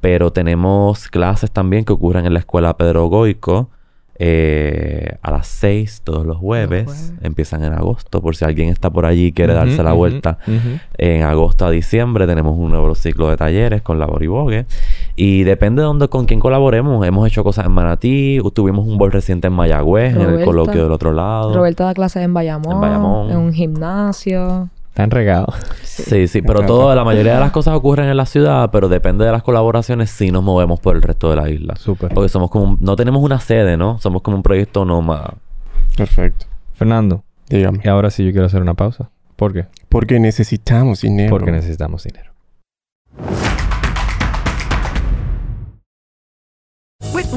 pero 0.00 0.32
tenemos 0.32 1.08
clases 1.08 1.50
también 1.50 1.84
que 1.84 1.92
ocurren 1.92 2.24
en 2.26 2.32
la 2.32 2.40
escuela 2.40 2.76
Pedro 2.76 3.06
Goico. 3.06 3.68
eh, 4.22 5.16
a 5.22 5.30
las 5.30 5.46
seis 5.46 6.02
todos 6.04 6.26
los 6.26 6.36
jueves. 6.36 7.14
Empiezan 7.22 7.64
en 7.64 7.72
agosto, 7.72 8.20
por 8.20 8.36
si 8.36 8.44
alguien 8.44 8.68
está 8.68 8.90
por 8.90 9.06
allí 9.06 9.28
y 9.28 9.32
quiere 9.32 9.54
darse 9.54 9.82
la 9.82 9.92
vuelta. 9.92 10.36
En 10.98 11.22
agosto 11.22 11.64
a 11.64 11.70
diciembre 11.70 12.26
tenemos 12.26 12.54
un 12.58 12.70
nuevo 12.70 12.94
ciclo 12.94 13.30
de 13.30 13.38
talleres 13.38 13.80
con 13.80 13.98
Labor 13.98 14.22
y 14.22 14.26
Vogue. 14.26 14.66
Y 15.22 15.42
depende 15.44 15.82
de 15.82 15.86
dónde, 15.86 16.08
con 16.08 16.24
quién 16.24 16.40
colaboremos. 16.40 17.06
Hemos 17.06 17.26
hecho 17.28 17.44
cosas 17.44 17.66
en 17.66 17.72
Manatí. 17.72 18.38
Tuvimos 18.54 18.86
un 18.86 18.96
bol 18.96 19.12
reciente 19.12 19.48
en 19.48 19.52
Mayagüez, 19.52 20.14
en 20.16 20.22
el 20.22 20.44
coloquio 20.46 20.82
del 20.84 20.92
otro 20.92 21.12
lado. 21.12 21.52
Roberta 21.54 21.84
da 21.84 21.92
clases 21.92 22.22
en 22.22 22.32
Bayamón, 22.32 22.72
En 22.76 22.80
Bayamón. 22.80 23.30
en 23.30 23.36
un 23.36 23.52
gimnasio. 23.52 24.70
Están 24.88 25.10
regados. 25.10 25.54
Sí, 25.82 26.26
sí, 26.26 26.40
pero 26.40 26.62
todo, 26.62 26.94
la 26.94 27.04
mayoría 27.04 27.34
de 27.34 27.40
las 27.40 27.52
cosas 27.52 27.74
ocurren 27.74 28.08
en 28.08 28.16
la 28.16 28.24
ciudad, 28.24 28.70
pero 28.72 28.88
depende 28.88 29.24
de 29.26 29.30
las 29.32 29.42
colaboraciones, 29.42 30.08
sí 30.10 30.30
nos 30.30 30.42
movemos 30.42 30.80
por 30.80 30.96
el 30.96 31.02
resto 31.02 31.28
de 31.28 31.36
la 31.36 31.50
isla. 31.50 31.76
Súper. 31.76 32.14
Porque 32.14 32.28
somos 32.30 32.50
como, 32.50 32.64
un- 32.64 32.78
no 32.80 32.96
tenemos 32.96 33.22
una 33.22 33.38
sede, 33.40 33.76
¿no? 33.76 33.98
Somos 33.98 34.22
como 34.22 34.38
un 34.38 34.42
proyecto 34.42 34.84
nómada. 34.86 35.34
Perfecto. 35.96 36.46
Fernando. 36.74 37.22
Dígame. 37.48 37.80
Y 37.84 37.88
ahora 37.88 38.08
sí 38.10 38.24
yo 38.24 38.30
quiero 38.32 38.46
hacer 38.46 38.62
una 38.62 38.74
pausa. 38.74 39.10
¿Por 39.36 39.52
qué? 39.52 39.66
Porque 39.90 40.18
necesitamos 40.18 41.02
dinero. 41.02 41.30
Porque 41.30 41.52
necesitamos 41.52 42.04
dinero. 42.04 42.30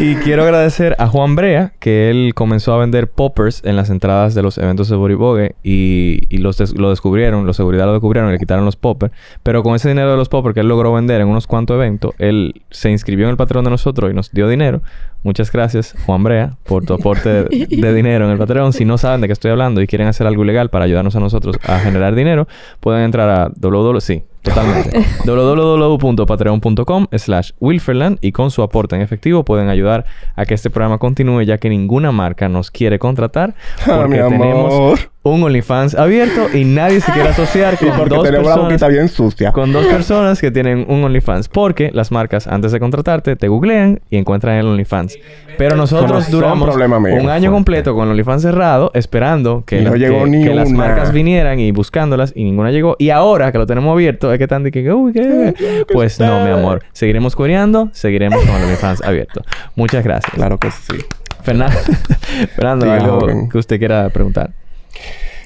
Y 0.00 0.14
quiero 0.14 0.44
agradecer 0.44 0.94
a 1.00 1.08
Juan 1.08 1.34
Brea, 1.34 1.72
que 1.80 2.08
él 2.08 2.32
comenzó 2.36 2.72
a 2.72 2.78
vender 2.78 3.10
poppers 3.10 3.64
en 3.64 3.74
las 3.74 3.90
entradas 3.90 4.32
de 4.32 4.42
los 4.42 4.56
eventos 4.56 4.88
de 4.88 4.94
Boribogue 4.94 5.56
y, 5.64 6.20
y 6.28 6.38
los 6.38 6.72
lo 6.74 6.90
descubrieron, 6.90 7.44
los 7.46 7.56
seguridad 7.56 7.86
lo 7.86 7.94
descubrieron 7.94 8.30
le 8.30 8.38
quitaron 8.38 8.64
los 8.64 8.76
poppers. 8.76 9.12
Pero 9.42 9.64
con 9.64 9.74
ese 9.74 9.88
dinero 9.88 10.12
de 10.12 10.16
los 10.16 10.28
poppers 10.28 10.54
que 10.54 10.60
él 10.60 10.68
logró 10.68 10.92
vender 10.92 11.20
en 11.20 11.26
unos 11.26 11.48
cuantos 11.48 11.74
eventos, 11.74 12.14
él 12.18 12.62
se 12.70 12.90
inscribió 12.90 13.24
en 13.24 13.32
el 13.32 13.36
patrón 13.36 13.64
de 13.64 13.70
nosotros 13.70 14.08
y 14.12 14.14
nos 14.14 14.30
dio 14.30 14.48
dinero. 14.48 14.82
Muchas 15.24 15.50
gracias, 15.50 15.94
Juan 16.06 16.22
Brea, 16.22 16.52
por 16.64 16.84
tu 16.84 16.94
aporte 16.94 17.28
de, 17.28 17.66
de 17.68 17.92
dinero 17.94 18.24
en 18.24 18.30
el 18.30 18.38
Patreon. 18.38 18.72
Si 18.72 18.84
no 18.84 18.98
saben 18.98 19.20
de 19.20 19.26
qué 19.26 19.32
estoy 19.32 19.50
hablando 19.50 19.82
y 19.82 19.86
quieren 19.86 20.06
hacer 20.08 20.26
algo 20.26 20.44
ilegal 20.44 20.70
para 20.70 20.84
ayudarnos 20.84 21.16
a 21.16 21.20
nosotros 21.20 21.56
a 21.66 21.78
generar 21.80 22.14
dinero, 22.14 22.46
pueden 22.80 23.02
entrar 23.02 23.28
a 23.28 23.50
www. 23.54 23.98
Sí, 24.00 24.22
totalmente. 24.42 25.04
www.patreon.com 25.26 27.06
slash 27.16 27.50
Wilferland 27.60 28.18
y 28.20 28.32
con 28.32 28.50
su 28.50 28.62
aporte 28.62 28.96
en 28.96 29.02
efectivo 29.02 29.44
pueden 29.44 29.68
ayudar 29.68 30.04
a 30.36 30.46
que 30.46 30.54
este 30.54 30.70
programa 30.70 30.98
continúe 30.98 31.42
ya 31.42 31.58
que 31.58 31.68
ninguna 31.68 32.12
marca 32.12 32.48
nos 32.48 32.70
quiere 32.70 32.98
contratar 32.98 33.54
Ah, 33.86 33.98
porque 34.02 34.16
tenemos 34.18 35.08
un 35.30 35.42
OnlyFans 35.42 35.94
abierto 35.94 36.48
y 36.52 36.64
nadie 36.64 37.00
se 37.00 37.12
quiere 37.12 37.28
asociar 37.30 37.78
con 37.78 37.90
porque 37.96 38.14
dos 38.14 38.24
tenemos 38.24 38.46
la 38.48 38.54
personas 38.54 38.70
boquita 38.72 38.88
bien 38.88 39.08
sucia. 39.08 39.52
con 39.52 39.72
dos 39.72 39.86
personas 39.86 40.40
que 40.40 40.50
tienen 40.50 40.86
un 40.88 41.04
OnlyFans. 41.04 41.48
Porque 41.48 41.90
las 41.92 42.10
marcas, 42.12 42.46
antes 42.46 42.72
de 42.72 42.80
contratarte, 42.80 43.36
te 43.36 43.48
googlean 43.48 44.00
y 44.10 44.16
encuentran 44.16 44.56
el 44.56 44.66
OnlyFans. 44.66 45.18
Pero 45.56 45.74
nosotros 45.76 46.24
son 46.24 46.32
duramos 46.32 46.68
problema 46.68 46.98
un 46.98 47.28
año 47.28 47.50
completo 47.50 47.94
con 47.94 48.04
el 48.04 48.10
OnlyFans 48.10 48.42
cerrado, 48.42 48.92
esperando 48.94 49.64
que, 49.66 49.80
Y 49.80 49.84
no 49.84 49.90
la- 49.90 49.96
llegó 49.96 50.24
que- 50.24 50.30
ni 50.30 50.44
que 50.44 50.54
las 50.54 50.70
marcas 50.70 51.12
vinieran 51.12 51.58
y 51.58 51.72
buscándolas 51.72 52.32
y 52.36 52.44
ninguna 52.44 52.70
llegó. 52.70 52.94
Y 52.98 53.10
ahora 53.10 53.50
que 53.50 53.58
lo 53.58 53.66
tenemos 53.66 53.92
abierto, 53.92 54.32
es 54.32 54.38
que 54.38 54.44
están 54.44 54.62
que, 54.70 54.92
uy, 54.92 55.12
¿qué? 55.12 55.84
Pues 55.92 56.20
no, 56.20 56.44
mi 56.44 56.50
amor. 56.50 56.82
Seguiremos 56.92 57.34
cuereando, 57.34 57.88
seguiremos 57.92 58.44
con 58.44 58.54
el 58.54 58.64
OnlyFans 58.64 59.02
abierto. 59.02 59.42
Muchas 59.74 60.04
gracias. 60.04 60.32
Claro 60.34 60.58
que 60.58 60.70
sí. 60.70 60.94
Fernando, 61.42 61.78
Fernando 62.54 62.90
algo 62.92 63.48
que 63.50 63.58
usted 63.58 63.78
quiera 63.78 64.08
preguntar. 64.10 64.50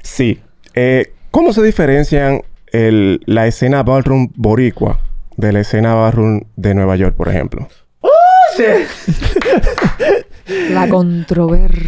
Sí. 0.02 0.40
Eh, 0.74 1.12
¿Cómo 1.30 1.52
se 1.52 1.62
diferencian 1.62 2.42
el- 2.72 3.20
la 3.26 3.46
escena 3.46 3.82
ballroom 3.82 4.28
boricua 4.34 5.00
de 5.36 5.52
la 5.52 5.60
escena 5.60 5.94
ballroom 5.94 6.42
de 6.56 6.74
Nueva 6.74 6.96
York, 6.96 7.14
por 7.16 7.28
ejemplo? 7.28 7.68
La 10.70 10.88
controversia. 10.88 11.78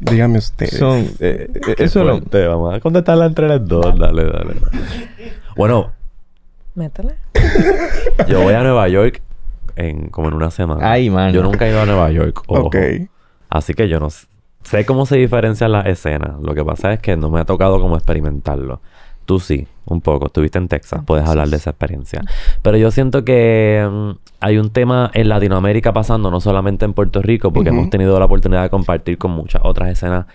Dígame 0.00 0.38
ustedes. 0.38 0.76
Son, 0.78 1.00
eh, 1.20 1.48
eh, 1.54 1.74
eso 1.78 2.02
lo, 2.04 2.18
fuerte, 2.18 2.46
Vamos 2.46 2.74
a 2.74 2.80
contestarla 2.80 3.26
entre 3.26 3.48
las 3.48 3.66
dos. 3.66 3.84
Dale, 3.98 4.24
dale. 4.24 4.54
dale. 4.54 4.54
Bueno, 5.56 5.92
Métele. 6.74 7.14
yo 8.28 8.40
voy 8.42 8.54
a 8.54 8.62
Nueva 8.62 8.88
York 8.88 9.22
en, 9.76 10.08
como 10.08 10.28
en 10.28 10.34
una 10.34 10.50
semana. 10.50 10.90
Ay, 10.90 11.08
mano. 11.08 11.32
Yo 11.32 11.42
nunca 11.42 11.66
he 11.66 11.70
ido 11.70 11.80
a 11.82 11.86
Nueva 11.86 12.10
York. 12.10 12.42
ojo. 12.48 12.62
Ok. 12.66 12.76
Así 13.48 13.74
que 13.74 13.88
yo 13.88 14.00
no 14.00 14.08
sé 14.64 14.84
cómo 14.84 15.06
se 15.06 15.16
diferencian 15.16 15.72
las 15.72 15.86
escenas. 15.86 16.40
Lo 16.40 16.54
que 16.54 16.64
pasa 16.64 16.92
es 16.92 17.00
que 17.00 17.16
no 17.16 17.30
me 17.30 17.40
ha 17.40 17.44
tocado 17.44 17.80
como 17.80 17.96
experimentarlo. 17.96 18.80
Tú 19.24 19.38
sí, 19.38 19.66
un 19.84 20.00
poco. 20.00 20.26
Estuviste 20.26 20.58
en 20.58 20.68
Texas. 20.68 21.02
Puedes 21.06 21.28
hablar 21.28 21.48
de 21.48 21.56
esa 21.56 21.70
experiencia. 21.70 22.22
Pero 22.62 22.76
yo 22.76 22.90
siento 22.90 23.24
que 23.24 23.88
mm, 23.88 24.10
hay 24.40 24.58
un 24.58 24.70
tema 24.70 25.10
en 25.14 25.28
Latinoamérica 25.28 25.92
pasando, 25.92 26.30
no 26.30 26.40
solamente 26.40 26.84
en 26.84 26.92
Puerto 26.92 27.22
Rico, 27.22 27.52
porque 27.52 27.70
hemos 27.70 27.90
tenido 27.90 28.18
la 28.18 28.24
oportunidad 28.24 28.62
de 28.62 28.70
compartir 28.70 29.18
con 29.18 29.30
muchas 29.30 29.62
otras 29.64 29.90
escenas 29.90 30.26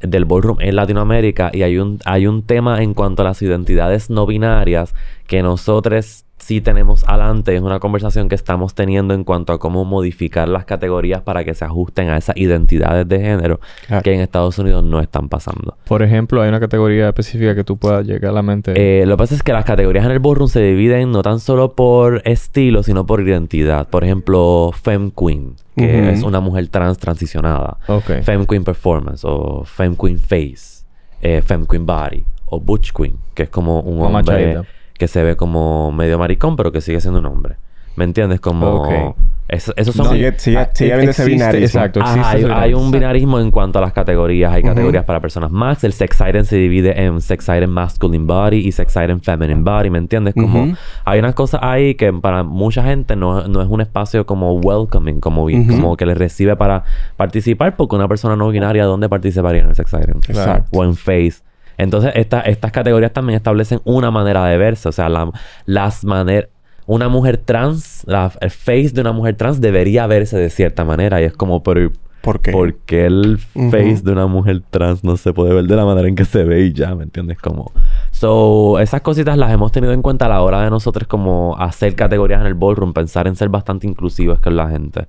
del 0.00 0.24
ballroom 0.24 0.58
en 0.60 0.76
Latinoamérica 0.76 1.50
y 1.52 1.62
hay 1.62 1.78
un, 1.78 1.98
hay 2.04 2.26
un 2.26 2.42
tema 2.42 2.82
en 2.82 2.94
cuanto 2.94 3.22
a 3.22 3.24
las 3.24 3.40
identidades 3.40 4.10
no 4.10 4.26
binarias 4.26 4.94
que 5.26 5.42
nosotros 5.42 6.24
sí 6.38 6.60
tenemos 6.60 7.02
adelante. 7.08 7.56
Es 7.56 7.62
una 7.62 7.80
conversación 7.80 8.28
que 8.28 8.34
estamos 8.34 8.74
teniendo 8.74 9.14
en 9.14 9.24
cuanto 9.24 9.52
a 9.52 9.58
cómo 9.58 9.84
modificar 9.84 10.48
las 10.48 10.64
categorías 10.64 11.22
para 11.22 11.44
que 11.44 11.54
se 11.54 11.64
ajusten 11.64 12.10
a 12.10 12.16
esas 12.18 12.36
identidades 12.36 13.08
de 13.08 13.18
género 13.20 13.60
Claro. 13.86 14.02
que 14.02 14.12
en 14.14 14.20
Estados 14.20 14.58
Unidos 14.58 14.84
no 14.84 15.00
están 15.00 15.28
pasando. 15.28 15.76
Por 15.88 16.02
ejemplo, 16.02 16.42
hay 16.42 16.48
una 16.48 16.60
categoría 16.60 17.08
específica 17.08 17.54
que 17.54 17.64
tú 17.64 17.76
puedas 17.78 18.06
llegar 18.06 18.30
a 18.30 18.34
la 18.34 18.42
mente. 18.42 18.72
Eh, 18.76 19.06
lo 19.06 19.16
que 19.16 19.18
pasa 19.18 19.34
es 19.34 19.42
que 19.42 19.52
las 19.52 19.64
categorías 19.64 20.04
en 20.04 20.10
el 20.12 20.18
ballroom 20.18 20.48
se 20.48 20.62
dividen 20.62 21.10
no 21.10 21.22
tan 21.22 21.40
solo 21.40 21.74
por 21.74 22.22
estilo, 22.24 22.82
sino 22.82 23.06
por 23.06 23.20
identidad. 23.20 23.88
Por 23.88 24.04
ejemplo, 24.04 24.70
Femme 24.72 25.10
Queen, 25.18 25.54
que 25.76 26.10
es 26.12 26.22
una 26.22 26.40
mujer 26.40 26.68
trans 26.68 26.98
transicionada. 26.98 27.78
Ok. 27.88 28.22
Femme 28.22 28.46
Queen 28.46 28.62
Performance 28.64 29.24
o 29.26 29.64
Femme 29.64 29.96
Queen 30.00 30.18
Face, 30.18 30.84
eh, 31.22 31.42
Femme 31.42 31.66
Queen 31.68 31.86
Body 31.86 32.24
o 32.46 32.60
Butch 32.60 32.92
Queen, 32.92 33.16
que 33.34 33.44
es 33.44 33.48
como 33.48 33.80
un 33.80 33.98
Como 33.98 34.06
hombre 34.18 34.22
machadita. 34.54 34.64
Que 34.98 35.08
se 35.08 35.22
ve 35.22 35.36
como 35.36 35.92
medio 35.92 36.18
maricón, 36.18 36.56
pero 36.56 36.72
que 36.72 36.80
sigue 36.80 37.00
siendo 37.00 37.20
un 37.20 37.26
hombre. 37.26 37.56
¿Me 37.96 38.04
entiendes? 38.04 38.40
Como... 38.40 38.82
Ok. 38.82 39.16
Eso- 39.48 39.72
esos 39.76 39.94
son... 39.94 40.08
Sigue, 40.10 40.34
sigue, 40.38 40.68
sigue 40.74 40.92
habiendo 40.92 41.12
ese 41.12 41.22
existe- 41.22 41.30
binarismo. 41.30 41.64
exacto. 41.80 42.00
Ajá, 42.02 42.32
existe 42.32 42.52
hay, 42.52 42.74
un 42.74 42.90
binarismo 42.90 43.38
en 43.38 43.50
cuanto 43.52 43.78
a 43.78 43.82
las 43.82 43.92
categorías. 43.92 44.52
Hay 44.52 44.62
categorías 44.64 45.04
para 45.04 45.20
personas 45.20 45.50
max. 45.52 45.84
El 45.84 45.92
sex 45.94 46.20
item 46.28 46.44
se 46.44 46.56
divide 46.56 47.00
en 47.04 47.20
sex 47.22 47.44
item 47.48 47.70
masculine 47.70 48.26
body 48.26 48.56
y 48.58 48.72
sex 48.72 48.94
item 48.96 49.20
feminine 49.20 49.62
body. 49.62 49.88
¿Me 49.88 49.98
entiendes? 49.98 50.34
Como 50.34 50.74
hay 51.04 51.18
unas 51.20 51.34
cosas 51.34 51.60
ahí 51.62 51.94
que 51.94 52.12
para 52.12 52.42
mucha 52.42 52.82
gente 52.82 53.14
no, 53.16 53.46
no 53.46 53.62
es 53.62 53.68
un 53.68 53.80
espacio 53.80 54.26
como 54.26 54.52
welcoming, 54.54 55.20
como, 55.20 55.44
Ujú. 55.44 55.66
como 55.68 55.96
que 55.96 56.04
les 56.06 56.18
recibe 56.18 56.56
para 56.56 56.82
participar, 57.16 57.76
porque 57.76 57.94
una 57.96 58.08
persona 58.08 58.34
no 58.36 58.48
binaria, 58.50 58.84
¿dónde 58.84 59.08
participaría 59.08 59.62
en 59.62 59.68
el 59.68 59.74
sex 59.76 59.92
item? 59.94 60.18
Exacto. 60.28 60.68
O 60.76 60.84
en 60.84 60.96
face. 60.96 61.45
Entonces, 61.78 62.12
esta- 62.14 62.40
estas 62.40 62.72
categorías 62.72 63.12
también 63.12 63.36
establecen 63.36 63.80
una 63.84 64.10
manera 64.10 64.44
de 64.46 64.56
verse. 64.56 64.88
O 64.88 64.92
sea, 64.92 65.08
la- 65.08 65.30
las 65.64 66.04
maneras... 66.04 66.48
Una 66.88 67.08
mujer 67.08 67.38
trans, 67.38 68.04
la, 68.06 68.30
el 68.40 68.50
face 68.50 68.90
de 68.90 69.00
una 69.00 69.10
mujer 69.10 69.34
trans 69.34 69.60
debería 69.60 70.06
verse 70.06 70.38
de 70.38 70.50
cierta 70.50 70.84
manera. 70.84 71.20
Y 71.20 71.24
es 71.24 71.32
como, 71.32 71.62
pero... 71.62 71.90
¿Por 72.22 72.40
qué? 72.40 72.50
Porque 72.50 73.06
el 73.06 73.38
face 73.38 74.00
de 74.02 74.10
una 74.12 74.26
mujer 74.26 74.62
trans 74.70 75.04
no 75.04 75.16
se 75.16 75.32
puede 75.32 75.52
ver 75.54 75.64
de 75.64 75.76
la 75.76 75.84
manera 75.84 76.08
en 76.08 76.14
que 76.16 76.24
se 76.24 76.42
ve 76.44 76.62
y 76.62 76.72
ya, 76.72 76.94
¿me 76.94 77.04
entiendes? 77.04 77.38
Como... 77.38 77.70
So, 78.10 78.78
esas 78.80 79.00
cositas 79.00 79.36
las 79.36 79.52
hemos 79.52 79.70
tenido 79.72 79.92
en 79.92 80.02
cuenta 80.02 80.26
a 80.26 80.28
la 80.28 80.42
hora 80.42 80.62
de 80.62 80.70
nosotros 80.70 81.06
como 81.06 81.56
hacer 81.58 81.94
categorías 81.94 82.40
en 82.40 82.46
el 82.46 82.54
ballroom, 82.54 82.92
pensar 82.92 83.26
en 83.28 83.36
ser 83.36 83.48
bastante 83.48 83.86
inclusivos 83.86 84.40
con 84.40 84.56
la 84.56 84.68
gente. 84.70 85.06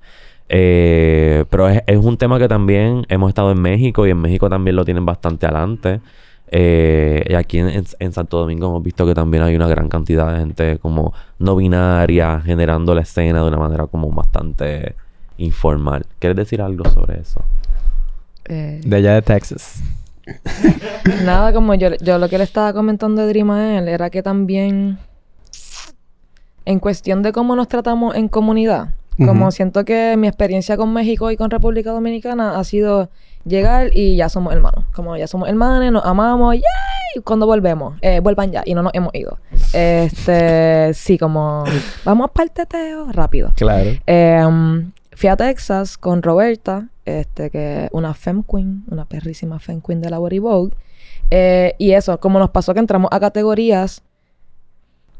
Eh, 0.49 1.45
pero 1.49 1.69
es, 1.69 1.81
es 1.87 1.97
un 1.97 2.17
tema 2.17 2.39
que 2.39 2.47
también 2.47 3.05
hemos 3.09 3.29
estado 3.29 3.51
en 3.51 3.61
México 3.61 4.07
y 4.07 4.11
en 4.11 4.17
México 4.17 4.49
también 4.49 4.75
lo 4.75 4.85
tienen 4.85 5.05
bastante 5.05 5.45
adelante. 5.45 6.01
Eh, 6.49 7.25
y 7.29 7.33
aquí 7.33 7.59
en, 7.59 7.83
en- 7.99 8.13
Santo 8.13 8.37
Domingo 8.39 8.67
hemos 8.67 8.81
visto 8.83 9.05
que 9.05 9.13
también 9.13 9.43
hay 9.43 9.55
una 9.55 9.67
gran 9.67 9.89
cantidad 9.89 10.31
de 10.31 10.39
gente 10.39 10.77
como 10.79 11.13
no 11.39 11.55
binaria 11.57 12.39
generando 12.39 12.95
la 12.95 13.01
escena 13.01 13.41
de 13.41 13.47
una 13.49 13.57
manera 13.57 13.87
como 13.87 14.09
bastante 14.11 14.95
informal. 15.37 16.05
¿Quieres 16.19 16.37
decir 16.37 16.61
algo 16.61 16.89
sobre 16.89 17.19
eso? 17.19 17.41
Eh, 18.45 18.79
De 18.83 18.95
allá 18.95 19.13
de 19.15 19.21
Texas. 19.21 19.81
Nada, 21.25 21.51
como 21.53 21.73
yo, 21.75 21.89
yo 22.01 22.17
lo 22.17 22.29
que 22.29 22.37
le 22.37 22.43
estaba 22.45 22.73
comentando 22.73 23.21
de 23.21 23.27
Dream 23.29 23.51
a 23.51 23.77
él 23.77 23.87
era 23.87 24.09
que 24.09 24.23
también 24.23 24.97
en 26.65 26.79
cuestión 26.79 27.23
de 27.23 27.31
cómo 27.31 27.55
nos 27.55 27.67
tratamos 27.67 28.15
en 28.15 28.27
comunidad, 28.27 28.89
como 29.17 29.51
siento 29.51 29.83
que 29.85 30.15
mi 30.17 30.27
experiencia 30.27 30.77
con 30.77 30.93
México 30.93 31.31
y 31.31 31.37
con 31.37 31.49
República 31.49 31.91
Dominicana 31.91 32.59
ha 32.59 32.63
sido 32.63 33.09
llegar 33.45 33.89
y 33.93 34.15
ya 34.15 34.29
somos 34.29 34.53
hermanos, 34.53 34.85
como 34.93 35.15
ya 35.17 35.27
somos 35.27 35.49
hermanos, 35.49 35.91
nos 35.91 36.05
amamos, 36.05 36.55
¡yay! 36.55 37.23
Cuando 37.23 37.45
volvemos, 37.45 37.97
eh, 38.01 38.19
vuelvan 38.19 38.51
ya 38.51 38.61
y 38.65 38.73
no 38.75 38.83
nos 38.83 38.93
hemos 38.93 39.13
ido. 39.15 39.39
Este, 39.73 40.93
sí, 40.93 41.17
como 41.17 41.63
vamos 42.05 42.31
para 42.31 42.43
el 42.43 42.51
teteo 42.51 43.11
rápido. 43.11 43.53
Claro. 43.55 43.91
Em, 44.05 44.91
fui 45.13 45.29
a 45.29 45.35
Texas 45.35 45.97
con 45.97 46.21
Roberta, 46.21 46.89
este, 47.05 47.49
que 47.49 47.85
es 47.85 47.89
una 47.91 48.13
femme 48.13 48.43
queen, 48.49 48.83
una 48.89 49.05
perrísima 49.05 49.59
femme 49.59 49.81
queen 49.85 50.01
de 50.01 50.09
la 50.09 50.19
Body 50.19 50.39
Vogue. 50.39 50.75
Eh, 51.31 51.73
y 51.77 51.91
eso, 51.93 52.19
como 52.19 52.39
nos 52.39 52.51
pasó 52.51 52.73
que 52.73 52.79
entramos 52.79 53.09
a 53.11 53.19
categorías 53.19 54.03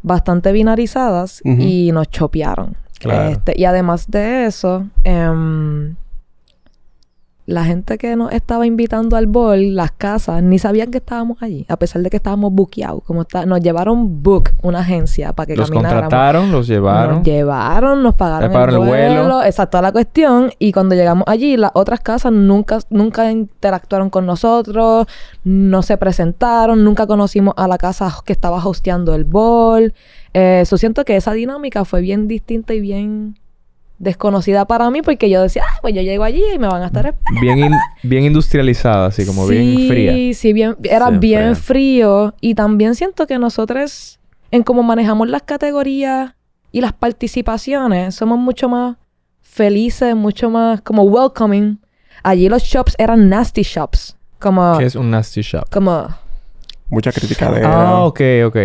bastante 0.03 0.51
binarizadas 0.51 1.41
y 1.43 1.91
nos 1.91 2.09
chopearon. 2.09 2.77
Este, 3.01 3.53
y 3.55 3.65
además 3.65 4.09
de 4.09 4.45
eso, 4.45 4.87
em, 5.03 5.95
la 7.47 7.63
gente 7.63 7.97
que 7.97 8.13
nos 8.17 8.33
estaba 8.33 8.67
invitando 8.67 9.15
al 9.15 9.25
ball, 9.25 9.73
las 9.73 9.93
casas, 9.93 10.43
ni 10.43 10.59
sabían 10.59 10.91
que 10.91 10.97
estábamos 10.97 11.41
allí, 11.41 11.65
a 11.69 11.77
pesar 11.77 12.01
de 12.01 12.09
que 12.09 12.17
estábamos 12.17 12.51
buqueados. 12.51 13.01
Como 13.05 13.21
está, 13.21 13.45
nos 13.45 13.61
llevaron 13.61 14.21
book, 14.21 14.49
una 14.61 14.79
agencia, 14.79 15.31
para 15.31 15.47
que 15.47 15.55
Los 15.55 15.69
camináramos. 15.69 16.01
contrataron, 16.03 16.51
los 16.51 16.67
llevaron. 16.67 17.15
Nos 17.15 17.25
llevaron, 17.25 18.03
nos 18.03 18.15
pagaron, 18.15 18.49
Le 18.49 18.53
pagaron 18.53 18.75
el 18.75 18.87
vuelo. 18.89 19.43
Exacto, 19.43 19.81
la 19.81 19.93
cuestión. 19.93 20.51
Y 20.59 20.73
cuando 20.73 20.93
llegamos 20.93 21.23
allí, 21.25 21.55
las 21.55 21.71
otras 21.73 22.01
casas 22.01 22.33
nunca, 22.33 22.79
nunca 22.89 23.31
interactuaron 23.31 24.09
con 24.09 24.25
nosotros, 24.25 25.07
no 25.45 25.81
se 25.83 25.95
presentaron, 25.95 26.83
nunca 26.83 27.07
conocimos 27.07 27.53
a 27.55 27.69
la 27.69 27.77
casa 27.77 28.13
que 28.25 28.33
estaba 28.33 28.57
hosteando 28.57 29.15
el 29.15 29.23
ball. 29.23 29.93
Eh, 30.33 30.63
so 30.65 30.77
siento 30.77 31.05
que 31.05 31.15
esa 31.15 31.31
dinámica 31.31 31.85
fue 31.85 32.01
bien 32.01 32.27
distinta 32.27 32.73
y 32.73 32.81
bien 32.81 33.37
desconocida 33.99 34.65
para 34.65 34.89
mí 34.91 35.01
porque 35.01 35.29
yo 35.29 35.41
decía, 35.41 35.63
ah, 35.67 35.79
pues 35.81 35.93
yo 35.95 36.01
llego 36.01 36.23
allí 36.23 36.43
y 36.53 36.59
me 36.59 36.67
van 36.67 36.83
a 36.83 36.87
estar 36.87 37.15
Bien, 37.41 37.57
in- 37.59 37.73
bien 38.03 38.25
industrializada, 38.25 39.07
así 39.07 39.25
como 39.25 39.47
bien 39.47 39.87
fría. 39.87 40.11
Sí, 40.13 40.33
sí, 40.33 40.53
bien, 40.53 40.75
era 40.83 41.07
Sí, 41.09 41.17
bien 41.17 41.55
fría. 41.55 41.63
frío. 41.63 42.33
Y 42.41 42.55
también 42.55 42.93
siento 42.95 43.25
que 43.27 43.39
nosotros, 43.39 44.19
en 44.51 44.63
cómo 44.63 44.83
manejamos 44.83 45.27
las 45.29 45.41
categorías 45.43 46.33
y 46.71 46.81
las 46.81 46.93
participaciones, 46.93 48.13
somos 48.15 48.37
mucho 48.37 48.69
más 48.69 48.97
felices, 49.41 50.15
mucho 50.15 50.49
más 50.49 50.81
como 50.81 51.03
welcoming. 51.03 51.79
Allí 52.23 52.49
los 52.49 52.63
shops 52.63 52.95
eran 52.97 53.29
nasty 53.29 53.63
shops. 53.63 54.15
Como, 54.39 54.77
Que 54.77 54.85
es 54.85 54.95
un 54.95 55.09
nasty 55.09 55.41
shop. 55.41 55.67
como 55.71 56.07
Mucha 56.89 57.11
criticadera. 57.11 57.89
Ah, 57.89 58.03
ok, 58.05 58.21
ok. 58.45 58.57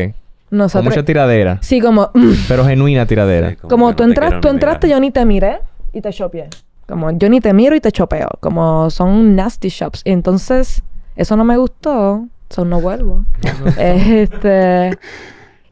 Con 0.52 0.58
nosotros. 0.58 0.84
mucha 0.84 1.02
tiradera. 1.02 1.58
Sí, 1.62 1.80
como, 1.80 2.10
mm, 2.14 2.32
Pero 2.46 2.66
genuina 2.66 3.06
tiradera. 3.06 3.56
como 3.56 3.96
tú, 3.96 4.02
entras, 4.02 4.38
tú 4.42 4.48
entraste, 4.48 4.86
yo 4.86 5.00
ni 5.00 5.10
te 5.10 5.24
miré 5.24 5.60
y 5.94 6.02
te 6.02 6.12
chopeé. 6.12 6.48
Como 6.86 7.10
yo 7.12 7.30
ni 7.30 7.40
te 7.40 7.54
miro 7.54 7.74
y 7.74 7.80
te 7.80 7.90
chopeo. 7.90 8.28
Como 8.40 8.90
son 8.90 9.34
nasty 9.34 9.70
shops. 9.70 10.02
Y 10.04 10.10
entonces, 10.10 10.82
eso 11.16 11.36
no 11.38 11.44
me 11.44 11.56
gustó. 11.56 12.26
Eso 12.50 12.66
no 12.66 12.82
vuelvo. 12.82 13.24
este. 13.78 14.98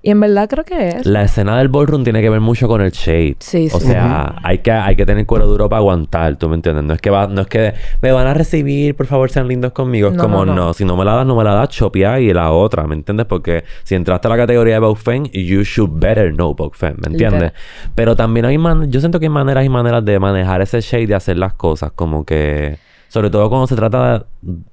Y 0.03 0.11
en 0.11 0.19
verdad 0.21 0.49
creo 0.49 0.65
que 0.65 0.89
es. 0.89 1.05
La 1.07 1.23
escena 1.25 1.59
del 1.59 1.69
ballroom 1.69 2.05
tiene 2.05 2.23
que 2.23 2.31
ver 2.31 2.41
mucho 2.41 2.67
con 2.69 2.81
el 2.81 2.91
shade. 2.91 3.37
Sí, 3.41 3.69
O 3.71 3.79
sí. 3.79 3.89
sea, 3.89 4.37
hay, 4.43 4.59
que, 4.59 4.71
hay 4.73 4.97
que 4.97 5.05
tener 5.05 5.27
cuero 5.27 5.47
duro 5.47 5.69
para 5.69 5.79
aguantar, 5.81 6.37
¿tú 6.37 6.49
me 6.49 6.55
entiendes? 6.55 6.85
No 6.85 6.95
es 6.95 7.01
que 7.03 7.11
va, 7.11 7.27
no 7.27 7.43
es 7.43 7.47
que 7.49 7.75
me 8.01 8.11
van 8.11 8.27
a 8.27 8.33
recibir, 8.33 8.95
por 8.97 9.05
favor, 9.07 9.31
sean 9.31 9.47
lindos 9.47 9.73
conmigo. 9.73 10.09
Es 10.09 10.15
No, 10.15 10.23
como, 10.23 10.47
no, 10.47 10.55
no, 10.55 10.67
no. 10.69 10.73
si 10.73 10.87
no 10.87 10.97
me 10.97 11.05
la 11.05 11.17
das, 11.17 11.27
no 11.27 11.37
me 11.37 11.45
la 11.45 11.55
das, 11.55 11.69
chopia 11.69 12.19
y 12.19 12.33
la 12.33 12.51
otra, 12.51 12.87
¿me 12.87 12.95
entiendes? 12.95 13.27
Porque 13.27 13.65
si 13.85 13.95
entraste 13.95 14.27
a 14.27 14.31
la 14.31 14.37
categoría 14.39 14.75
de 14.75 14.81
Baufeng, 14.81 15.31
you 15.33 15.63
should 15.65 15.91
better 16.01 16.33
know 16.33 16.55
Baufeng, 16.55 16.95
¿me 16.97 17.09
entiendes? 17.13 17.43
Literal. 17.43 17.53
Pero 17.95 18.17
también 18.17 18.47
hay 18.47 18.57
man 18.57 18.91
yo 18.91 19.01
siento 19.01 19.21
que 19.21 19.27
hay 19.27 19.31
maneras 19.31 19.67
y 19.67 19.69
maneras 19.69 20.03
de 20.03 20.19
manejar 20.19 20.63
ese 20.63 20.81
shade 20.81 21.09
de 21.09 21.15
hacer 21.15 21.37
las 21.37 21.53
cosas, 21.53 21.93
como 21.95 22.25
que... 22.25 22.79
Sobre 23.13 23.29
todo 23.29 23.49
cuando 23.51 23.67
se 23.67 23.75
trata 23.75 24.19
de- 24.21 24.25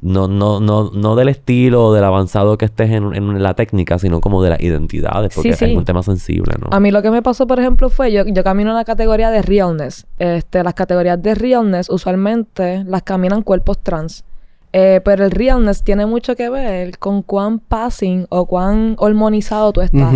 no, 0.01 0.27
no, 0.27 0.59
no, 0.59 0.91
no 0.93 1.15
del 1.15 1.29
estilo 1.29 1.85
o 1.87 1.93
del 1.93 2.03
avanzado 2.03 2.55
que 2.57 2.65
estés 2.65 2.91
en, 2.91 3.15
en 3.15 3.41
la 3.41 3.55
técnica, 3.55 3.97
sino 3.97 4.21
como 4.21 4.43
de 4.43 4.51
las 4.51 4.61
identidades, 4.61 5.33
porque 5.33 5.53
Sí, 5.53 5.65
sí. 5.65 5.71
es 5.71 5.75
un 5.77 5.83
tema 5.85 6.03
sensible, 6.03 6.53
¿no? 6.61 6.67
A 6.69 6.79
mí 6.79 6.91
lo 6.91 7.01
que 7.01 7.09
me 7.09 7.23
pasó, 7.23 7.47
por 7.47 7.59
ejemplo, 7.59 7.89
fue 7.89 8.11
yo, 8.11 8.23
yo 8.27 8.43
camino 8.43 8.69
en 8.69 8.75
la 8.75 8.85
categoría 8.85 9.31
de 9.31 9.41
realness. 9.41 10.05
Este, 10.19 10.63
las 10.63 10.75
categorías 10.75 11.19
de 11.21 11.33
realness 11.33 11.89
usualmente 11.89 12.83
las 12.85 13.01
caminan 13.01 13.41
cuerpos 13.41 13.79
trans. 13.79 14.23
Eh, 14.73 15.01
pero 15.03 15.23
el 15.25 15.31
realness 15.31 15.81
tiene 15.83 16.05
mucho 16.05 16.35
que 16.35 16.49
ver 16.51 16.99
con 16.99 17.23
cuán 17.23 17.57
passing 17.57 18.27
o 18.29 18.45
cuán 18.45 18.95
hormonizado 18.99 19.71
tú 19.73 19.81
estás. 19.81 20.13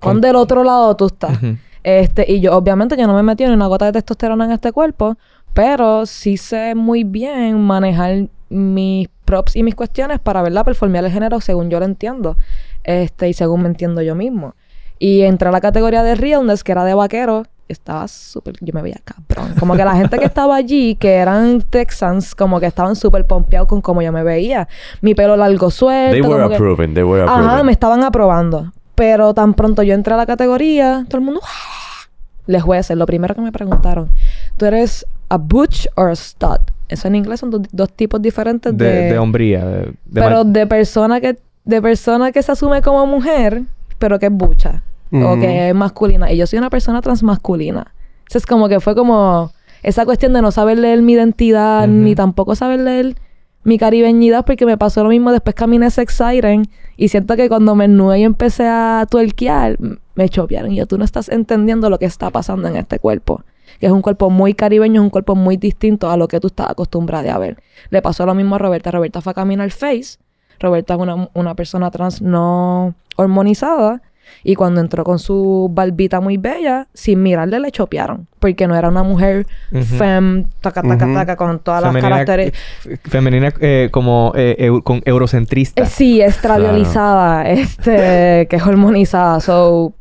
Cuán 0.00 0.20
del 0.20 0.34
otro 0.34 0.64
lado 0.64 0.96
tú 0.96 1.06
estás. 1.06 1.38
Este, 1.84 2.24
y 2.30 2.40
yo, 2.40 2.56
obviamente, 2.56 2.96
yo 2.96 3.06
no 3.06 3.14
me 3.14 3.22
metí 3.22 3.44
ni 3.44 3.52
una 3.52 3.66
gota 3.66 3.84
de 3.86 3.92
testosterona 3.92 4.44
en 4.46 4.52
este 4.52 4.70
cuerpo, 4.72 5.16
pero 5.54 6.06
sí 6.06 6.36
sé 6.36 6.74
muy 6.74 7.04
bien 7.04 7.60
manejar 7.60 8.28
mis 8.48 9.08
props 9.24 9.56
y 9.56 9.62
mis 9.62 9.74
cuestiones 9.74 10.18
para, 10.20 10.42
¿verdad?, 10.42 10.64
performear 10.64 11.04
el 11.04 11.10
género 11.12 11.40
según 11.40 11.70
yo 11.70 11.78
lo 11.78 11.84
entiendo. 11.86 12.36
Este, 12.84 13.28
y 13.28 13.32
según 13.32 13.62
me 13.62 13.68
entiendo 13.68 14.02
yo 14.02 14.14
mismo. 14.14 14.54
Y 14.98 15.22
entré 15.22 15.48
a 15.48 15.52
la 15.52 15.60
categoría 15.60 16.02
de 16.02 16.14
realness, 16.14 16.62
que 16.64 16.72
era 16.72 16.84
de 16.84 16.94
vaquero, 16.94 17.44
estaba 17.68 18.06
súper, 18.08 18.54
yo 18.60 18.72
me 18.74 18.82
veía 18.82 19.00
cabrón. 19.04 19.54
Como 19.58 19.74
que 19.76 19.84
la 19.84 19.94
gente 19.96 20.18
que 20.18 20.24
estaba 20.26 20.54
allí, 20.56 20.94
que 20.96 21.14
eran 21.14 21.62
texans, 21.62 22.34
como 22.34 22.60
que 22.60 22.66
estaban 22.66 22.94
súper 22.96 23.26
pompeados 23.26 23.68
con 23.68 23.80
cómo 23.80 24.02
yo 24.02 24.12
me 24.12 24.22
veía. 24.22 24.68
Mi 25.00 25.14
pelo 25.14 25.36
largo 25.36 25.70
suelto. 25.70 26.12
They 26.12 26.20
were 26.22 26.48
que- 26.48 26.54
approving, 26.56 26.94
they 26.94 27.02
were 27.02 27.22
Ajá, 27.24 27.38
approving. 27.40 27.66
me 27.66 27.72
estaban 27.72 28.04
aprobando. 28.04 28.72
Pero 28.94 29.32
tan 29.32 29.54
pronto 29.54 29.82
yo 29.82 29.94
entré 29.94 30.12
a 30.14 30.16
la 30.18 30.26
categoría, 30.26 31.04
todo 31.08 31.18
el 31.18 31.24
mundo... 31.24 31.40
"Ah". 31.42 32.08
Les 32.46 32.62
jueces, 32.62 32.96
lo 32.96 33.06
primero 33.06 33.34
que 33.36 33.40
me 33.40 33.52
preguntaron, 33.52 34.10
¿tú 34.56 34.66
eres 34.66 35.06
a 35.32 35.38
butch 35.38 35.86
or 35.96 36.10
a 36.10 36.16
stud? 36.16 36.60
Eso 36.88 37.08
en 37.08 37.14
inglés 37.14 37.40
son 37.40 37.50
do- 37.50 37.62
dos 37.72 37.90
tipos 37.92 38.20
diferentes 38.20 38.76
De, 38.76 38.84
de... 38.84 39.12
de 39.12 39.18
hombría. 39.18 39.64
De, 39.64 39.76
de 39.86 40.20
pero 40.20 40.44
de 40.44 40.66
persona 40.66 41.20
que... 41.20 41.38
De 41.64 41.80
persona 41.80 42.32
que 42.32 42.42
se 42.42 42.52
asume 42.52 42.82
como 42.82 43.06
mujer, 43.06 43.62
pero 43.98 44.18
que 44.18 44.26
es 44.26 44.32
bucha. 44.32 44.82
O 45.12 45.36
que 45.38 45.68
es 45.68 45.74
masculina. 45.74 46.32
Y 46.32 46.36
yo 46.36 46.46
soy 46.46 46.58
una 46.58 46.70
persona 46.70 47.00
transmasculina. 47.00 47.92
Entonces 48.22 48.46
como 48.46 48.68
que 48.68 48.80
fue 48.80 48.94
como... 48.94 49.52
Esa 49.82 50.04
cuestión 50.04 50.32
de 50.32 50.42
no 50.42 50.50
saber 50.50 50.78
leer 50.78 51.02
mi 51.02 51.14
identidad, 51.14 51.88
ni 51.88 52.14
tampoco 52.14 52.54
saber 52.54 52.80
leer 52.80 53.16
mi 53.64 53.78
caribeñidad, 53.78 54.44
porque 54.44 54.66
me 54.66 54.76
pasó 54.76 55.02
lo 55.02 55.08
mismo. 55.10 55.32
Después 55.32 55.54
caminé 55.54 55.90
Sex 55.90 56.14
Siren 56.14 56.68
y 56.96 57.08
siento 57.08 57.36
que 57.36 57.48
cuando 57.48 57.74
me 57.74 57.86
ennué 57.86 58.20
y 58.20 58.22
empecé 58.24 58.66
a 58.68 59.06
tuerquear, 59.10 59.78
me 60.14 60.28
chopearon. 60.28 60.72
Y 60.72 60.76
yo, 60.76 60.86
tú 60.86 60.98
no 60.98 61.04
estás 61.04 61.28
entendiendo 61.28 61.90
lo 61.90 61.98
que 61.98 62.06
está 62.06 62.30
pasando 62.30 62.68
en 62.68 62.76
este 62.76 62.98
cuerpo. 62.98 63.42
Que 63.82 63.86
es 63.86 63.92
un 63.92 64.00
cuerpo 64.00 64.30
muy 64.30 64.54
caribeño, 64.54 65.00
es 65.00 65.04
un 65.04 65.10
cuerpo 65.10 65.34
muy 65.34 65.56
distinto 65.56 66.08
a 66.08 66.16
lo 66.16 66.28
que 66.28 66.38
tú 66.38 66.46
estás 66.46 66.70
acostumbrada 66.70 67.34
a 67.34 67.38
ver. 67.38 67.60
Le 67.90 68.00
pasó 68.00 68.24
lo 68.24 68.32
mismo 68.32 68.54
a 68.54 68.58
Roberta. 68.58 68.92
Roberta 68.92 69.20
fue 69.20 69.32
a 69.32 69.34
caminar 69.34 69.68
Face. 69.72 70.18
Roberta 70.60 70.94
es 70.94 71.00
una, 71.00 71.28
una 71.34 71.56
persona 71.56 71.90
trans 71.90 72.22
no 72.22 72.94
hormonizada. 73.16 74.00
Y 74.44 74.54
cuando 74.54 74.80
entró 74.80 75.02
con 75.02 75.18
su 75.18 75.68
barbita 75.74 76.20
muy 76.20 76.36
bella, 76.36 76.86
sin 76.94 77.24
mirarle 77.24 77.58
le 77.58 77.72
chopearon. 77.72 78.28
Porque 78.38 78.68
no 78.68 78.76
era 78.76 78.88
una 78.88 79.02
mujer 79.02 79.48
Ujú. 79.72 79.82
femme, 79.82 80.46
taca, 80.60 80.80
taca, 80.82 81.12
taca, 81.12 81.34
con 81.36 81.58
todas 81.58 81.82
las 81.82 81.90
Femenina- 81.92 82.08
características. 82.24 82.60
f- 82.86 83.10
Femenina 83.10 83.52
eh, 83.60 83.88
como 83.90 84.32
eh, 84.36 84.56
eu- 84.60 84.80
con 84.84 85.02
eurocentrista. 85.04 85.82
Eh, 85.82 85.86
sí, 85.86 86.20
estradiolizada, 86.20 87.50
este, 87.50 88.46
que 88.48 88.56
es 88.56 88.62
hormonizada. 88.64 89.40
So, 89.40 89.92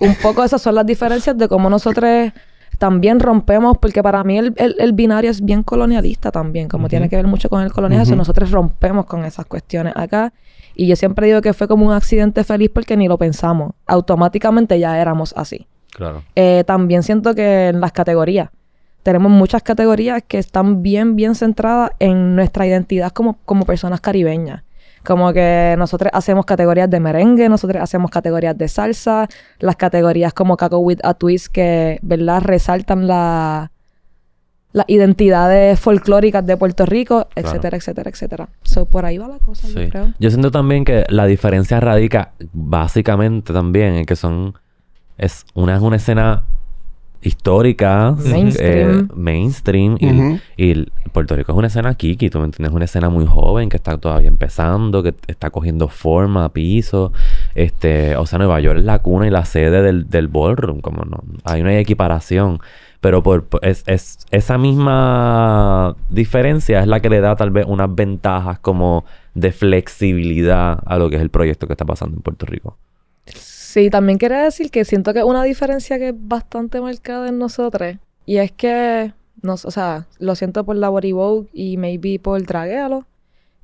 un 0.00 0.14
poco 0.22 0.44
esas 0.44 0.60
son 0.60 0.74
las 0.74 0.84
diferencias 0.84 1.38
de 1.38 1.48
cómo 1.48 1.70
nosotros 1.70 2.32
también 2.80 3.20
rompemos, 3.20 3.76
porque 3.76 4.02
para 4.02 4.24
mí 4.24 4.38
el, 4.38 4.54
el- 4.56 4.74
el 4.78 4.92
binario 4.94 5.30
es 5.30 5.44
bien 5.44 5.62
colonialista 5.62 6.30
también, 6.32 6.66
como 6.66 6.88
tiene 6.88 7.10
que 7.10 7.16
ver 7.16 7.26
mucho 7.26 7.50
con 7.50 7.60
el 7.62 7.70
colonialismo, 7.72 8.16
nosotros 8.16 8.50
rompemos 8.50 9.04
con 9.04 9.22
esas 9.26 9.44
cuestiones 9.44 9.92
acá. 9.96 10.32
Y 10.74 10.86
yo 10.86 10.96
siempre 10.96 11.26
digo 11.26 11.42
que 11.42 11.52
fue 11.52 11.68
como 11.68 11.84
un 11.86 11.92
accidente 11.92 12.42
feliz 12.42 12.70
porque 12.72 12.96
ni 12.96 13.06
lo 13.06 13.18
pensamos. 13.18 13.72
Automáticamente 13.86 14.78
ya 14.78 14.98
éramos 14.98 15.34
así. 15.36 15.66
Claro. 15.92 16.22
Eh, 16.34 16.64
también 16.66 17.02
siento 17.02 17.34
que 17.34 17.68
en 17.68 17.80
las 17.82 17.92
categorías, 17.92 18.48
tenemos 19.02 19.30
muchas 19.30 19.62
categorías 19.62 20.22
que 20.26 20.38
están 20.38 20.82
bien, 20.82 21.16
bien 21.16 21.34
centradas 21.34 21.90
en 21.98 22.34
nuestra 22.34 22.66
identidad 22.66 23.12
como, 23.12 23.36
como 23.44 23.66
personas 23.66 24.00
caribeñas. 24.00 24.62
Como 25.04 25.32
que 25.32 25.74
nosotros 25.78 26.10
hacemos 26.12 26.44
categorías 26.44 26.90
de 26.90 27.00
merengue, 27.00 27.48
nosotros 27.48 27.82
hacemos 27.82 28.10
categorías 28.10 28.56
de 28.56 28.68
salsa, 28.68 29.28
las 29.58 29.76
categorías 29.76 30.34
como 30.34 30.56
Caco 30.56 30.78
with 30.78 30.98
a 31.02 31.14
Twist 31.14 31.48
que, 31.48 31.98
¿verdad? 32.02 32.42
Resaltan 32.42 33.06
la, 33.06 33.70
las 34.72 34.84
identidades 34.88 35.80
folclóricas 35.80 36.46
de 36.46 36.56
Puerto 36.56 36.84
Rico, 36.86 37.28
etcétera, 37.34 37.76
etcétera, 37.78 38.10
etcétera. 38.10 38.48
So, 38.62 38.84
por 38.84 39.04
ahí 39.06 39.16
va 39.18 39.26
la 39.28 39.38
cosa, 39.38 39.68
yo 39.68 39.80
Sí. 39.80 39.88
creo. 39.88 40.12
Yo 40.18 40.30
siento 40.30 40.50
también 40.50 40.84
que 40.84 41.04
la 41.08 41.24
diferencia 41.26 41.80
radica 41.80 42.32
básicamente 42.52 43.52
también 43.52 43.94
en 43.94 44.04
que 44.04 44.16
son... 44.16 44.54
Es 45.18 45.44
una 45.54 45.76
es 45.76 45.82
una 45.82 45.96
escena 45.96 46.44
histórica, 47.22 48.14
Mainstream. 48.24 49.00
eh, 49.00 49.08
mainstream 49.14 49.96
y, 50.00 50.06
y 50.56 50.70
el- 50.70 50.92
Puerto 51.12 51.34
Rico 51.34 51.50
es 51.52 51.58
una 51.58 51.66
escena 51.66 51.94
kiki, 51.94 52.30
tú 52.30 52.38
me 52.38 52.44
entiendes, 52.44 52.72
una 52.72 52.84
escena 52.84 53.08
muy 53.10 53.26
joven 53.26 53.68
que 53.68 53.76
está 53.76 53.98
todavía 53.98 54.28
empezando, 54.28 55.02
que 55.02 55.12
está 55.26 55.50
cogiendo 55.50 55.88
forma, 55.88 56.48
piso, 56.50 57.12
este, 57.56 58.16
o 58.16 58.26
sea, 58.26 58.38
Nueva 58.38 58.60
York 58.60 58.78
es 58.78 58.84
la 58.84 59.00
cuna 59.00 59.26
y 59.26 59.30
la 59.30 59.44
sede 59.44 59.82
del, 59.82 60.08
del 60.08 60.28
ballroom, 60.28 60.80
como 60.80 61.02
no, 61.04 61.18
ahí 61.44 61.62
no 61.64 61.68
hay 61.68 61.76
equiparación, 61.78 62.60
pero 63.00 63.22
por, 63.24 63.44
por- 63.44 63.64
es, 63.66 63.82
es- 63.88 64.18
esa 64.30 64.56
misma 64.56 65.96
diferencia 66.10 66.80
es 66.80 66.86
la 66.86 67.00
que 67.00 67.10
le 67.10 67.20
da 67.20 67.34
tal 67.34 67.50
vez 67.50 67.66
unas 67.66 67.92
ventajas 67.92 68.58
como 68.60 69.04
de 69.34 69.50
flexibilidad 69.52 70.78
a 70.86 70.96
lo 70.98 71.10
que 71.10 71.16
es 71.16 71.22
el 71.22 71.30
proyecto 71.30 71.66
que 71.66 71.72
está 71.72 71.84
pasando 71.84 72.16
en 72.16 72.22
Puerto 72.22 72.46
Rico. 72.46 72.76
Sí, 73.72 73.88
también 73.88 74.18
quería 74.18 74.42
decir 74.42 74.68
que 74.72 74.84
siento 74.84 75.14
que 75.14 75.22
una 75.22 75.44
diferencia 75.44 75.96
que 75.96 76.08
es 76.08 76.14
bastante 76.16 76.80
marcada 76.80 77.28
en 77.28 77.38
nosotros 77.38 77.98
y 78.26 78.38
es 78.38 78.50
que, 78.50 79.12
nos, 79.42 79.64
o 79.64 79.70
sea, 79.70 80.08
lo 80.18 80.34
siento 80.34 80.64
por 80.64 80.74
la 80.74 80.88
Body 80.88 81.12
Vogue 81.12 81.48
y 81.52 81.76
maybe 81.76 82.18
por 82.18 82.42
Draguealo 82.44 83.04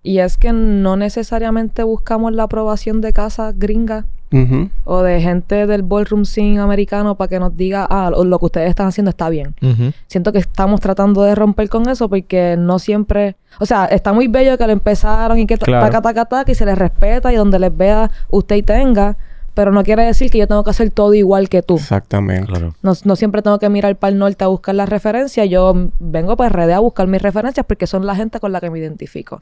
y 0.05 0.21
es 0.21 0.39
que 0.39 0.53
no 0.53 0.97
necesariamente 0.97 1.83
buscamos 1.83 2.33
la 2.33 2.45
aprobación 2.45 3.01
de 3.01 3.13
casas 3.13 3.59
gringas 3.59 4.05
Ujú. 4.33 4.71
o 4.85 5.03
de 5.03 5.21
gente 5.21 5.67
del 5.67 5.83
ballroom 5.83 6.25
scene 6.25 6.61
americano 6.61 7.17
para 7.17 7.27
que 7.29 7.41
nos 7.41 7.57
diga, 7.57 7.85
ah, 7.91 8.13
lo, 8.13 8.39
que 8.39 8.45
ustedes 8.45 8.69
están 8.69 8.87
haciendo 8.87 9.11
está 9.11 9.29
bien. 9.29 9.57
Siento 10.07 10.31
que 10.33 10.39
estamos 10.39 10.79
tratando 10.81 11.25
de 11.25 11.35
romper 11.35 11.69
con 11.69 11.89
eso 11.89 12.09
porque 12.09 12.55
no 12.57 12.79
siempre... 12.79 13.35
O 13.59 13.67
sea, 13.67 13.87
está 13.87 14.13
muy 14.13 14.29
bello 14.29 14.57
que 14.57 14.67
lo 14.67 14.73
empezaron 14.73 15.39
y 15.41 15.47
que 15.47 15.57
Claro. 15.59 15.87
taca, 15.87 16.01
taca, 16.03 16.25
taca, 16.27 16.53
y 16.53 16.55
se 16.55 16.65
les 16.65 16.79
respeta 16.79 17.33
y 17.33 17.37
donde 17.37 17.59
les 17.59 17.77
vea 17.77 18.11
usted 18.31 18.55
y 18.57 18.63
tenga. 18.63 19.17
Pero 19.57 19.73
no 19.73 19.85
quiere 19.85 20.05
decir 20.05 20.31
que 20.31 20.37
yo 20.37 20.47
tengo 20.47 20.63
que 20.65 20.69
hacer 20.69 20.91
todo 20.91 21.15
igual 21.15 21.49
que 21.49 21.63
tú. 21.63 21.77
Exactamente. 21.77 22.53
No, 22.83 22.93
no 23.05 23.17
siempre 23.17 23.41
tengo 23.41 23.59
que 23.59 23.71
mirar 23.71 23.97
para 23.97 24.13
el 24.13 24.19
norte 24.19 24.45
a 24.45 24.49
buscar 24.49 24.75
las 24.75 24.87
referencias. 24.87 25.49
Yo 25.49 25.73
vengo 25.99 26.37
para 26.37 26.51
RD 26.51 26.73
a 26.73 26.79
buscar 26.81 27.07
mis 27.07 27.23
referencias 27.23 27.65
porque 27.65 27.87
son 27.87 28.05
la 28.05 28.15
gente 28.15 28.39
con 28.39 28.53
la 28.53 28.61
que 28.61 28.69
me 28.69 28.79
identifico. 28.79 29.39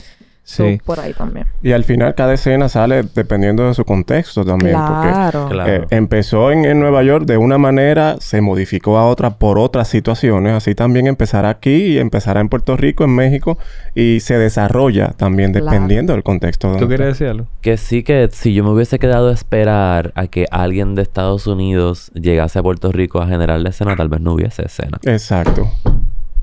So, 0.47 0.65
Sí. 0.69 0.79
por 0.85 1.01
ahí 1.01 1.15
también. 1.15 1.47
Y 1.63 1.73
al 1.73 1.85
final 1.85 2.15
cada 2.15 2.35
escena 2.35 2.69
sale 2.69 3.03
dependiendo 3.15 3.67
de 3.67 3.73
su 3.73 3.85
contexto 3.87 4.45
también. 4.45 4.75
Claro. 4.77 5.41
Porque 5.49 5.55
Claro. 5.55 5.73
eh, 5.73 5.87
empezó 5.89 6.51
en, 6.53 6.67
en 6.67 6.79
Nueva 6.81 7.03
York 7.03 7.25
de 7.25 7.39
una 7.39 7.57
manera, 7.57 8.17
se 8.21 8.43
modificó 8.43 8.99
a 8.99 9.07
otra 9.09 9.31
por 9.39 9.59
otras 9.59 9.89
situaciones. 9.89 10.53
Así 10.53 10.75
también 10.75 11.07
empezará 11.07 11.49
aquí 11.49 11.75
y 11.95 11.99
empezará 11.99 12.41
en 12.41 12.51
Puerto 12.51 12.77
Rico, 12.77 13.05
en 13.05 13.15
México. 13.15 13.57
Y 13.95 14.21
se 14.21 14.37
desarrolla 14.37 15.13
también 15.17 15.53
Claro. 15.53 15.65
dependiendo 15.67 16.13
del 16.13 16.23
contexto. 16.23 16.69
donde 16.69 16.83
¿Tú 16.83 16.89
quieres 16.89 17.07
decir 17.07 17.29
algo? 17.29 17.47
Que 17.63 17.79
sí 17.79 18.03
que 18.03 18.29
si 18.31 18.53
yo 18.53 18.65
me 18.65 18.71
hubiese 18.71 18.99
quedado 18.99 19.31
a 19.31 19.33
esperar 19.33 20.13
a 20.15 20.27
que 20.27 20.45
alguien 20.51 20.95
de 20.95 21.01
Estados 21.03 21.47
Unidos 21.47 22.11
llegase 22.15 22.59
a 22.59 22.63
Puerto 22.63 22.93
Rico 22.93 23.23
a 23.23 23.27
generar 23.27 23.61
la 23.61 23.71
escena, 23.71 23.97
tal 23.97 24.11
vez 24.11 24.21
no 24.21 24.35
hubiese 24.35 24.63
escena. 24.67 24.99
Exacto. 25.05 25.71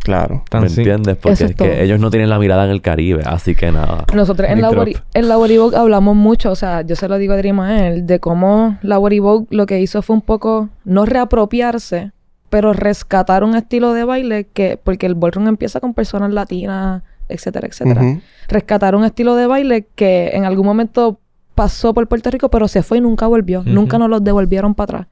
Claro. 0.03 0.43
Tan 0.49 0.61
¿Me 0.61 0.67
entiendes? 0.67 1.17
Porque 1.17 1.33
es 1.33 1.51
es 1.51 1.55
que 1.55 1.83
ellos 1.83 1.99
no 1.99 2.09
tienen 2.09 2.29
la 2.29 2.39
mirada 2.39 2.65
en 2.65 2.71
el 2.71 2.81
Caribe, 2.81 3.23
así 3.25 3.53
que 3.55 3.71
nada. 3.71 4.05
Nosotros 4.13 4.49
en 4.49 4.61
la, 4.61 4.69
en 5.13 5.27
la 5.27 5.37
Vogue 5.37 5.77
hablamos 5.77 6.15
mucho, 6.15 6.51
o 6.51 6.55
sea, 6.55 6.81
yo 6.81 6.95
se 6.95 7.07
lo 7.07 7.17
digo 7.17 7.33
a 7.33 7.37
Drimael, 7.37 8.07
de 8.07 8.19
cómo 8.19 8.77
la 8.81 8.97
Vogue 8.97 9.45
lo 9.49 9.65
que 9.65 9.79
hizo 9.79 10.01
fue 10.01 10.15
un 10.15 10.21
poco 10.21 10.69
no 10.85 11.05
reapropiarse, 11.05 12.11
pero 12.49 12.73
rescatar 12.73 13.43
un 13.43 13.55
estilo 13.55 13.93
de 13.93 14.03
baile 14.03 14.47
que, 14.51 14.79
porque 14.83 15.05
el 15.05 15.15
ballroom 15.15 15.47
empieza 15.47 15.79
con 15.79 15.93
personas 15.93 16.33
latinas, 16.33 17.03
etcétera, 17.29 17.67
etcétera. 17.67 18.19
Rescatar 18.47 18.95
un 18.95 19.05
estilo 19.05 19.35
de 19.35 19.47
baile 19.47 19.87
que 19.95 20.31
en 20.33 20.45
algún 20.45 20.65
momento 20.65 21.19
pasó 21.55 21.93
por 21.93 22.07
Puerto 22.07 22.29
Rico, 22.29 22.49
pero 22.49 22.67
se 22.67 22.83
fue 22.83 22.97
y 22.97 23.01
nunca 23.01 23.27
volvió. 23.27 23.63
Nunca 23.63 23.97
nos 23.97 24.09
los 24.09 24.23
devolvieron 24.23 24.73
para 24.73 24.83
atrás. 24.99 25.07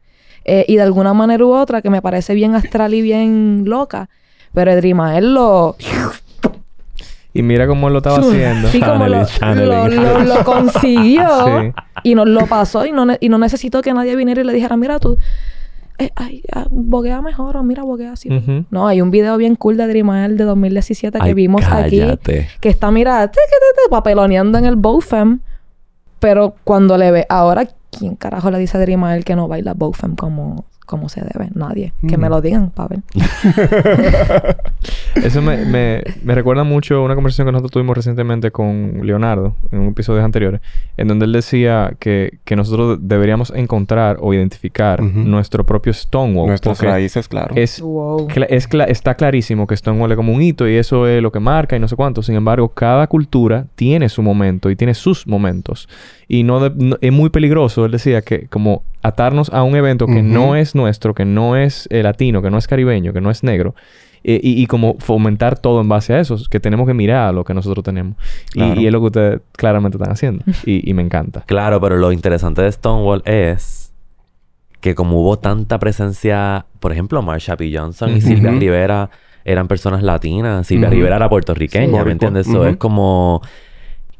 Eh, 0.45 0.65
y 0.67 0.77
de 0.77 0.81
alguna 0.81 1.13
manera 1.13 1.45
u 1.45 1.53
otra, 1.53 1.81
que 1.81 1.89
me 1.89 2.01
parece 2.01 2.33
bien 2.33 2.55
astral 2.55 2.93
y 2.93 3.01
bien 3.01 3.63
loca, 3.65 4.09
pero 4.53 4.75
Drimael 4.75 5.33
lo... 5.33 5.75
Y 7.33 7.43
mira 7.43 7.67
cómo 7.67 7.87
él 7.87 7.93
lo 7.93 7.99
estaba 7.99 8.17
haciendo. 8.17 8.67
Sí, 8.69 8.79
como 8.79 9.07
lo, 9.07 9.19
lo, 9.19 9.25
channeling. 9.25 10.03
lo- 10.03 10.19
lo 10.23 10.43
consiguió 10.43 11.27
Sí. 11.61 11.73
y 12.03 12.15
nos 12.15 12.27
lo 12.27 12.47
pasó 12.47 12.85
y 12.85 12.91
no, 12.91 13.05
y 13.19 13.29
no 13.29 13.37
necesitó 13.37 13.81
que 13.81 13.93
nadie 13.93 14.15
viniera 14.15 14.41
y 14.41 14.43
le 14.43 14.51
dijera, 14.53 14.75
mira 14.77 14.97
tú, 14.99 15.15
eh, 15.99 16.09
ay, 16.15 16.41
ah, 16.53 16.65
boguea 16.71 17.21
mejor 17.21 17.55
o 17.57 17.63
mira, 17.63 17.83
boguea 17.83 18.13
así. 18.13 18.29
No, 18.71 18.87
hay 18.87 19.01
un 19.01 19.11
video 19.11 19.37
bien 19.37 19.55
cool 19.55 19.77
de 19.77 19.85
Dreamael 19.87 20.37
de 20.37 20.43
2017 20.45 21.19
que 21.19 21.23
Ay, 21.23 21.33
vimos 21.35 21.63
aquí, 21.65 22.01
que 22.59 22.69
está, 22.69 22.89
mira, 22.89 23.27
te, 23.27 23.33
te, 23.33 23.39
te, 23.41 23.83
te, 23.83 23.89
papeloneando 23.89 24.57
en 24.57 24.65
el 24.65 24.75
Bowfem, 24.75 25.39
pero 26.19 26.55
cuando 26.63 26.97
le 26.97 27.11
ve, 27.11 27.25
ahora, 27.29 27.67
¿quién 27.91 28.15
carajo 28.15 28.49
le 28.49 28.57
dice 28.59 28.77
a 28.77 28.81
Dreamael 28.81 29.23
que 29.23 29.35
no 29.35 29.47
baila 29.47 29.73
Bowfem 29.75 30.15
como, 30.15 30.65
como 30.89 31.07
se 31.07 31.21
debe? 31.21 31.49
Nadie. 31.53 31.93
Que 32.07 32.17
me 32.17 32.27
lo 32.29 32.41
digan, 32.41 32.71
para 32.71 32.89
ver. 32.89 32.99
Eso 35.15 35.41
me, 35.41 35.65
me, 35.65 36.01
me 36.23 36.33
recuerda 36.35 36.63
mucho 36.63 37.03
una 37.03 37.13
conversación 37.15 37.45
que 37.47 37.51
nosotros 37.51 37.71
tuvimos 37.71 37.95
recientemente 37.95 38.51
con 38.51 39.01
Leonardo 39.03 39.55
en 39.71 39.79
un 39.79 39.87
episodio 39.89 40.23
anteriores, 40.23 40.61
en 40.97 41.07
donde 41.07 41.25
él 41.25 41.31
decía 41.33 41.93
que, 41.99 42.39
que 42.45 42.55
nosotros 42.55 42.97
deberíamos 43.01 43.51
encontrar 43.55 44.17
o 44.21 44.33
identificar 44.33 45.01
Ujú. 45.01 45.19
nuestro 45.19 45.65
propio 45.65 45.93
Stonewall. 45.93 46.47
Nuestras 46.47 46.81
raíces, 46.81 47.27
claro. 47.27 47.53
Es, 47.55 47.81
Wow. 47.81 48.27
cla- 48.27 48.47
es 48.49 48.67
cla- 48.69 48.87
está 48.87 49.15
clarísimo 49.15 49.67
que 49.67 49.75
Stonewall 49.77 50.11
es 50.11 50.15
como 50.15 50.33
un 50.33 50.41
hito 50.41 50.67
y 50.67 50.75
eso 50.75 51.05
es 51.07 51.21
lo 51.21 51.31
que 51.31 51.39
marca 51.39 51.75
y 51.75 51.79
no 51.79 51.87
sé 51.87 51.95
cuánto. 51.95 52.23
Sin 52.23 52.35
embargo, 52.35 52.69
cada 52.69 53.07
cultura 53.07 53.67
tiene 53.75 54.09
su 54.09 54.21
momento 54.23 54.69
y 54.69 54.75
tiene 54.75 54.93
sus 54.93 55.27
momentos. 55.27 55.87
Y 56.31 56.43
no, 56.43 56.59
de- 56.61 56.71
no- 56.85 56.97
es 57.01 57.11
muy 57.11 57.29
peligroso, 57.31 57.83
él 57.85 57.91
decía, 57.91 58.21
que 58.21 58.47
como 58.47 58.83
atarnos 59.01 59.49
a 59.49 59.63
un 59.63 59.75
evento 59.75 60.05
que 60.05 60.21
no 60.21 60.55
es 60.55 60.75
nuestro, 60.75 61.13
que 61.15 61.25
no 61.25 61.55
es 61.57 61.87
eh, 61.91 62.03
latino, 62.03 62.41
que 62.43 62.49
no 62.51 62.57
es 62.59 62.67
caribeño, 62.67 63.11
que 63.13 63.19
no 63.19 63.31
es 63.31 63.43
negro. 63.43 63.73
eh, 64.23 64.39
y, 64.43 64.61
y 64.61 64.67
como 64.67 64.95
fomentar 64.99 65.57
todo 65.57 65.79
en 65.81 65.87
base 65.89 66.13
a 66.13 66.19
eso, 66.19 66.37
que 66.51 66.59
tenemos 66.59 66.85
que 66.85 66.93
mirar 66.93 67.29
a 67.29 67.31
lo 67.31 67.43
que 67.45 67.53
nosotros 67.53 67.83
tenemos. 67.83 68.15
Y- 68.53 68.59
Claro. 68.59 68.79
Y, 68.81 68.85
es 68.85 68.91
lo 68.91 68.99
que 68.99 69.05
ustedes 69.07 69.41
claramente 69.53 69.97
están 69.97 70.11
haciendo. 70.11 70.43
y, 70.65 70.87
y 70.89 70.93
me 70.93 71.01
encanta. 71.01 71.43
Claro, 71.47 71.79
pero 71.81 71.97
lo 71.97 72.11
interesante 72.11 72.61
de 72.61 72.71
Stonewall 72.71 73.21
es 73.25 73.91
que 74.81 74.93
como 74.93 75.21
hubo 75.21 75.39
tanta 75.39 75.79
presencia, 75.79 76.65
por 76.79 76.91
ejemplo, 76.91 77.21
Marsha 77.21 77.57
P. 77.57 77.75
Johnson 77.75 78.15
y. 78.15 78.21
Silvia 78.21 78.51
Rivera 78.51 79.09
eran 79.45 79.67
personas 79.67 80.03
latinas. 80.03 80.67
Silvia. 80.67 80.89
Rivera 80.89 81.15
era 81.15 81.27
puertorriqueña, 81.29 81.99
Sí. 81.99 82.05
¿me 82.05 82.11
entiendes? 82.11 82.47
Eso 82.47 82.67
es 82.67 82.77
como... 82.77 83.41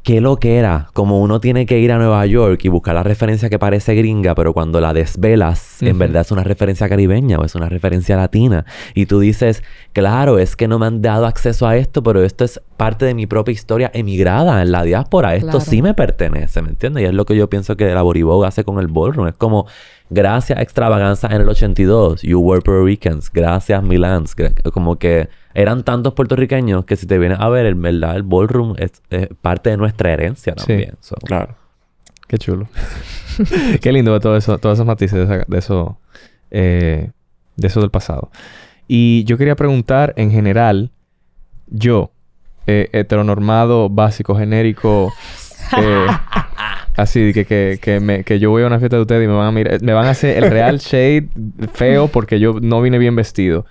¿Qué 0.02 0.22
lo 0.22 0.36
que 0.38 0.56
era? 0.56 0.88
Como 0.94 1.20
uno 1.20 1.40
tiene 1.40 1.66
que 1.66 1.78
ir 1.78 1.92
a 1.92 1.98
Nueva 1.98 2.24
York 2.24 2.64
y 2.64 2.68
buscar 2.68 2.94
la 2.94 3.02
referencia 3.02 3.50
que 3.50 3.58
parece 3.58 3.94
gringa, 3.94 4.34
pero 4.34 4.54
cuando 4.54 4.80
la 4.80 4.94
desvelas, 4.94 5.82
en 5.82 5.98
verdad 5.98 6.22
es 6.22 6.32
una 6.32 6.42
referencia 6.42 6.88
caribeña 6.88 7.38
o 7.38 7.44
es 7.44 7.54
una 7.54 7.68
referencia 7.68 8.16
latina. 8.16 8.64
Y 8.94 9.04
tú 9.04 9.20
dices, 9.20 9.62
claro, 9.92 10.38
es 10.38 10.56
que 10.56 10.68
no 10.68 10.78
me 10.78 10.86
han 10.86 11.02
dado 11.02 11.26
acceso 11.26 11.66
a 11.66 11.76
esto, 11.76 12.02
pero 12.02 12.22
esto 12.22 12.44
es 12.44 12.62
parte 12.78 13.04
de 13.04 13.12
mi 13.14 13.26
propia 13.26 13.52
historia 13.52 13.90
emigrada 13.92 14.62
en 14.62 14.72
la 14.72 14.84
diáspora. 14.84 15.34
Esto 15.34 15.50
Claro. 15.50 15.60
sí 15.60 15.82
me 15.82 15.92
pertenece, 15.92 16.62
¿me 16.62 16.70
entiendes? 16.70 17.02
Y 17.02 17.06
es 17.06 17.12
lo 17.12 17.26
que 17.26 17.36
yo 17.36 17.50
pienso 17.50 17.76
que 17.76 17.92
la 17.92 18.00
Borivogue 18.00 18.46
hace 18.46 18.64
con 18.64 18.78
el 18.78 18.86
ballroom. 18.88 19.28
Es 19.28 19.34
como, 19.34 19.66
gracias 20.08 20.58
Extravaganza 20.60 21.26
en 21.28 21.42
el 21.42 21.48
82, 21.50 22.22
You 22.22 22.40
Were 22.40 22.62
Puerto 22.62 22.86
Ricans, 22.86 23.30
gracias 23.30 23.82
Milans. 23.82 24.34
Como 24.72 24.96
que 24.96 25.28
eran 25.54 25.82
tantos 25.84 26.14
puertorriqueños 26.14 26.84
que 26.84 26.96
si 26.96 27.06
te 27.06 27.18
vienes 27.18 27.38
a 27.40 27.48
ver, 27.48 27.66
en 27.66 27.82
verdad, 27.82 28.16
el 28.16 28.22
ballroom 28.22 28.74
es, 28.78 29.02
es 29.10 29.28
parte 29.40 29.70
de 29.70 29.76
nuestra 29.76 30.12
herencia 30.12 30.54
Sí. 30.56 30.66
también. 30.66 30.94
So, 31.00 31.16
Claro. 31.16 31.56
Qué 32.28 32.38
chulo. 32.38 32.68
Qué 33.80 33.92
lindo 33.92 34.18
todo 34.20 34.36
eso, 34.36 34.58
todos 34.58 34.76
esos 34.76 34.86
matices 34.86 35.18
de, 35.28 35.34
esa- 35.36 35.44
de 35.46 35.58
eso, 35.58 35.98
eh, 36.50 37.10
de 37.56 37.66
eso 37.66 37.80
del 37.80 37.90
pasado. 37.90 38.30
Y 38.86 39.24
yo 39.24 39.36
quería 39.38 39.56
preguntar, 39.56 40.12
en 40.16 40.30
general, 40.30 40.90
yo, 41.68 42.12
eh, 42.66 42.88
heteronormado, 42.92 43.88
básico, 43.88 44.36
genérico, 44.36 45.12
eh, 45.78 46.06
así 46.96 47.32
que, 47.32 47.44
que, 47.44 47.78
que, 47.80 47.98
me- 48.00 48.22
que 48.24 48.38
yo 48.38 48.50
voy 48.50 48.62
a 48.62 48.66
una 48.66 48.78
fiesta 48.78 48.96
de 48.96 49.02
ustedes 49.02 49.24
y 49.24 49.28
me 49.28 49.34
van 49.34 49.48
a 49.48 49.52
mirar, 49.52 49.82
me 49.82 49.92
van 49.92 50.06
a 50.06 50.10
hacer 50.10 50.42
el 50.42 50.50
real 50.50 50.78
shade 50.78 51.28
feo 51.72 52.08
porque 52.08 52.38
yo 52.38 52.58
no 52.60 52.80
vine 52.82 52.98
bien 52.98 53.16
vestido. 53.16 53.66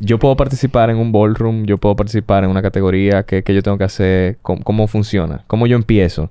Yo 0.00 0.18
puedo 0.18 0.36
participar 0.36 0.90
en 0.90 0.96
un 0.96 1.12
ballroom, 1.12 1.64
yo 1.64 1.78
puedo 1.78 1.94
participar 1.96 2.44
en 2.44 2.50
una 2.50 2.62
categoría 2.62 3.22
que, 3.22 3.42
que 3.42 3.54
yo 3.54 3.62
tengo 3.62 3.78
que 3.78 3.84
hacer, 3.84 4.38
cómo, 4.42 4.62
cómo 4.64 4.86
funciona, 4.86 5.44
cómo 5.46 5.66
yo 5.66 5.76
empiezo. 5.76 6.30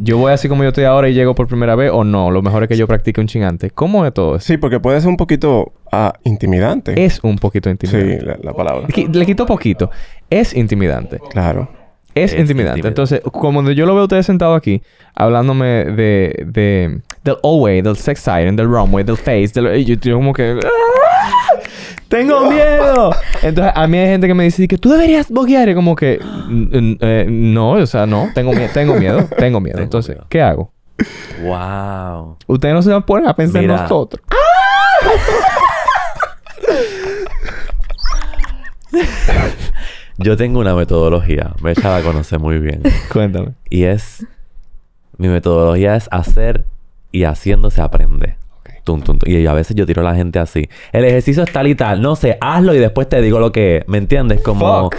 Yo 0.00 0.18
voy 0.18 0.32
así 0.32 0.48
como 0.48 0.64
yo 0.64 0.70
estoy 0.70 0.82
ahora 0.84 1.08
y 1.08 1.14
llego 1.14 1.34
por 1.34 1.46
primera 1.46 1.76
vez 1.76 1.92
o 1.94 2.02
no. 2.02 2.30
Lo 2.32 2.42
mejor 2.42 2.64
es 2.64 2.68
que 2.68 2.76
yo 2.76 2.88
practique 2.88 3.20
un 3.20 3.28
chingante. 3.28 3.70
¿Cómo 3.70 4.04
es 4.04 4.12
todo 4.12 4.34
eso? 4.34 4.44
Sí, 4.44 4.56
porque 4.56 4.80
puede 4.80 5.00
ser 5.00 5.08
un 5.08 5.16
poquito 5.16 5.72
ah, 5.92 6.12
intimidante. 6.24 7.04
Es 7.04 7.20
un 7.22 7.36
poquito 7.36 7.70
intimidante. 7.70 8.18
Sí, 8.18 8.26
la, 8.26 8.36
la 8.42 8.52
palabra. 8.52 8.88
Le, 8.94 9.08
le 9.08 9.26
quito 9.26 9.46
poquito. 9.46 9.88
Es 10.28 10.54
intimidante. 10.54 11.20
Claro. 11.30 11.68
Es, 12.16 12.32
Es 12.32 12.40
intimidante. 12.40 12.80
intimidante. 12.80 12.88
Entonces, 12.88 13.20
como 13.20 13.62
yo 13.70 13.86
lo 13.86 13.94
veo 13.94 14.02
a 14.02 14.04
ustedes 14.06 14.26
sentados 14.26 14.56
aquí, 14.56 14.82
hablándome 15.14 15.84
de, 15.84 16.44
de 16.46 17.00
del 17.22 17.36
all 17.42 17.60
way, 17.62 17.80
del 17.80 17.96
sex 17.96 18.18
siren, 18.20 18.56
del 18.56 18.66
runway, 18.66 19.04
del 19.04 19.16
face, 19.16 19.52
del, 19.54 19.84
yo, 19.84 19.94
yo 19.94 20.16
como 20.16 20.32
que 20.32 20.58
¡Ah! 20.64 21.09
Tengo 22.08 22.50
miedo. 22.50 23.10
Entonces, 23.42 23.72
a 23.74 23.86
mí 23.86 23.98
hay 23.98 24.06
gente 24.08 24.26
que 24.26 24.34
me 24.34 24.44
dice 24.44 24.66
que 24.68 24.78
tú 24.78 24.90
deberías 24.90 25.30
boguear 25.30 25.68
y 25.68 25.74
como 25.74 25.94
que 25.96 26.14
"N- 26.48 26.68
n- 26.72 26.98
eh, 27.00 27.26
no, 27.28 27.72
o 27.72 27.86
sea, 27.86 28.06
no, 28.06 28.30
tengo 28.34 28.52
miedo, 28.52 28.70
tengo 28.74 28.94
miedo, 28.94 29.28
tengo 29.38 29.60
miedo. 29.60 29.78
Entonces, 29.80 30.16
¿qué 30.28 30.40
hago? 30.42 30.72
Wow. 31.42 32.36
Ustedes 32.46 32.74
no 32.74 32.82
se 32.82 32.90
van 32.90 32.98
a 33.02 33.06
poner 33.06 33.28
a 33.28 33.34
pensar 33.34 33.62
en 33.62 33.68
nosotros. 33.68 34.22
Yo 40.18 40.36
tengo 40.36 40.60
una 40.60 40.74
metodología. 40.74 41.52
Mecha 41.62 41.90
la 41.98 42.02
conoce 42.04 42.38
muy 42.38 42.58
bien. 42.58 42.82
Cuéntame. 43.12 43.52
Y 43.68 43.84
es... 43.84 44.26
Mi 45.16 45.28
metodología 45.28 45.96
es 45.96 46.08
hacer 46.10 46.64
y 47.12 47.24
haciendo 47.24 47.70
se 47.70 47.82
aprende. 47.82 48.36
Tum, 48.90 49.02
tum, 49.02 49.18
tum. 49.18 49.32
Y 49.32 49.46
a 49.46 49.52
veces 49.52 49.76
yo 49.76 49.86
tiro 49.86 50.02
a 50.02 50.04
la 50.04 50.16
gente 50.16 50.40
así. 50.40 50.68
El 50.90 51.04
ejercicio 51.04 51.44
es 51.44 51.52
tal 51.52 51.68
y 51.68 51.76
tal. 51.76 52.02
No 52.02 52.16
sé, 52.16 52.36
hazlo 52.40 52.74
y 52.74 52.78
después 52.78 53.08
te 53.08 53.22
digo 53.22 53.38
lo 53.38 53.52
que 53.52 53.76
es. 53.76 53.88
¿Me 53.88 53.98
entiendes? 53.98 54.40
Como... 54.40 54.90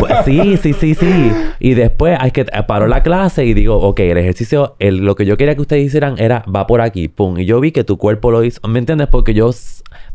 Pues, 0.00 0.14
sí, 0.24 0.56
sí, 0.56 0.72
sí, 0.72 0.96
sí. 0.96 1.32
Y 1.60 1.74
después 1.74 2.18
hay 2.20 2.32
que... 2.32 2.40
eh, 2.40 2.62
Paro 2.66 2.88
la 2.88 3.04
clase 3.04 3.44
y 3.44 3.54
digo, 3.54 3.76
ok, 3.76 4.00
el 4.00 4.18
ejercicio... 4.18 4.74
El, 4.80 5.04
lo 5.04 5.14
que 5.14 5.26
yo 5.26 5.36
quería 5.36 5.54
que 5.54 5.60
ustedes 5.60 5.86
hicieran 5.86 6.16
era... 6.18 6.44
Va 6.52 6.66
por 6.66 6.80
aquí, 6.80 7.06
pum. 7.06 7.38
Y 7.38 7.44
yo 7.44 7.60
vi 7.60 7.70
que 7.70 7.84
tu 7.84 7.98
cuerpo 7.98 8.32
lo 8.32 8.42
hizo. 8.42 8.66
¿Me 8.66 8.80
entiendes? 8.80 9.06
Porque 9.06 9.32
yo... 9.32 9.52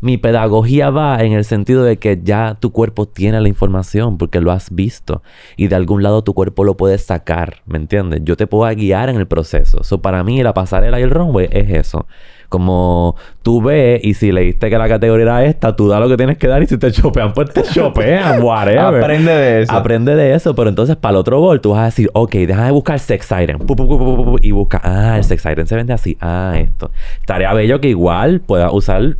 Mi 0.00 0.18
pedagogía 0.18 0.90
va 0.90 1.22
en 1.22 1.32
el 1.32 1.44
sentido 1.44 1.84
de 1.84 1.96
que 1.96 2.20
ya 2.22 2.56
tu 2.58 2.72
cuerpo 2.72 3.06
tiene 3.06 3.40
la 3.40 3.48
información 3.48 4.18
porque 4.18 4.40
lo 4.40 4.50
has 4.50 4.74
visto 4.74 5.22
y 5.56 5.68
de 5.68 5.76
algún 5.76 6.02
lado 6.02 6.22
tu 6.22 6.34
cuerpo 6.34 6.64
lo 6.64 6.76
puede 6.76 6.98
sacar, 6.98 7.62
¿me 7.66 7.78
entiendes? 7.78 8.20
Yo 8.24 8.36
te 8.36 8.48
puedo 8.48 8.68
guiar 8.74 9.08
en 9.08 9.16
el 9.16 9.26
proceso. 9.26 9.84
So, 9.84 10.02
para 10.02 10.24
mí 10.24 10.42
la 10.42 10.54
pasarela 10.54 10.98
y 10.98 11.04
el 11.04 11.10
runway 11.10 11.48
es 11.52 11.70
eso. 11.70 12.06
Como 12.52 13.16
tú 13.40 13.62
ves 13.62 13.98
y 14.04 14.12
si 14.12 14.30
leíste 14.30 14.68
que 14.68 14.76
la 14.76 14.86
categoría 14.86 15.22
era 15.22 15.44
esta, 15.46 15.74
tú 15.74 15.88
da 15.88 15.98
lo 15.98 16.06
que 16.06 16.18
tienes 16.18 16.36
que 16.36 16.48
dar 16.48 16.62
y 16.62 16.66
si 16.66 16.76
te 16.76 16.92
chopean, 16.92 17.32
pues 17.32 17.50
te 17.50 17.62
chopean, 17.62 18.42
whatever. 18.44 19.02
Aprende 19.02 19.32
de 19.32 19.62
eso. 19.62 19.72
Aprende 19.72 20.14
de 20.14 20.34
eso, 20.34 20.54
pero 20.54 20.68
entonces 20.68 20.96
para 20.96 21.12
el 21.12 21.16
otro 21.16 21.40
bol 21.40 21.62
tú 21.62 21.70
vas 21.70 21.80
a 21.80 21.84
decir, 21.86 22.10
ok, 22.12 22.30
déjame 22.30 22.70
buscar 22.70 22.98
sex 22.98 23.24
siren. 23.24 23.56
Pu, 23.56 23.74
pu, 23.74 23.88
pu, 23.88 23.98
pu, 23.98 24.16
pu, 24.16 24.24
pu, 24.24 24.36
y 24.42 24.50
busca, 24.50 24.82
ah, 24.84 25.16
el 25.16 25.24
sex 25.24 25.40
siren 25.40 25.66
se 25.66 25.76
vende 25.76 25.94
así, 25.94 26.18
ah, 26.20 26.52
esto. 26.58 26.90
Estaría 27.20 27.50
bello 27.54 27.80
que 27.80 27.88
igual 27.88 28.40
puedas 28.40 28.70
usar, 28.70 29.16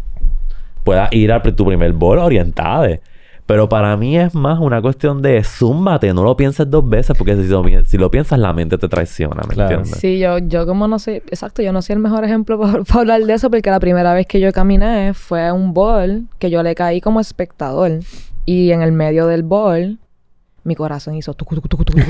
puedas 0.85 1.11
ir 1.14 1.33
a 1.33 1.43
tu 1.43 1.64
primer 1.64 1.95
bol 1.95 2.18
orientada. 2.18 2.99
Pero 3.47 3.68
para 3.68 3.97
mí 3.97 4.16
es 4.16 4.34
más 4.34 4.59
una 4.61 4.80
cuestión 4.80 5.20
de 5.20 5.43
zúmbate, 5.43 6.14
no 6.14 6.22
lo 6.22 6.36
pienses 6.36 6.70
dos 6.70 6.88
veces, 6.88 7.16
porque 7.18 7.34
si 7.36 7.49
lo, 7.49 7.62
si 7.84 7.99
lo 7.99 8.11
piensas, 8.11 8.38
la 8.38 8.53
mente 8.53 8.78
te 8.78 8.88
traiciona, 8.88 9.43
¿me 9.49 9.55
Claro. 9.55 9.74
entiendes? 9.78 10.01
Sí, 10.01 10.18
yo, 10.18 10.38
yo 10.38 10.64
como 10.64 10.86
no 10.86 10.99
sé, 10.99 11.16
exacto, 11.26 11.61
yo 11.61 11.72
no 11.72 11.82
soy 11.82 11.95
el 11.95 11.99
mejor 11.99 12.24
ejemplo 12.24 12.59
para, 12.61 12.84
para 12.84 13.01
hablar 13.01 13.22
de 13.24 13.32
eso 13.34 13.51
porque 13.51 13.68
la 13.70 13.80
primera 13.80 14.14
vez 14.14 14.26
que 14.26 14.38
yo 14.40 14.53
caminé 14.53 15.12
fue 15.12 15.47
a 15.47 15.53
un 15.53 15.74
ball 15.74 16.24
que 16.38 16.51
yo 16.51 16.62
le 16.62 16.74
caí 16.74 17.01
como 17.01 17.20
espectador 17.20 17.99
y 18.47 18.70
en 18.70 18.80
el 18.82 18.93
medio 18.93 19.26
del 19.26 19.43
ball 19.43 19.99
mi 20.64 20.76
corazón 20.76 21.14
hizo 21.16 21.34
tucu, 21.34 21.57
tucu, 21.57 21.84
tucu. 21.84 22.01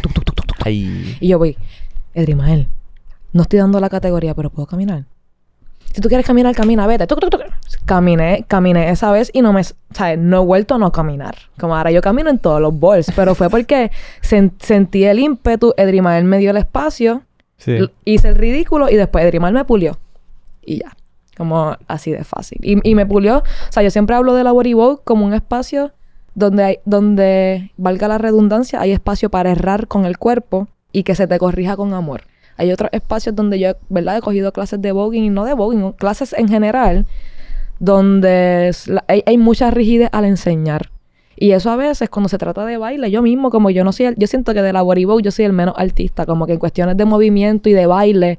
Ay. 0.64 1.16
y 1.18 1.28
yo 1.28 1.38
voy, 1.38 1.56
Edrimael, 2.14 2.68
no 3.32 3.42
estoy 3.42 3.58
dando 3.58 3.80
la 3.80 3.88
categoría, 3.88 4.34
pero 4.34 4.50
puedo 4.50 4.66
caminar. 4.66 5.04
Si 5.92 6.00
tú 6.00 6.08
quieres 6.08 6.26
caminar, 6.26 6.54
camina, 6.54 6.86
vete. 6.86 7.06
Tuc, 7.06 7.18
tuc, 7.20 7.30
tuc. 7.30 7.42
Caminé, 7.84 8.44
caminé 8.48 8.90
esa 8.90 9.10
vez 9.10 9.30
y 9.32 9.42
no 9.42 9.52
me, 9.52 9.62
¿sabes? 9.64 10.18
No 10.18 10.42
he 10.42 10.44
vuelto 10.46 10.76
a 10.76 10.78
no 10.78 10.92
caminar. 10.92 11.34
Como 11.58 11.76
ahora 11.76 11.90
yo 11.90 12.00
camino 12.00 12.30
en 12.30 12.38
todos 12.38 12.60
los 12.60 12.78
balls, 12.78 13.10
pero 13.16 13.34
fue 13.34 13.50
porque 13.50 13.90
sen- 14.22 14.52
sentí 14.60 15.04
el 15.04 15.18
ímpetu, 15.18 15.74
Edrimael 15.76 16.24
me 16.24 16.38
dio 16.38 16.50
el 16.50 16.56
espacio, 16.58 17.22
Sí. 17.58 17.78
Hice 18.04 18.26
el 18.30 18.34
ridículo 18.34 18.90
y 18.90 18.96
después 18.96 19.24
Edrimal 19.24 19.52
me 19.52 19.64
pulió. 19.64 19.96
Y 20.64 20.80
ya. 20.80 20.96
Como 21.36 21.76
así 21.86 22.10
de 22.10 22.24
fácil. 22.24 22.58
Y, 22.60 22.76
y 22.90 22.96
me 22.96 23.06
pulió. 23.06 23.38
O 23.38 23.42
sea, 23.72 23.84
yo 23.84 23.90
siempre 23.92 24.16
hablo 24.16 24.34
de 24.34 24.42
la 24.42 24.50
Vogue 24.50 24.96
como 25.04 25.24
un 25.24 25.32
espacio 25.32 25.92
donde 26.34 26.64
hay, 26.64 26.78
donde, 26.84 27.70
valga 27.76 28.08
la 28.08 28.18
redundancia, 28.18 28.80
hay 28.80 28.90
espacio 28.90 29.30
para 29.30 29.52
errar 29.52 29.86
con 29.86 30.06
el 30.06 30.18
cuerpo 30.18 30.66
y 30.90 31.04
que 31.04 31.14
se 31.14 31.28
te 31.28 31.38
corrija 31.38 31.76
con 31.76 31.94
amor. 31.94 32.22
Hay 32.56 32.72
otros 32.72 32.90
espacios 32.92 33.36
donde 33.36 33.60
yo, 33.60 33.74
¿verdad? 33.88 34.16
He 34.16 34.22
cogido 34.22 34.52
clases 34.52 34.82
de 34.82 34.90
voguing 34.90 35.22
y 35.24 35.30
no 35.30 35.44
de 35.44 35.54
voguing, 35.54 35.92
clases 35.92 36.32
en 36.32 36.48
general, 36.48 37.06
donde 37.82 38.70
hay, 39.08 39.24
hay 39.26 39.38
mucha 39.38 39.72
rigidez 39.72 40.08
al 40.12 40.24
enseñar. 40.24 40.90
Y 41.36 41.50
eso 41.50 41.68
a 41.68 41.76
veces 41.76 42.08
cuando 42.08 42.28
se 42.28 42.38
trata 42.38 42.64
de 42.64 42.76
baile, 42.76 43.10
yo 43.10 43.22
mismo, 43.22 43.50
como 43.50 43.70
yo 43.70 43.82
no 43.82 43.90
soy, 43.90 44.14
yo 44.16 44.28
siento 44.28 44.54
que 44.54 44.62
de 44.62 44.72
la 44.72 44.82
body 44.82 45.04
Vogue 45.04 45.24
yo 45.24 45.32
soy 45.32 45.46
el 45.46 45.52
menos 45.52 45.74
artista, 45.76 46.24
como 46.24 46.46
que 46.46 46.52
en 46.52 46.60
cuestiones 46.60 46.96
de 46.96 47.04
movimiento 47.04 47.68
y 47.68 47.72
de 47.72 47.86
baile, 47.86 48.38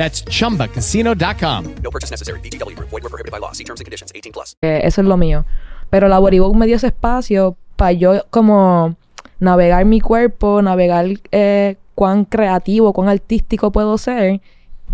That's 0.00 0.24
chumbacasino.com. 0.24 1.74
No 1.82 1.90
purchase 1.90 2.10
necessary. 2.10 2.40
VGW 2.40 2.74
Group. 2.74 2.88
Void 2.88 3.02
were 3.02 3.10
prohibited 3.10 3.30
by 3.30 3.38
law. 3.38 3.52
See 3.52 3.64
terms 3.64 3.80
and 3.80 3.84
conditions. 3.84 4.10
18 4.14 4.32
plus. 4.32 4.56
que 4.62 4.78
eso 4.86 5.02
es 5.02 5.06
lo 5.06 5.18
mío. 5.18 5.44
Pero 5.90 6.08
la 6.08 6.18
me 6.18 6.66
dio 6.66 6.76
ese 6.76 6.86
espacio 6.86 7.54
para 7.76 7.92
yo 7.92 8.24
como 8.30 8.96
navegar 9.40 9.84
mi 9.84 10.00
cuerpo, 10.00 10.62
navegar 10.62 11.06
eh, 11.32 11.76
cuán 11.94 12.24
creativo, 12.24 12.94
cuán 12.94 13.10
artístico 13.10 13.72
puedo 13.72 13.98
ser 13.98 14.40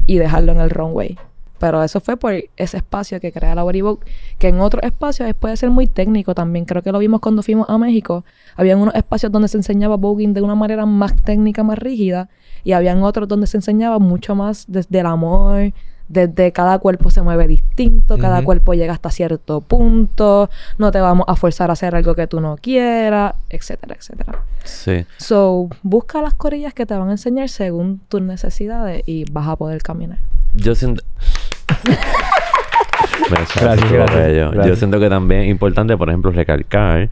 y 0.07 0.18
dejarlo 0.18 0.50
en 0.50 0.61
el 0.61 0.70
runway. 0.70 1.16
Pero 1.59 1.82
eso 1.82 2.00
fue 2.00 2.16
por 2.16 2.34
ese 2.57 2.76
espacio 2.76 3.20
que 3.20 3.32
crea 3.32 3.54
la 3.54 3.62
Vogue, 3.62 3.98
que 4.38 4.48
en 4.48 4.61
otros 4.61 4.82
espacios 4.82 5.32
puede 5.34 5.57
ser 5.57 5.70
muy 5.70 5.86
técnico 5.86 6.34
también. 6.34 6.64
Creo 6.64 6.82
que 6.82 6.92
lo 6.92 6.98
vimos 6.98 7.20
cuando 7.20 7.42
fuimos 7.42 7.68
a 7.70 7.78
México. 7.78 8.24
Habían 8.57 8.78
unos 8.78 8.94
espacios 8.94 9.32
donde 9.32 9.48
se 9.48 9.57
enseñaba 9.57 9.96
voguing 9.96 10.34
de 10.34 10.42
una 10.42 10.54
manera 10.54 10.86
más 10.86 11.16
técnica, 11.16 11.62
más 11.62 11.78
rígida, 11.78 12.28
y 12.64 12.72
habían 12.72 13.02
otros 13.02 13.28
donde 13.28 13.46
se 13.46 13.57
enseñaba 13.57 13.98
mucho 13.98 14.34
más 14.34 14.64
desde 14.68 15.00
el 15.00 15.07
amor, 15.07 15.72
desde 16.09 16.52
cada 16.52 16.78
cuerpo 16.78 17.11
se 17.11 17.22
mueve 17.22 17.48
distinto, 17.48 18.18
cada 18.18 18.42
cuerpo 18.44 18.74
llega 18.74 18.92
hasta 18.92 19.11
cierto 19.11 19.61
punto, 19.61 20.50
no 20.78 20.90
te 20.92 21.00
vamos 21.00 21.26
a 21.28 21.34
forzar 21.34 21.70
a 21.70 21.72
hacer 21.72 21.94
algo 21.94 22.14
que 22.14 22.26
tú 22.26 22.40
no 22.40 22.57
quieras, 22.57 23.34
etcétera, 23.50 23.96
etcétera. 23.98 24.42
Sí. 24.64 25.04
So, 25.16 25.68
busca 25.82 26.22
las 26.22 26.34
corillas 26.34 26.74
que 26.74 26.86
te 26.86 26.94
van 26.94 27.09
a 27.09 27.12
enseñar 27.12 27.48
según 27.48 28.00
tus 28.09 28.22
necesidades 28.22 29.02
y 29.07 29.30
vas 29.30 29.48
a 29.48 29.57
poder 29.57 29.82
caminar. 29.82 30.18
Yo 30.54 30.74
siento. 30.74 31.02
Gracias, 33.29 33.93
gracias. 33.93 34.37
Yo 34.37 34.51
gracias. 34.53 34.79
siento 34.79 35.01
que 35.01 35.09
también 35.09 35.43
es 35.43 35.49
importante, 35.49 35.97
por 35.97 36.09
ejemplo, 36.09 36.31
recalcar 36.31 37.11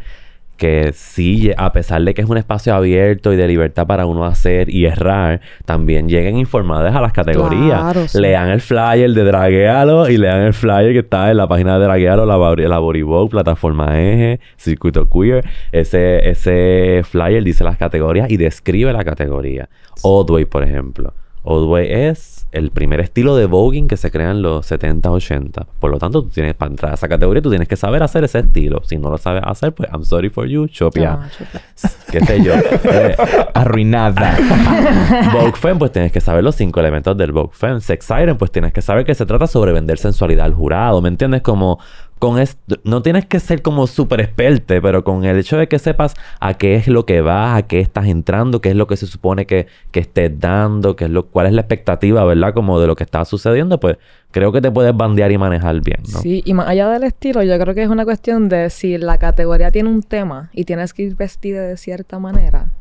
que 0.56 0.92
sí, 0.92 1.50
a 1.56 1.72
pesar 1.72 2.02
de 2.02 2.14
que 2.14 2.22
es 2.22 2.28
un 2.28 2.36
espacio 2.36 2.74
abierto 2.74 3.32
y 3.32 3.36
de 3.36 3.48
libertad 3.48 3.86
para 3.86 4.06
uno 4.06 4.24
hacer 4.24 4.70
y 4.70 4.86
errar, 4.86 5.40
también 5.64 6.08
lleguen 6.08 6.38
informadas 6.38 6.94
a 6.94 7.00
las 7.00 7.12
categorías. 7.12 7.80
Claro, 7.80 8.08
sí. 8.08 8.20
Lean 8.20 8.50
el 8.50 8.60
flyer 8.60 9.10
de 9.10 9.24
Draguealo 9.24 10.08
y 10.08 10.16
lean 10.16 10.42
el 10.42 10.54
flyer 10.54 10.92
que 10.92 11.00
está 11.00 11.30
en 11.30 11.38
la 11.38 11.48
página 11.48 11.78
de 11.78 11.84
Draguealo, 11.84 12.24
la, 12.24 12.38
la 12.68 13.28
plataforma 13.28 14.00
Eje, 14.00 14.40
Circuito 14.56 15.08
Queer. 15.08 15.44
Ese, 15.72 16.28
ese 16.28 17.02
flyer 17.04 17.42
dice 17.42 17.64
las 17.64 17.76
categorías 17.76 18.30
y 18.30 18.36
describe 18.36 18.92
la 18.92 19.04
categoría. 19.04 19.68
Oddway, 20.02 20.44
por 20.44 20.62
ejemplo. 20.62 21.14
Oddway 21.42 21.90
es 21.90 22.33
el 22.54 22.70
primer 22.70 23.00
estilo 23.00 23.36
de 23.36 23.46
voguing 23.46 23.88
que 23.88 23.96
se 23.96 24.10
crea 24.10 24.30
en 24.30 24.40
los 24.40 24.64
70, 24.66 25.10
80. 25.10 25.66
Por 25.80 25.90
lo 25.90 25.98
tanto, 25.98 26.22
tú 26.22 26.28
tienes, 26.30 26.54
para 26.54 26.70
entrar 26.70 26.92
a 26.92 26.94
esa 26.94 27.08
categoría, 27.08 27.42
tú 27.42 27.50
tienes 27.50 27.66
que 27.66 27.76
saber 27.76 28.02
hacer 28.02 28.22
ese 28.22 28.38
estilo. 28.38 28.80
Si 28.84 28.96
no 28.96 29.10
lo 29.10 29.18
sabes 29.18 29.42
hacer, 29.44 29.74
pues 29.74 29.90
I'm 29.92 30.04
sorry 30.04 30.30
for 30.30 30.46
you, 30.46 30.68
Chopia. 30.68 31.28
¿Qué 32.10 32.20
sé 32.20 32.42
yo? 32.42 32.54
Eh, 32.54 33.16
Arruinada. 33.54 34.38
Vogue 35.32 35.56
Femme, 35.56 35.80
pues 35.80 35.90
tienes 35.90 36.12
que 36.12 36.20
saber 36.20 36.44
los 36.44 36.54
cinco 36.54 36.78
elementos 36.78 37.16
del 37.16 37.32
Vogue 37.32 37.52
Femme. 37.52 37.80
Sex 37.80 38.04
Siren, 38.04 38.36
pues 38.36 38.52
tienes 38.52 38.72
que 38.72 38.82
saber 38.82 39.04
que 39.04 39.14
se 39.14 39.26
trata 39.26 39.48
sobre 39.48 39.72
vender 39.72 39.98
sensualidad 39.98 40.46
al 40.46 40.54
jurado. 40.54 41.02
¿Me 41.02 41.08
entiendes? 41.08 41.42
Como, 41.42 41.80
con 42.18 42.38
esto, 42.38 42.76
no 42.84 43.02
tienes 43.02 43.26
que 43.26 43.40
ser 43.40 43.60
como 43.60 43.86
súper 43.86 44.20
experte, 44.20 44.80
pero 44.80 45.04
con 45.04 45.24
el 45.24 45.38
hecho 45.38 45.56
de 45.56 45.68
que 45.68 45.78
sepas 45.78 46.14
a 46.40 46.54
qué 46.54 46.76
es 46.76 46.88
lo 46.88 47.04
que 47.04 47.20
vas, 47.20 47.58
a 47.58 47.62
qué 47.66 47.80
estás 47.80 48.06
entrando, 48.06 48.60
qué 48.60 48.70
es 48.70 48.76
lo 48.76 48.86
que 48.86 48.96
se 48.96 49.06
supone 49.06 49.46
que, 49.46 49.66
que 49.90 50.00
estés 50.00 50.38
dando, 50.38 50.96
qué 50.96 51.04
es 51.04 51.10
lo, 51.10 51.26
cuál 51.26 51.46
es 51.46 51.52
la 51.52 51.60
expectativa, 51.62 52.24
¿verdad? 52.24 52.54
Como 52.54 52.80
de 52.80 52.86
lo 52.86 52.96
que 52.96 53.04
está 53.04 53.24
sucediendo, 53.24 53.78
pues 53.78 53.98
creo 54.30 54.52
que 54.52 54.60
te 54.60 54.70
puedes 54.70 54.96
bandear 54.96 55.32
y 55.32 55.38
manejar 55.38 55.80
bien, 55.82 56.00
¿no? 56.12 56.20
Sí, 56.20 56.42
y 56.44 56.54
más 56.54 56.68
allá 56.68 56.88
del 56.88 57.04
estilo, 57.04 57.42
yo 57.42 57.58
creo 57.58 57.74
que 57.74 57.82
es 57.82 57.88
una 57.88 58.04
cuestión 58.04 58.48
de 58.48 58.70
si 58.70 58.96
la 58.96 59.18
categoría 59.18 59.70
tiene 59.70 59.88
un 59.88 60.02
tema 60.02 60.50
y 60.52 60.64
tienes 60.64 60.94
que 60.94 61.02
ir 61.02 61.16
vestida 61.16 61.62
de 61.62 61.76
cierta 61.76 62.18
manera, 62.18 62.72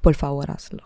por 0.00 0.14
favor 0.14 0.50
hazlo. 0.50 0.82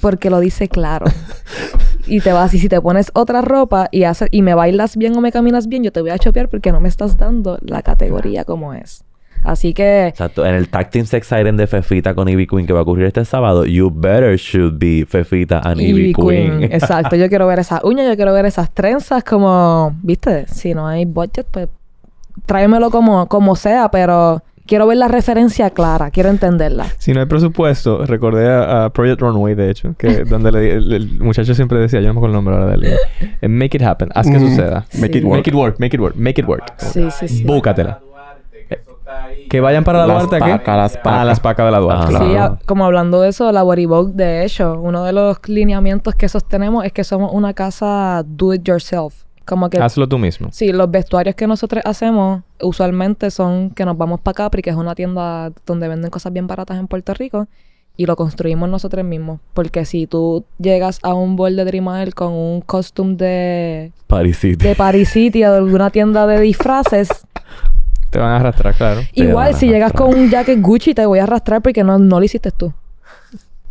Porque 0.00 0.30
lo 0.30 0.40
dice 0.40 0.68
claro. 0.68 1.06
y 2.06 2.20
te 2.20 2.32
vas, 2.32 2.52
y 2.54 2.58
si 2.58 2.68
te 2.68 2.80
pones 2.80 3.10
otra 3.14 3.40
ropa 3.40 3.88
y, 3.90 4.04
hace, 4.04 4.28
y 4.30 4.42
me 4.42 4.54
bailas 4.54 4.96
bien 4.96 5.16
o 5.16 5.20
me 5.20 5.32
caminas 5.32 5.68
bien, 5.68 5.82
yo 5.84 5.92
te 5.92 6.00
voy 6.00 6.10
a 6.10 6.18
chopear 6.18 6.48
porque 6.48 6.72
no 6.72 6.80
me 6.80 6.88
estás 6.88 7.16
dando 7.16 7.58
la 7.62 7.82
categoría 7.82 8.44
como 8.44 8.74
es. 8.74 9.04
Así 9.44 9.74
que 9.74 10.06
Exacto. 10.06 10.46
En 10.46 10.54
el 10.54 10.68
Tag 10.68 10.90
Team 10.90 11.04
Sex 11.04 11.26
Siren 11.26 11.56
de 11.56 11.66
Fefita 11.66 12.14
con 12.14 12.28
Ivy 12.28 12.46
Queen 12.46 12.66
que 12.66 12.72
va 12.72 12.80
a 12.80 12.82
ocurrir 12.82 13.06
este 13.06 13.24
sábado, 13.24 13.64
you 13.66 13.90
better 13.90 14.36
should 14.36 14.78
be 14.78 15.04
Fefita 15.04 15.60
and 15.64 15.80
Ivy, 15.80 16.00
Ivy 16.00 16.14
Queen. 16.14 16.58
Queen. 16.58 16.62
Exacto. 16.72 17.16
Yo 17.16 17.28
quiero 17.28 17.46
ver 17.46 17.58
esas 17.58 17.82
uñas, 17.82 18.06
yo 18.06 18.14
quiero 18.14 18.32
ver 18.32 18.46
esas 18.46 18.70
trenzas 18.70 19.24
como, 19.24 19.96
viste, 20.02 20.46
si 20.46 20.74
no 20.74 20.86
hay 20.86 21.04
budget, 21.06 21.46
pues 21.50 21.68
tráemelo 22.46 22.90
como, 22.90 23.26
como 23.26 23.56
sea, 23.56 23.90
pero 23.90 24.42
quiero 24.66 24.86
ver 24.86 24.96
la 24.98 25.08
referencia 25.08 25.70
clara, 25.70 26.10
quiero 26.10 26.28
entenderla. 26.30 26.86
Si 26.98 27.12
no 27.12 27.20
hay 27.20 27.26
presupuesto, 27.26 28.04
recordé 28.06 28.48
a, 28.50 28.84
a 28.86 28.90
Project 28.90 29.20
Runway, 29.20 29.54
de 29.54 29.70
hecho, 29.70 29.94
que 29.98 30.24
donde 30.24 30.52
le- 30.52 30.72
el, 30.74 30.92
el 30.92 31.18
muchacho 31.18 31.54
siempre 31.54 31.78
decía, 31.78 32.00
yo 32.00 32.08
no 32.08 32.14
me 32.14 32.18
acuerdo 32.18 32.38
el 32.38 32.44
nombre 32.44 32.54
ahora 32.56 32.66
de 32.68 32.74
él, 32.88 32.94
eh, 33.40 33.48
make 33.48 33.76
it 33.76 33.82
happen, 33.82 34.08
haz 34.14 34.26
que 34.30 34.38
Mm. 34.38 34.48
suceda. 34.48 34.86
Make 35.00 35.18
it 35.18 35.24
Make 35.24 35.26
work. 35.26 35.46
it 35.48 35.54
work, 35.54 35.76
make 35.80 35.96
it 35.96 36.00
work, 36.00 36.16
make 36.16 36.40
it 36.40 36.48
work. 36.48 36.64
Sí, 36.78 37.08
sí, 37.10 37.28
sí. 37.28 37.44
Búscatela. 37.44 38.00
Que 39.50 39.60
vayan 39.60 39.84
para 39.84 39.98
la 40.00 40.06
Las 40.06 40.28
Duarte 40.28 40.36
aquí. 40.36 40.50
pacas, 40.52 40.76
las 40.78 40.96
Ah, 40.96 41.02
pacas. 41.02 41.26
las 41.26 41.40
pacas 41.40 41.66
de 41.66 41.72
la 41.72 41.78
Duarte. 41.78 42.04
Ah, 42.04 42.18
Sí, 42.18 42.30
claro. 42.30 42.54
a- 42.54 42.58
como 42.66 42.86
hablando 42.86 43.20
de 43.20 43.28
eso, 43.28 43.52
la 43.52 43.62
Vogue, 43.62 44.12
de 44.14 44.44
hecho, 44.44 44.80
uno 44.80 45.04
de 45.04 45.12
los 45.12 45.36
lineamientos 45.46 46.14
que 46.14 46.28
sostenemos 46.28 46.86
es 46.86 46.92
que 46.92 47.04
somos 47.04 47.30
una 47.34 47.52
casa 47.52 48.22
do 48.24 48.54
it 48.54 48.62
yourself. 48.66 49.24
Como 49.44 49.68
que 49.70 49.78
Hazlo 49.78 50.08
tú 50.08 50.18
mismo. 50.18 50.48
Sí, 50.52 50.72
los 50.72 50.90
vestuarios 50.90 51.34
que 51.34 51.46
nosotros 51.46 51.82
hacemos 51.84 52.42
usualmente 52.60 53.30
son 53.30 53.70
que 53.70 53.84
nos 53.84 53.96
vamos 53.96 54.20
para 54.20 54.34
Capri, 54.34 54.62
que 54.62 54.70
es 54.70 54.76
una 54.76 54.94
tienda 54.94 55.52
donde 55.66 55.88
venden 55.88 56.10
cosas 56.10 56.32
bien 56.32 56.46
baratas 56.46 56.78
en 56.78 56.86
Puerto 56.86 57.12
Rico, 57.14 57.48
y 57.96 58.06
lo 58.06 58.16
construimos 58.16 58.68
nosotros 58.68 59.04
mismos. 59.04 59.40
Porque 59.54 59.84
si 59.84 60.06
tú 60.06 60.44
llegas 60.58 60.98
a 61.02 61.14
un 61.14 61.36
bol 61.36 61.56
de 61.56 61.64
Dream 61.64 61.88
Isle 62.02 62.12
con 62.12 62.32
un 62.32 62.60
costume 62.60 63.16
de, 63.16 63.92
Paris 64.06 64.38
City. 64.38 64.64
de 64.64 64.74
Paris 64.74 65.08
City 65.10 65.44
o 65.44 65.50
de 65.50 65.58
alguna 65.58 65.90
tienda 65.90 66.26
de 66.26 66.40
disfraces, 66.40 67.08
Te 68.12 68.18
van 68.18 68.32
a 68.32 68.36
arrastrar, 68.36 68.74
claro. 68.74 69.00
Igual 69.14 69.54
si 69.54 69.68
llegas 69.68 69.90
con 69.94 70.14
un 70.14 70.28
jacket 70.28 70.60
Gucci 70.60 70.92
te 70.92 71.06
voy 71.06 71.18
a 71.18 71.22
arrastrar 71.22 71.62
porque 71.62 71.82
no, 71.82 71.98
no 71.98 72.18
lo 72.18 72.24
hiciste 72.26 72.50
tú. 72.50 72.70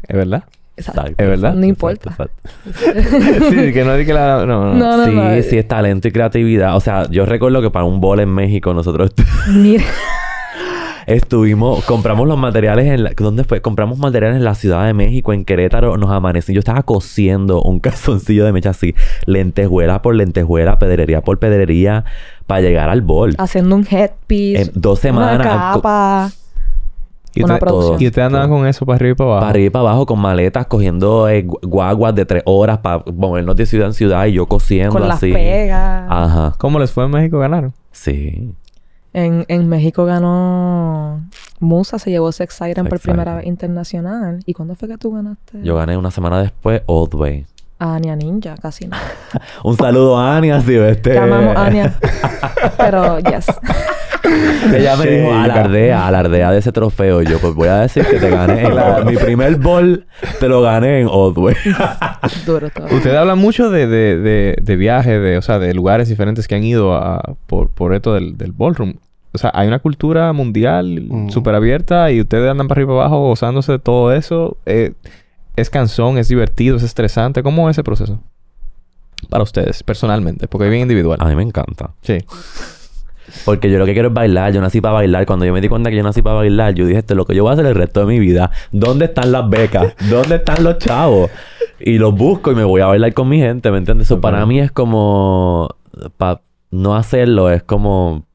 ¿Es 0.07 0.17
verdad? 0.17 0.45
Exacto. 0.77 1.11
¿Es 1.17 1.27
verdad? 1.27 1.53
No 1.53 1.65
importa. 1.65 2.09
exacto. 2.09 2.49
sí, 3.49 3.73
que 3.73 3.83
no 3.83 3.95
que 3.97 4.13
la... 4.13 4.45
No, 4.45 4.73
no. 4.73 4.73
No, 4.73 4.97
no, 4.97 5.05
sí, 5.05 5.11
no. 5.11 5.43
sí, 5.43 5.57
es 5.57 5.67
talento 5.67 6.07
y 6.07 6.11
creatividad. 6.11 6.75
O 6.75 6.79
sea, 6.79 7.07
yo 7.09 7.25
recuerdo 7.25 7.61
que 7.61 7.69
para 7.69 7.85
un 7.85 7.99
bol 8.01 8.19
en 8.19 8.29
México 8.29 8.73
nosotros 8.73 9.11
Mira. 9.49 9.83
estuvimos, 11.07 11.83
compramos 11.85 12.27
los 12.27 12.37
materiales 12.37 12.85
en 12.87 13.03
la, 13.03 13.11
¿dónde 13.15 13.43
fue? 13.43 13.61
Compramos 13.61 13.97
materiales 13.99 14.37
en 14.37 14.43
la 14.43 14.55
Ciudad 14.55 14.85
de 14.85 14.93
México, 14.93 15.33
en 15.33 15.45
Querétaro, 15.45 15.97
nos 15.97 16.09
amanecimos. 16.11 16.55
Yo 16.55 16.59
estaba 16.59 16.83
cosiendo 16.83 17.61
un 17.61 17.79
calzoncillo 17.81 18.45
de 18.45 18.51
mecha 18.53 18.71
así, 18.71 18.95
lentejuela 19.25 20.01
por 20.01 20.15
lentejuela, 20.15 20.79
pedrería 20.79 21.21
por 21.21 21.37
pedrería, 21.39 22.05
para 22.47 22.61
llegar 22.61 22.89
al 22.89 23.01
bol. 23.01 23.35
Haciendo 23.37 23.75
un 23.75 23.85
headpiece. 23.89 24.63
En 24.63 24.71
dos 24.75 24.99
semanas, 24.99 25.35
Una 25.45 25.73
co- 25.73 25.81
capa. 25.81 26.31
Y 27.33 27.43
una 27.43 27.57
producción. 27.59 28.01
Y 28.01 28.07
ustedes 28.07 28.25
andaban 28.27 28.49
con 28.49 28.67
eso 28.67 28.85
para 28.85 28.97
arriba 28.97 29.11
y 29.11 29.15
para 29.15 29.29
abajo. 29.29 29.39
Para 29.41 29.49
arriba 29.51 29.65
y 29.67 29.69
para 29.69 29.81
abajo 29.83 30.05
con 30.05 30.19
maletas, 30.19 30.65
cogiendo 30.67 31.29
eh, 31.29 31.45
gu- 31.47 31.59
guaguas 31.67 32.13
de 32.15 32.25
tres 32.25 32.43
horas 32.45 32.79
para 32.79 33.03
movernos 33.13 33.55
de 33.55 33.65
ciudad 33.65 33.87
en 33.87 33.93
ciudad 33.93 34.25
y 34.25 34.33
yo 34.33 34.45
cosiendo 34.47 34.91
Con 34.93 35.07
las 35.07 35.17
así. 35.17 35.31
pegas. 35.31 36.05
Ajá. 36.09 36.53
¿Cómo 36.57 36.77
les 36.79 36.91
fue 36.91 37.05
en 37.05 37.11
México? 37.11 37.39
¿Ganaron? 37.39 37.73
Sí. 37.91 38.53
En, 39.13 39.43
en 39.49 39.67
México 39.67 40.05
ganó 40.05 41.21
Musa, 41.59 41.99
se 41.99 42.11
llevó 42.11 42.31
Sex 42.31 42.53
Siren 42.53 42.87
por 42.87 42.99
primera 43.01 43.35
vez 43.35 43.45
internacional. 43.45 44.39
¿Y 44.45 44.53
cuándo 44.53 44.75
fue 44.75 44.87
que 44.87 44.97
tú 44.97 45.11
ganaste? 45.13 45.59
Yo 45.63 45.75
gané 45.75 45.97
una 45.97 46.11
semana 46.11 46.41
después 46.41 46.81
Old 46.85 47.13
Way. 47.15 47.45
A 47.83 47.95
Ania 47.95 48.15
Ninja, 48.15 48.53
casi 48.61 48.87
no. 48.87 48.95
Un 49.63 49.75
saludo 49.75 50.15
a 50.19 50.37
Ania, 50.37 50.61
si 50.61 50.75
este. 50.75 51.15
Llamamos 51.15 51.55
a 51.57 51.65
Ania. 51.65 51.93
Pero, 52.77 53.17
yes. 53.19 53.47
Ella 54.73 54.95
me 54.97 55.05
dijo, 55.07 55.33
alardea, 55.33 56.07
alardea 56.07 56.51
de 56.51 56.59
ese 56.59 56.71
trofeo. 56.71 57.23
Y 57.23 57.25
yo, 57.25 57.39
pues 57.39 57.55
voy 57.55 57.69
a 57.69 57.77
decir 57.79 58.05
que 58.05 58.19
te 58.19 58.29
gané. 58.29 58.63
en 58.65 59.05
mi 59.07 59.17
primer 59.17 59.55
bol 59.55 60.05
te 60.39 60.47
lo 60.47 60.61
gané 60.61 61.01
en 61.01 61.07
Old 61.09 61.37
Way. 61.39 61.55
Duro 62.45 62.69
todo. 62.69 62.85
Ustedes 62.95 63.17
hablan 63.17 63.39
mucho 63.39 63.71
de, 63.71 63.87
de, 63.87 64.17
de, 64.19 64.55
de 64.61 64.75
viajes, 64.75 65.19
de, 65.19 65.37
o 65.37 65.41
sea, 65.41 65.57
de 65.57 65.73
lugares 65.73 66.07
diferentes 66.07 66.47
que 66.47 66.53
han 66.53 66.63
ido 66.63 66.93
a, 66.93 67.33
por, 67.47 67.69
por 67.71 67.95
esto 67.95 68.13
del, 68.13 68.37
del 68.37 68.51
ballroom. 68.51 68.93
O 69.33 69.37
sea, 69.39 69.49
hay 69.55 69.67
una 69.67 69.79
cultura 69.79 70.31
mundial 70.33 71.01
Mm. 71.09 71.29
súper 71.29 71.55
abierta 71.55 72.11
y 72.11 72.21
ustedes 72.21 72.49
andan 72.51 72.67
para 72.67 72.79
arriba 72.79 72.93
y 72.93 72.95
para 72.97 73.07
abajo 73.07 73.27
gozándose 73.27 73.71
de 73.71 73.79
todo 73.79 74.13
eso. 74.13 74.57
Eh, 74.67 74.93
es 75.55 75.69
cansón, 75.69 76.17
es 76.17 76.27
divertido, 76.27 76.77
es 76.77 76.83
estresante. 76.83 77.43
¿Cómo 77.43 77.69
es 77.69 77.75
ese 77.75 77.83
proceso? 77.83 78.19
Para 79.29 79.43
ustedes, 79.43 79.83
personalmente, 79.83 80.47
porque 80.47 80.65
es 80.65 80.71
bien 80.71 80.83
individual. 80.83 81.17
A 81.21 81.25
mí 81.25 81.35
me 81.35 81.43
encanta. 81.43 81.91
Sí. 82.01 82.17
Porque 83.45 83.69
yo 83.69 83.77
lo 83.77 83.85
que 83.85 83.93
quiero 83.93 84.09
es 84.09 84.13
bailar. 84.13 84.51
Yo 84.51 84.61
nací 84.61 84.81
para 84.81 84.95
bailar. 84.95 85.25
Cuando 85.25 85.45
yo 85.45 85.53
me 85.53 85.61
di 85.61 85.69
cuenta 85.69 85.89
que 85.89 85.95
yo 85.95 86.03
nací 86.03 86.21
para 86.21 86.37
bailar, 86.37 86.73
yo 86.73 86.85
dije, 86.85 86.99
esto 86.99 87.13
es 87.13 87.17
lo 87.17 87.25
que 87.25 87.35
yo 87.35 87.43
voy 87.43 87.51
a 87.51 87.53
hacer 87.53 87.65
el 87.65 87.75
resto 87.75 88.01
de 88.01 88.05
mi 88.07 88.19
vida. 88.19 88.51
¿Dónde 88.71 89.05
están 89.05 89.31
las 89.31 89.49
becas? 89.49 89.93
¿Dónde 90.09 90.35
están 90.35 90.63
los 90.63 90.79
chavos? 90.79 91.29
Y 91.79 91.97
los 91.97 92.15
busco 92.15 92.51
y 92.51 92.55
me 92.55 92.63
voy 92.63 92.81
a 92.81 92.87
bailar 92.87 93.13
con 93.13 93.29
mi 93.29 93.39
gente, 93.39 93.71
¿me 93.71 93.77
entiendes? 93.77 94.07
Eso 94.07 94.19
para 94.19 94.45
mí 94.45 94.59
es 94.59 94.71
como... 94.71 95.69
Para 96.17 96.41
no 96.71 96.95
hacerlo 96.95 97.49
es 97.49 97.63
como... 97.63 98.25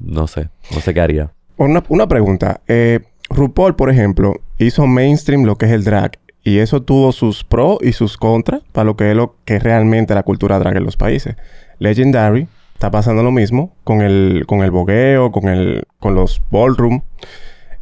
No 0.00 0.26
sé. 0.26 0.48
No 0.72 0.80
sé 0.80 0.92
qué 0.94 1.00
haría. 1.00 1.32
Una, 1.56 1.84
una 1.88 2.08
pregunta. 2.08 2.60
Eh, 2.66 3.00
RuPaul, 3.30 3.76
por 3.76 3.90
ejemplo, 3.90 4.34
hizo 4.58 4.86
mainstream 4.86 5.44
lo 5.44 5.56
que 5.56 5.66
es 5.66 5.72
el 5.72 5.84
drag. 5.84 6.18
Y 6.44 6.58
eso 6.58 6.82
tuvo 6.82 7.10
sus 7.12 7.42
pros 7.42 7.78
y 7.80 7.92
sus 7.92 8.18
contras 8.18 8.60
para 8.72 8.84
lo 8.84 8.96
que 8.96 9.10
es 9.10 9.16
lo 9.16 9.34
que 9.46 9.58
realmente 9.58 10.14
la 10.14 10.22
cultura 10.22 10.58
drag 10.58 10.76
en 10.76 10.84
los 10.84 10.98
países. 10.98 11.36
Legendary 11.78 12.46
está 12.74 12.90
pasando 12.90 13.22
lo 13.22 13.32
mismo 13.32 13.74
con 13.82 14.02
el, 14.02 14.44
con 14.46 14.62
el 14.62 14.70
bogueo, 14.70 15.32
con, 15.32 15.48
el, 15.48 15.84
con 15.98 16.14
los 16.14 16.42
ballroom. 16.50 17.00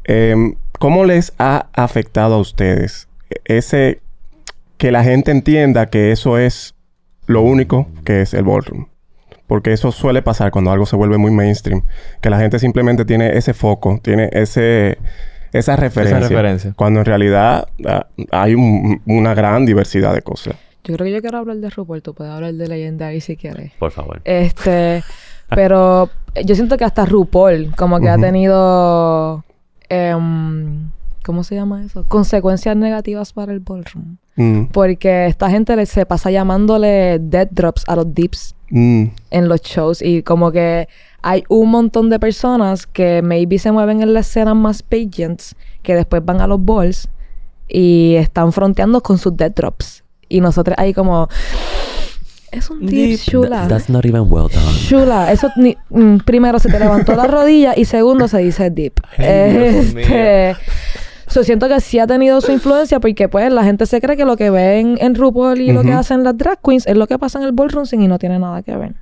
Em, 0.04 0.54
¿Cómo 0.78 1.04
les 1.04 1.32
ha 1.38 1.68
afectado 1.74 2.36
a 2.36 2.38
ustedes 2.38 3.08
ese 3.44 4.00
que 4.78 4.92
la 4.92 5.02
gente 5.02 5.32
entienda 5.32 5.86
que 5.86 6.12
eso 6.12 6.38
es 6.38 6.74
lo 7.26 7.42
único 7.42 7.88
que 8.04 8.22
es 8.22 8.32
el 8.32 8.44
ballroom? 8.44 8.86
Porque 9.48 9.72
eso 9.72 9.90
suele 9.90 10.22
pasar 10.22 10.52
cuando 10.52 10.70
algo 10.70 10.86
se 10.86 10.96
vuelve 10.96 11.18
muy 11.18 11.32
mainstream. 11.32 11.82
Que 12.20 12.30
la 12.30 12.38
gente 12.38 12.58
simplemente 12.60 13.04
tiene 13.04 13.36
ese 13.36 13.54
foco, 13.54 13.98
tiene 14.02 14.30
ese, 14.32 14.98
esa 15.52 15.76
referencia. 15.76 16.18
referencia. 16.28 16.72
Cuando 16.76 17.00
en 17.00 17.06
realidad 17.06 17.66
ah, 17.86 18.06
hay 18.30 18.54
un- 18.54 19.00
una 19.06 19.34
gran 19.34 19.64
diversidad 19.66 20.14
de 20.14 20.22
cosas. 20.22 20.54
Yo 20.84 20.94
creo 20.94 21.04
que 21.06 21.12
yo 21.12 21.20
quiero 21.20 21.38
hablar 21.38 21.56
de 21.58 21.70
RuPaul. 21.70 22.02
Tú 22.02 22.14
puedes 22.14 22.32
hablar 22.32 22.54
de 22.54 22.66
Legendary 22.68 23.20
si 23.20 23.36
quieres. 23.36 23.72
Por 23.78 23.90
favor. 23.92 24.20
Este... 24.24 25.02
pero 25.48 26.08
yo 26.44 26.54
siento 26.54 26.76
que 26.76 26.84
hasta 26.84 27.04
RuPaul 27.04 27.74
como 27.76 28.00
que 28.00 28.08
ha 28.08 28.18
tenido... 28.18 29.44
em, 29.88 30.90
¿Cómo 31.24 31.44
se 31.44 31.54
llama 31.54 31.84
eso? 31.84 32.04
Consecuencias 32.08 32.74
negativas 32.76 33.32
para 33.32 33.52
el 33.52 33.60
ballroom. 33.60 34.16
Mm, 34.34 34.64
Porque 34.72 35.26
esta 35.26 35.48
gente 35.50 35.76
le, 35.76 35.86
se 35.86 36.04
pasa 36.04 36.32
llamándole 36.32 37.18
dead 37.20 37.46
drops 37.52 37.84
a 37.86 37.94
los 37.94 38.12
dips 38.12 38.56
mm, 38.70 39.04
en 39.30 39.48
los 39.48 39.60
shows. 39.62 40.02
Y 40.02 40.22
como 40.24 40.50
que 40.50 40.88
hay 41.22 41.44
un 41.48 41.70
montón 41.70 42.10
de 42.10 42.18
personas 42.18 42.86
que 42.86 43.22
maybe 43.22 43.58
se 43.58 43.72
mueven 43.72 44.02
en 44.02 44.12
la 44.12 44.20
escena 44.20 44.54
más 44.54 44.82
pageants 44.82 45.54
que 45.82 45.94
después 45.94 46.24
van 46.24 46.40
a 46.40 46.46
los 46.46 46.64
balls 46.64 47.08
y 47.68 48.14
están 48.16 48.52
fronteando 48.52 49.00
con 49.02 49.18
sus 49.18 49.36
dead 49.36 49.52
drops. 49.52 50.04
Y 50.28 50.40
nosotros 50.40 50.76
ahí 50.78 50.92
como... 50.92 51.28
Es 52.50 52.68
un 52.68 52.84
dip, 52.84 53.18
chula. 53.18 53.60
Th- 53.60 53.68
That's 53.68 53.88
not 53.88 54.04
even 54.04 54.26
well 54.28 54.48
done. 54.52 54.76
Chula, 54.86 55.32
eso 55.32 55.48
ni- 55.56 55.76
mm, 55.88 56.18
primero 56.18 56.58
se 56.58 56.68
te 56.68 56.78
levantó 56.78 57.14
la 57.14 57.26
rodilla 57.26 57.72
y 57.74 57.86
segundo 57.86 58.28
se 58.28 58.38
dice 58.38 58.68
dip. 58.68 58.98
este, 59.16 60.54
so, 61.28 61.44
siento 61.44 61.66
que 61.68 61.80
sí 61.80 61.98
ha 61.98 62.06
tenido 62.06 62.42
su 62.42 62.52
influencia 62.52 63.00
porque 63.00 63.26
pues 63.28 63.50
la 63.50 63.64
gente 63.64 63.86
se 63.86 64.02
cree 64.02 64.18
que 64.18 64.26
lo 64.26 64.36
que 64.36 64.50
ve 64.50 64.80
en, 64.80 65.14
RuPaul 65.14 65.62
y 65.62 65.72
lo 65.72 65.82
que 65.82 65.92
hacen 65.92 66.24
las 66.24 66.36
drag 66.36 66.60
queens 66.62 66.86
es 66.86 66.94
lo 66.96 67.06
que 67.06 67.18
pasa 67.18 67.38
en 67.38 67.46
el 67.46 67.52
ballroom 67.52 67.86
y 67.90 68.06
no 68.08 68.18
tiene 68.18 68.38
nada 68.38 68.62
que 68.62 68.76
ver. 68.76 68.94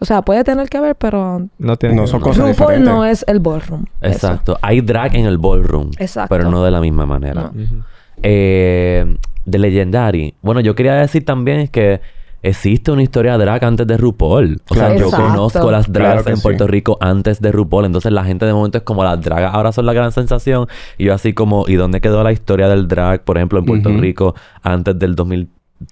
O 0.00 0.04
sea, 0.06 0.22
puede 0.22 0.42
tener 0.44 0.68
que 0.68 0.80
ver, 0.80 0.96
pero 0.96 1.46
No 1.58 1.76
tiene 1.76 1.94
No 1.94 2.02
que 2.04 2.08
son 2.08 2.20
ver. 2.20 2.28
cosas 2.28 2.38
RuPaul 2.48 2.52
diferentes. 2.72 2.92
no 2.94 3.04
es 3.04 3.24
el 3.28 3.38
ballroom. 3.38 3.84
Eso. 4.00 4.12
Exacto. 4.28 4.58
Hay 4.62 4.80
drag 4.80 5.14
en 5.14 5.26
el 5.26 5.38
ballroom. 5.38 5.90
Exacto. 5.98 6.34
Pero 6.34 6.50
no 6.50 6.64
de 6.64 6.70
la 6.70 6.80
misma 6.80 7.04
manera. 7.06 7.50
No. 7.54 7.84
Eh, 8.22 9.16
de 9.44 9.58
Legendary. 9.58 10.34
Bueno, 10.42 10.60
yo 10.60 10.74
quería 10.74 10.94
decir 10.94 11.24
también 11.24 11.60
es 11.60 11.70
que 11.70 12.00
existe 12.42 12.90
una 12.90 13.02
historia 13.02 13.36
de 13.36 13.44
drag 13.44 13.62
antes 13.64 13.86
de 13.86 13.96
RuPaul. 13.96 14.60
O 14.70 14.74
sea, 14.74 14.96
yo 14.96 15.06
Exacto. 15.06 15.26
conozco 15.26 15.70
las 15.70 15.92
drags 15.92 16.08
Claro 16.12 16.24
que 16.24 16.30
en 16.30 16.36
sí. 16.36 16.42
Puerto 16.42 16.66
Rico 16.66 16.96
antes 17.00 17.40
de 17.40 17.52
RuPaul. 17.52 17.84
Entonces 17.84 18.12
la 18.12 18.24
gente 18.24 18.46
de 18.46 18.52
momento 18.54 18.78
es 18.78 18.84
como 18.84 19.04
las 19.04 19.20
dragas 19.20 19.54
ahora 19.54 19.72
son 19.72 19.86
la 19.86 19.92
gran 19.92 20.12
sensación. 20.12 20.66
Y 20.96 21.04
yo 21.04 21.14
así 21.14 21.32
como, 21.34 21.64
¿y 21.68 21.74
dónde 21.74 22.00
quedó 22.00 22.22
la 22.22 22.32
historia 22.32 22.68
del 22.68 22.88
drag, 22.88 23.22
por 23.24 23.36
ejemplo, 23.36 23.58
en 23.58 23.64
Puerto. 23.66 23.90
Rico 23.90 24.34
antes 24.62 24.98
del 24.98 25.14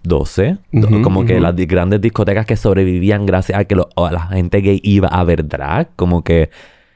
2012? 0.03 0.59
Do- 0.73 0.89
Ujú, 0.89 1.03
como 1.03 1.25
que 1.25 1.41
las 1.41 1.55
grandes 1.57 2.01
discotecas 2.01 2.47
que 2.47 2.57
sobrevivían 2.57 3.27
gracias 3.27 3.59
a 3.59 3.65
que 3.65 3.75
lo- 3.75 3.89
a 3.97 4.13
la 4.13 4.21
gente 4.29 4.61
gay 4.61 4.81
iba 4.83 5.09
a 5.09 5.25
ver 5.25 5.47
drag. 5.49 5.89
Como 5.97 6.23
que... 6.23 6.51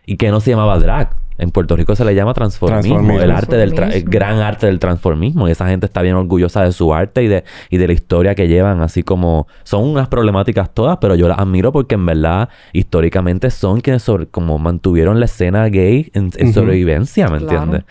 Y 0.04 0.16
que 0.16 0.30
no 0.30 0.40
se 0.40 0.50
llamaba 0.50 0.78
drag. 0.78 1.16
En 1.38 1.50
Puerto 1.50 1.74
Rico 1.76 1.96
se 1.96 2.04
le 2.04 2.14
llama 2.14 2.34
transformismo. 2.34 2.94
Transformismo. 2.96 3.20
El 3.24 3.30
arte 3.30 3.56
del... 3.56 3.70
tra- 3.70 3.84
el 3.86 4.04
Transformismo. 4.04 4.10
gran 4.10 4.38
arte 4.40 4.66
del 4.66 4.78
transformismo. 4.78 5.48
Y 5.48 5.52
esa 5.52 5.66
gente 5.68 5.86
está 5.86 6.02
bien 6.02 6.14
orgullosa 6.16 6.62
de 6.62 6.72
su 6.72 6.92
arte 6.92 7.22
y 7.22 7.28
de, 7.28 7.44
y 7.70 7.78
de 7.78 7.86
la 7.86 7.92
historia 7.94 8.34
que 8.34 8.46
llevan. 8.48 8.82
Así 8.82 9.02
como... 9.02 9.46
Son 9.64 9.82
unas 9.84 10.08
problemáticas 10.08 10.72
todas, 10.74 10.98
pero 11.00 11.14
yo 11.14 11.28
las 11.28 11.38
admiro 11.38 11.72
porque 11.72 11.94
en 11.94 12.04
verdad, 12.06 12.48
históricamente, 12.72 13.50
son 13.50 13.80
quienes 13.80 14.02
sobre, 14.02 14.26
como 14.26 14.58
mantuvieron 14.58 15.18
la 15.20 15.24
escena 15.26 15.64
gay 15.68 16.10
en, 16.14 16.30
sobrevivencia, 16.52 17.28
¿me 17.28 17.38
Claro. 17.38 17.52
entiendes? 17.62 17.84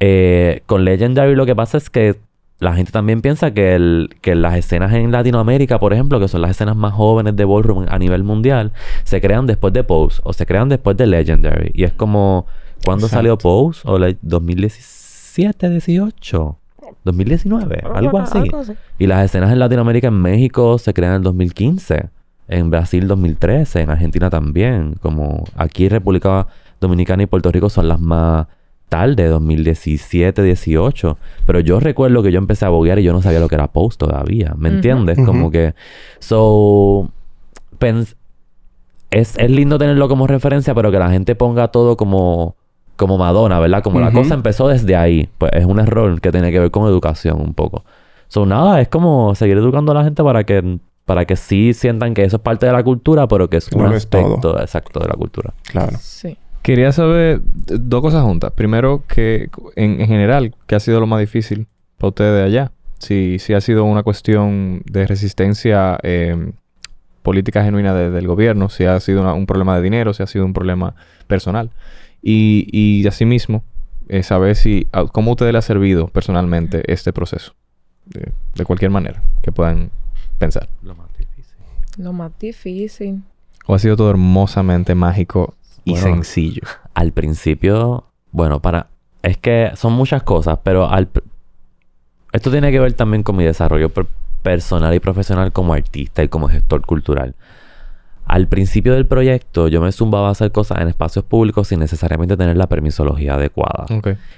Eh, 0.00 0.62
con 0.66 0.84
Legendary 0.84 1.34
lo 1.34 1.44
que 1.44 1.56
pasa 1.56 1.76
es 1.76 1.90
que 1.90 2.16
la 2.60 2.74
gente 2.74 2.90
también 2.90 3.20
piensa 3.20 3.52
que, 3.52 3.74
el, 3.76 4.10
que 4.20 4.34
las 4.34 4.56
escenas 4.56 4.92
en 4.92 5.12
Latinoamérica, 5.12 5.78
por 5.78 5.92
ejemplo, 5.92 6.18
que 6.18 6.26
son 6.28 6.40
las 6.42 6.50
escenas 6.52 6.74
más 6.76 6.92
jóvenes 6.92 7.36
de 7.36 7.44
ballroom 7.44 7.86
a 7.88 7.98
nivel 7.98 8.24
mundial, 8.24 8.72
se 9.04 9.20
crean 9.20 9.46
después 9.46 9.72
de 9.72 9.84
Pose 9.84 10.20
o 10.24 10.32
se 10.32 10.44
crean 10.44 10.68
después 10.68 10.96
de 10.96 11.06
Legendary. 11.06 11.70
Y 11.74 11.84
es 11.84 11.92
como, 11.92 12.46
¿cuándo 12.84 13.06
Exacto. 13.06 13.16
salió 13.18 13.38
Pose? 13.38 13.80
¿O 13.84 13.98
le- 13.98 14.18
2017, 14.22 15.68
18? 15.70 16.56
2019, 17.04 17.82
algo 17.94 18.18
así. 18.18 18.38
Algo 18.38 18.58
así. 18.58 18.72
Y 18.98 19.06
las 19.06 19.24
escenas 19.24 19.52
en 19.52 19.58
Latinoamérica, 19.58 20.08
en 20.08 20.20
México, 20.20 20.78
se 20.78 20.92
crean 20.94 21.16
en 21.16 21.22
2015. 21.22 22.08
En 22.48 22.70
Brasil, 22.70 23.06
2013. 23.06 23.82
En 23.82 23.90
Argentina 23.90 24.30
también. 24.30 24.94
Como 25.00 25.44
aquí, 25.54 25.88
República 25.88 26.46
Dominicana 26.80 27.22
y 27.22 27.26
Puerto 27.26 27.52
Rico 27.52 27.68
son 27.68 27.88
las 27.88 28.00
más 28.00 28.46
tarde, 28.88 29.26
2017, 29.26 30.42
18. 30.42 31.18
Pero 31.46 31.60
yo 31.60 31.80
recuerdo 31.80 32.22
que 32.22 32.32
yo 32.32 32.38
empecé 32.38 32.64
a 32.64 32.68
boguear 32.70 32.98
y 32.98 33.02
yo 33.02 33.12
no 33.12 33.22
sabía 33.22 33.40
lo 33.40 33.48
que 33.48 33.54
era 33.54 33.68
post 33.68 33.98
todavía. 34.00 34.54
¿Me 34.56 34.68
entiendes? 34.68 35.18
Ujú. 35.18 35.26
Como 35.26 35.50
que... 35.50 35.74
So... 36.18 37.10
pens- 37.78 38.14
es, 39.10 39.36
es 39.38 39.50
lindo 39.50 39.78
tenerlo 39.78 40.08
como 40.08 40.26
referencia, 40.26 40.74
pero 40.74 40.90
que 40.90 40.98
la 40.98 41.10
gente 41.10 41.34
ponga 41.34 41.68
todo 41.68 41.96
como... 41.96 42.56
Como 42.96 43.16
Madonna, 43.16 43.60
¿verdad? 43.60 43.80
Como 43.84 44.00
la 44.00 44.10
cosa 44.10 44.34
empezó 44.34 44.66
desde 44.66 44.96
ahí. 44.96 45.28
Pues 45.38 45.52
es 45.54 45.64
un 45.66 45.78
error 45.78 46.20
que 46.20 46.32
tiene 46.32 46.50
que 46.50 46.58
ver 46.58 46.72
con 46.72 46.84
educación 46.88 47.40
un 47.40 47.54
poco. 47.54 47.84
So, 48.26 48.44
nada, 48.44 48.80
es 48.80 48.88
como 48.88 49.36
seguir 49.36 49.56
educando 49.56 49.92
a 49.92 49.94
la 49.94 50.02
gente 50.02 50.20
para 50.24 50.42
que, 50.42 50.78
para 51.04 51.24
que 51.24 51.36
sí 51.36 51.74
sientan 51.74 52.12
que 52.12 52.24
eso 52.24 52.38
es 52.38 52.42
parte 52.42 52.66
de 52.66 52.72
la 52.72 52.82
cultura, 52.82 53.28
pero 53.28 53.48
que 53.48 53.58
es 53.58 53.70
No 53.70 53.78
un 53.84 53.84
todo. 53.84 53.94
aspecto 53.96 54.60
exacto 54.60 54.98
de 54.98 55.06
la 55.06 55.14
cultura. 55.14 55.54
Claro. 55.70 55.96
Sí. 56.00 56.36
Quería 56.68 56.92
saber 56.92 57.40
dos 57.44 58.02
cosas 58.02 58.22
juntas. 58.24 58.52
Primero, 58.52 59.02
que 59.08 59.48
en, 59.74 60.02
en 60.02 60.06
general, 60.06 60.54
¿qué 60.66 60.74
ha 60.74 60.80
sido 60.80 61.00
lo 61.00 61.06
más 61.06 61.18
difícil 61.18 61.66
para 61.96 62.08
ustedes 62.10 62.34
de 62.34 62.42
allá? 62.42 62.72
Si, 62.98 63.38
si 63.38 63.54
ha 63.54 63.62
sido 63.62 63.84
una 63.84 64.02
cuestión 64.02 64.82
de 64.84 65.06
resistencia 65.06 65.98
eh, 66.02 66.52
política 67.22 67.64
genuina 67.64 67.94
de- 67.94 68.10
del 68.10 68.26
gobierno, 68.26 68.68
si 68.68 68.84
ha 68.84 69.00
sido 69.00 69.22
una- 69.22 69.32
un 69.32 69.46
problema 69.46 69.76
de 69.76 69.82
dinero, 69.82 70.12
si 70.12 70.22
ha 70.22 70.26
sido 70.26 70.44
un 70.44 70.52
problema 70.52 70.94
personal. 71.26 71.70
Y, 72.20 72.68
y 72.70 73.06
asimismo, 73.06 73.64
eh, 74.10 74.22
saber 74.22 74.54
si, 74.54 74.88
a- 74.92 75.06
cómo 75.06 75.30
a 75.30 75.32
ustedes 75.34 75.54
les 75.54 75.64
ha 75.64 75.66
servido 75.66 76.08
personalmente 76.08 76.82
este 76.92 77.14
proceso. 77.14 77.54
De, 78.04 78.30
de 78.56 78.64
cualquier 78.66 78.90
manera 78.90 79.22
que 79.40 79.52
puedan 79.52 79.88
pensar. 80.38 80.68
Lo 80.82 80.94
más 80.94 81.08
difícil. 81.18 81.56
Lo 81.96 82.12
más 82.12 82.30
difícil. 82.38 83.22
O 83.66 83.74
ha 83.74 83.78
sido 83.78 83.96
todo 83.96 84.10
hermosamente 84.10 84.94
mágico 84.94 85.54
y 85.88 85.92
Bueno, 85.92 86.06
sencillo. 86.06 86.62
Al 86.94 87.12
principio, 87.12 88.04
bueno, 88.30 88.60
para... 88.60 88.88
Es 89.22 89.36
que 89.38 89.70
son 89.74 89.92
muchas 89.94 90.22
cosas, 90.22 90.58
pero 90.62 90.88
al... 90.90 91.08
Esto 92.32 92.50
tiene 92.50 92.70
que 92.70 92.78
ver 92.78 92.92
también 92.92 93.22
con 93.22 93.36
mi 93.36 93.44
desarrollo 93.44 93.88
per- 93.88 94.06
personal 94.42 94.94
y 94.94 95.00
profesional 95.00 95.50
como 95.52 95.72
artista 95.72 96.22
y 96.22 96.28
como 96.28 96.48
gestor 96.48 96.84
cultural. 96.84 97.34
Al 98.26 98.46
principio 98.46 98.92
del 98.92 99.06
proyecto 99.06 99.68
yo 99.68 99.80
me 99.80 99.90
zumbaba 99.90 100.28
a 100.28 100.32
hacer 100.32 100.52
cosas 100.52 100.80
en 100.82 100.88
espacios 100.88 101.24
públicos 101.24 101.68
sin 101.68 101.80
necesariamente 101.80 102.36
tener 102.36 102.58
la 102.58 102.66
permisología 102.66 103.34
adecuada. 103.34 103.86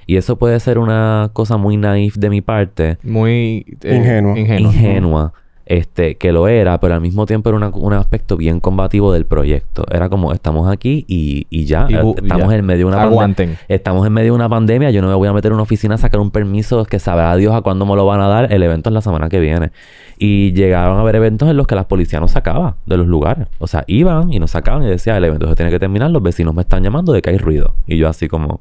Y 0.06 0.16
eso 0.16 0.36
puede 0.36 0.60
ser 0.60 0.78
una 0.78 1.30
cosa 1.32 1.56
muy 1.56 1.76
naif 1.76 2.14
de 2.16 2.30
mi 2.30 2.40
parte, 2.40 2.98
Muy 3.02 3.66
eh, 3.82 3.96
Ingenuo. 3.96 4.36
ingenuo. 4.36 4.72
ingenua, 4.72 5.32
este, 5.72 6.16
que 6.16 6.32
lo 6.32 6.48
era, 6.48 6.80
pero 6.80 6.94
al 6.94 7.00
mismo 7.00 7.26
tiempo 7.26 7.48
era 7.48 7.56
una- 7.56 7.68
un 7.68 7.92
aspecto 7.92 8.36
bien 8.36 8.58
combativo 8.58 9.12
del 9.12 9.24
proyecto. 9.24 9.84
Era 9.88 10.08
como, 10.08 10.32
estamos 10.32 10.68
aquí 10.68 11.04
y, 11.06 11.46
y 11.48 11.64
ya, 11.64 11.86
Y 11.88 11.94
estamos 11.94 12.48
ya. 12.50 12.56
en 12.56 12.64
medio 12.66 12.78
de 12.78 12.84
una 12.86 12.96
pandemia. 12.96 13.12
Aguanten. 13.16 13.56
Estamos 13.68 14.04
en 14.04 14.12
medio 14.12 14.32
de 14.32 14.36
una 14.36 14.48
pandemia, 14.48 14.90
yo 14.90 15.00
no 15.00 15.06
me 15.06 15.14
voy 15.14 15.28
a 15.28 15.32
meter 15.32 15.50
en 15.50 15.54
una 15.54 15.62
oficina 15.62 15.94
a 15.94 15.98
sacar 15.98 16.20
un 16.20 16.32
permiso 16.32 16.84
que 16.86 16.98
sabrá 16.98 17.36
Dios 17.36 17.54
a 17.54 17.60
cuándo 17.60 17.86
me 17.86 17.94
lo 17.94 18.04
van 18.04 18.20
a 18.20 18.26
dar. 18.26 18.52
El 18.52 18.64
evento 18.64 18.90
es 18.90 18.94
la 18.94 19.00
semana 19.00 19.28
que 19.28 19.38
viene. 19.38 19.70
Y 20.18 20.52
llegaron 20.54 20.98
a 20.98 21.02
haber 21.02 21.14
eventos 21.14 21.48
en 21.48 21.56
los 21.56 21.68
que 21.68 21.76
la 21.76 21.86
policía 21.86 22.18
nos 22.18 22.32
sacaba 22.32 22.74
de 22.86 22.96
los 22.96 23.06
lugares. 23.06 23.46
O 23.60 23.68
sea, 23.68 23.84
iban 23.86 24.32
y 24.32 24.40
nos 24.40 24.50
sacaban 24.50 24.82
y 24.82 24.86
decía, 24.86 25.16
el 25.16 25.24
evento 25.24 25.48
se 25.48 25.54
tiene 25.54 25.70
que 25.70 25.78
terminar, 25.78 26.10
los 26.10 26.22
vecinos 26.22 26.52
me 26.52 26.62
están 26.62 26.82
llamando 26.82 27.12
de 27.12 27.22
que 27.22 27.30
hay 27.30 27.38
ruido. 27.38 27.76
Y 27.86 27.96
yo 27.96 28.08
así 28.08 28.26
como, 28.26 28.60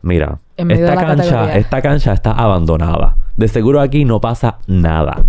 mira, 0.00 0.38
esta 0.56 0.94
cancha, 0.96 1.16
categoría. 1.16 1.56
esta 1.56 1.82
cancha 1.82 2.12
está 2.14 2.32
abandonada. 2.32 3.16
De 3.36 3.46
seguro 3.48 3.80
aquí 3.82 4.04
no 4.06 4.20
pasa 4.22 4.56
nada. 4.66 5.24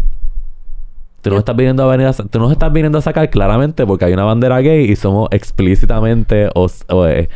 Tú 1.25 1.31
no 1.31 1.39
estás 1.39 1.55
viniendo 1.55 1.89
a 1.89 2.13
tú 2.13 2.37
nos 2.37 2.51
estás 2.51 2.71
viniendo 2.71 2.99
a 2.99 3.01
sacar 3.01 3.27
claramente 3.31 3.83
porque 3.87 4.05
hay 4.05 4.13
una 4.13 4.25
bandera 4.25 4.61
gay 4.61 4.85
y 4.91 4.95
somos 4.95 5.27
explícitamente 5.31 6.49
o, 6.53 6.67
o, 6.89 7.07
eh, 7.07 7.29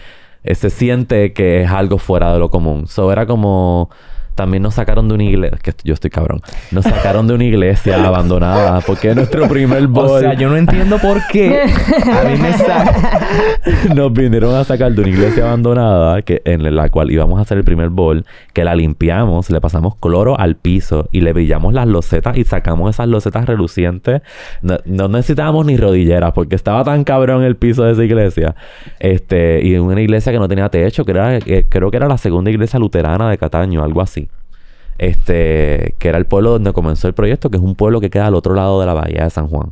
se 0.54 0.70
siente 0.70 1.34
que 1.34 1.64
es 1.64 1.72
algo 1.72 1.98
fuera 1.98 2.32
de 2.32 2.38
lo 2.38 2.52
común. 2.52 2.86
So 2.86 3.12
era 3.12 3.26
como 3.26 3.90
también 4.40 4.64
nos 4.64 4.76
sacaron 4.76 5.10
de 5.10 5.16
una 5.16 5.24
iglesia, 5.26 5.58
que 5.62 5.74
yo 5.84 5.94
estoy 5.94 6.10
cabrón. 6.10 6.40
Nos 6.72 6.86
sacaron 6.86 7.28
de 7.28 7.34
una 7.34 7.44
iglesia 7.44 8.02
abandonada 8.06 8.80
porque 8.80 9.10
es 9.10 9.16
nuestro 9.18 9.50
primer 9.50 9.86
bol. 9.88 10.06
O 10.06 10.20
sea, 10.22 10.34
yo 10.34 10.48
no 10.48 10.56
entiendo 10.56 10.98
por 10.98 11.28
qué. 11.28 11.64
A 11.64 12.24
mí 12.24 12.38
me 12.42 12.54
saca. 12.54 13.20
Nos 13.94 14.14
vinieron 14.14 14.56
a 14.56 14.64
sacar 14.64 14.94
de 14.94 15.02
una 15.02 15.10
iglesia 15.10 15.44
abandonada 15.44 16.22
que, 16.22 16.42
en 16.46 16.74
la 16.74 16.88
cual 16.88 17.12
íbamos 17.12 17.38
a 17.38 17.42
hacer 17.42 17.58
el 17.58 17.66
primer 17.66 17.90
bol, 17.90 18.24
que 18.54 18.64
la 18.64 18.76
limpiamos, 18.76 19.50
le 19.50 19.60
pasamos 19.60 19.98
cloro 19.98 20.40
al 20.40 20.56
piso 20.56 21.10
y 21.12 21.20
le 21.20 21.34
brillamos 21.34 21.74
las 21.74 21.86
losetas 21.86 22.38
y 22.38 22.46
sacamos 22.46 22.92
esas 22.92 23.10
losetas 23.10 23.46
relucientes. 23.46 24.22
No, 24.62 24.78
no 24.86 25.10
necesitábamos 25.10 25.66
ni 25.66 25.76
rodilleras 25.76 26.32
porque 26.32 26.56
estaba 26.56 26.86
tan 26.86 27.04
cabrón 27.04 27.44
el 27.44 27.58
piso 27.58 27.84
de 27.84 27.92
esa 27.92 28.06
iglesia. 28.06 28.56
Este, 29.02 29.68
y 29.68 29.76
una 29.76 30.00
iglesia 30.00 30.32
que 30.32 30.40
no 30.40 30.48
tenía 30.48 30.70
techo, 30.70 31.04
que 31.04 31.12
era, 31.12 31.36
eh, 31.36 31.66
creo 31.68 31.92
que 31.92 31.98
era 31.98 32.08
la 32.08 32.18
segunda 32.18 32.50
iglesia 32.50 32.80
luterana 32.80 33.30
de 33.30 33.38
Cataño, 33.38 33.84
algo 33.84 34.00
así. 34.00 34.29
Este, 35.00 35.96
que 35.98 36.10
era 36.10 36.18
el 36.18 36.26
pueblo 36.26 36.52
donde 36.52 36.74
comenzó 36.74 37.08
el 37.08 37.14
proyecto, 37.14 37.50
que 37.50 37.58
es 37.58 37.64
un 37.64 37.76
pueblo 37.76 38.02
que 38.02 38.10
queda 38.10 38.28
al 38.28 38.36
otro 38.36 38.54
lado 38.54 38.80
de 38.80 38.86
la 38.86 38.94
bahía 38.94 39.24
de 39.24 39.30
San 39.30 39.48
Juan. 39.48 39.72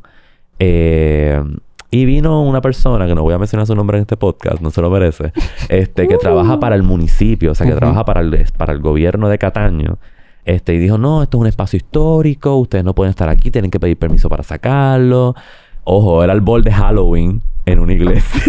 Eh, 0.58 1.44
y 1.92 2.06
vino 2.06 2.42
una 2.42 2.62
persona, 2.62 3.06
que 3.08 3.14
no 3.14 3.24
voy 3.24 3.34
a 3.34 3.38
mencionar 3.38 3.68
su 3.68 3.76
nombre 3.76 3.98
en 3.98 4.04
este 4.04 4.18
podcast, 4.18 4.62
no 4.62 4.72
se 4.72 4.82
lo 4.82 4.90
merece, 4.90 5.32
este, 5.70 6.08
que 6.08 6.18
trabaja 6.18 6.60
para 6.60 6.76
el 6.76 6.84
municipio, 6.84 7.52
o 7.52 7.56
sea, 7.56 7.68
que 7.68 7.76
trabaja 7.76 8.04
para 8.06 8.22
el, 8.22 8.46
para 8.58 8.74
el 8.74 8.80
gobierno 8.80 9.30
de 9.30 9.38
Cataño. 9.38 9.98
Este, 10.46 10.74
y 10.74 10.78
dijo, 10.80 10.98
no, 10.98 11.24
esto 11.24 11.38
es 11.38 11.42
un 11.42 11.48
espacio 11.48 11.76
histórico, 11.78 12.56
ustedes 12.56 12.86
no 12.86 12.96
pueden 12.96 13.10
estar 13.10 13.28
aquí, 13.28 13.52
tienen 13.52 13.70
que 13.70 13.82
pedir 13.82 13.98
permiso 13.98 14.30
para 14.30 14.44
sacarlo. 14.44 15.36
Ojo, 15.84 16.24
era 16.24 16.32
el 16.32 16.42
bol 16.42 16.64
de 16.64 16.72
Halloween 16.72 17.42
en 17.68 17.80
una 17.80 17.94
iglesia. 17.94 18.42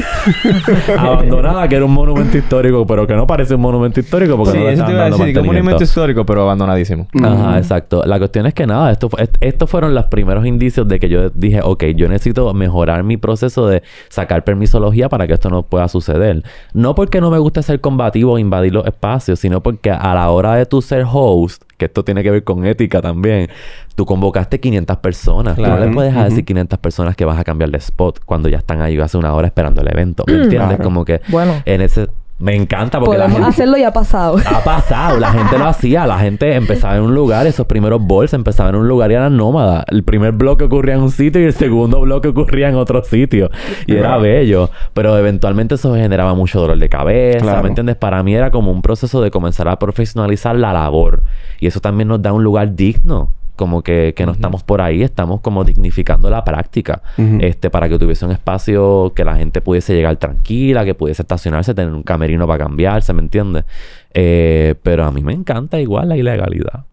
Abandonada, 0.98 1.68
que 1.68 1.76
era 1.76 1.84
un 1.84 1.92
monumento 1.92 2.38
histórico, 2.38 2.86
pero 2.86 3.06
que 3.06 3.14
no 3.14 3.26
parece 3.26 3.54
un 3.54 3.60
monumento 3.60 4.00
histórico 4.00 4.36
porque 4.36 4.52
Sí, 4.52 4.58
no 4.58 4.64
le 4.64 4.72
eso 4.72 4.84
te 4.84 4.92
iba 4.92 5.02
a 5.02 5.10
decir. 5.10 5.32
que 5.34 5.40
Un 5.40 5.46
monumento 5.46 5.82
histórico, 5.82 6.24
pero 6.24 6.42
abandonadísimo. 6.42 7.06
Ajá, 7.22 7.58
exacto. 7.58 8.02
La 8.06 8.18
cuestión 8.18 8.46
es 8.46 8.54
que 8.54 8.66
nada, 8.66 8.90
esto, 8.90 9.08
fue- 9.08 9.22
est- 9.24 9.36
estos 9.40 9.68
fueron 9.68 9.94
los 9.94 10.04
primeros 10.06 10.46
indicios 10.46 10.86
de 10.88 10.98
que 10.98 11.08
yo 11.08 11.30
dije, 11.30 11.60
ok, 11.62 11.84
yo 11.96 12.08
necesito 12.08 12.52
mejorar 12.54 13.04
mi 13.04 13.16
proceso 13.16 13.66
de 13.66 13.82
sacar 14.08 14.44
permisología 14.44 15.08
para 15.08 15.26
que 15.26 15.34
esto 15.34 15.50
no 15.50 15.62
pueda 15.64 15.88
suceder. 15.88 16.42
No 16.72 16.94
porque 16.94 17.20
no 17.20 17.30
me 17.30 17.38
guste 17.38 17.62
ser 17.62 17.80
combativo 17.80 18.32
o 18.32 18.38
invadir 18.38 18.72
los 18.72 18.86
espacios, 18.86 19.38
sino 19.40 19.60
porque 19.62 19.90
a 19.90 20.14
la 20.14 20.30
hora 20.30 20.54
de 20.54 20.64
tú 20.66 20.80
ser 20.80 21.04
host, 21.10 21.62
que 21.78 21.86
esto 21.86 22.04
tiene 22.04 22.22
que 22.22 22.30
ver 22.30 22.44
con 22.44 22.66
ética 22.66 23.00
también, 23.00 23.48
tú 23.94 24.04
convocaste 24.04 24.60
500 24.60 24.96
personas. 24.98 25.56
Tú 25.56 25.62
no 25.62 25.68
Claro. 25.68 25.86
le 25.86 25.92
puedes 25.94 26.12
Ujú. 26.14 26.24
decir 26.24 26.44
500 26.44 26.78
personas 26.80 27.16
que 27.16 27.24
vas 27.24 27.38
a 27.38 27.44
cambiar 27.44 27.70
de 27.70 27.78
spot 27.78 28.20
cuando 28.26 28.48
ya 28.50 28.58
están 28.58 28.82
ahí 28.82 28.98
hace 28.98 29.16
una 29.16 29.32
hora 29.32 29.46
esperando 29.46 29.80
el 29.80 29.88
evento. 29.90 30.24
¿Me 30.26 30.34
entiendes? 30.34 30.68
Claro. 30.68 30.84
Como 30.84 31.04
que 31.06 31.22
Bueno. 31.28 31.62
en 31.64 31.80
ese... 31.80 32.08
Me 32.40 32.54
encanta 32.54 33.00
porque 33.00 33.18
la 33.18 33.24
Podemos 33.24 33.46
gente... 33.46 33.50
hacerlo 33.62 33.78
y 33.78 33.82
ha 33.82 33.92
pasado. 33.92 34.36
Ha 34.46 34.60
pasado, 34.62 35.18
la 35.18 35.32
gente 35.32 35.58
lo 35.58 35.66
hacía, 35.66 36.06
la 36.06 36.18
gente 36.20 36.54
empezaba 36.54 36.96
en 36.96 37.02
un 37.02 37.12
lugar, 37.14 37.48
esos 37.48 37.66
primeros 37.66 38.00
bols 38.00 38.32
empezaban 38.32 38.76
en 38.76 38.82
un 38.82 38.88
lugar 38.88 39.10
y 39.10 39.14
eran 39.14 39.36
nómadas. 39.36 39.84
El 39.88 40.04
primer 40.04 40.32
bloque 40.32 40.64
ocurría 40.64 40.94
en 40.94 41.00
un 41.02 41.10
sitio 41.10 41.40
y 41.40 41.46
el 41.46 41.52
segundo 41.52 42.00
bloque 42.00 42.28
ocurría 42.28 42.68
en 42.68 42.76
otro 42.76 43.02
sitio. 43.02 43.50
Y 43.88 43.96
era 43.96 44.18
bello, 44.18 44.70
pero 44.94 45.18
eventualmente 45.18 45.74
eso 45.74 45.94
generaba 45.96 46.34
mucho 46.34 46.60
dolor 46.60 46.78
de 46.78 46.88
cabeza, 46.88 47.40
Claro. 47.40 47.62
¿me 47.64 47.68
entiendes? 47.70 47.96
Para 47.96 48.22
mí 48.22 48.34
era 48.36 48.52
como 48.52 48.70
un 48.70 48.82
proceso 48.82 49.20
de 49.20 49.32
comenzar 49.32 49.66
a 49.66 49.76
profesionalizar 49.80 50.54
la 50.54 50.72
labor 50.72 51.22
y 51.58 51.66
eso 51.66 51.80
también 51.80 52.06
nos 52.08 52.22
da 52.22 52.32
un 52.32 52.44
lugar 52.44 52.76
digno 52.76 53.32
como 53.58 53.82
que, 53.82 54.14
que 54.16 54.24
no 54.24 54.32
estamos 54.32 54.62
por 54.62 54.80
ahí, 54.80 55.02
estamos 55.02 55.42
como 55.42 55.64
dignificando 55.64 56.30
la 56.30 56.42
práctica, 56.44 57.02
este, 57.40 57.68
para 57.68 57.90
que 57.90 57.98
tuviese 57.98 58.24
un 58.24 58.30
espacio 58.32 59.12
que 59.14 59.24
la 59.24 59.36
gente 59.36 59.60
pudiese 59.60 59.94
llegar 59.94 60.16
tranquila, 60.16 60.86
que 60.86 60.94
pudiese 60.94 61.20
estacionarse, 61.20 61.74
tener 61.74 61.92
un 61.92 62.02
camerino 62.02 62.46
para 62.46 62.64
cambiarse, 62.64 63.12
¿me 63.12 63.20
entiendes? 63.20 63.64
Eh, 64.14 64.74
pero 64.82 65.04
a 65.04 65.12
mí 65.12 65.20
me 65.22 65.34
encanta 65.34 65.78
igual 65.78 66.08
la 66.08 66.16
ilegalidad. 66.16 66.84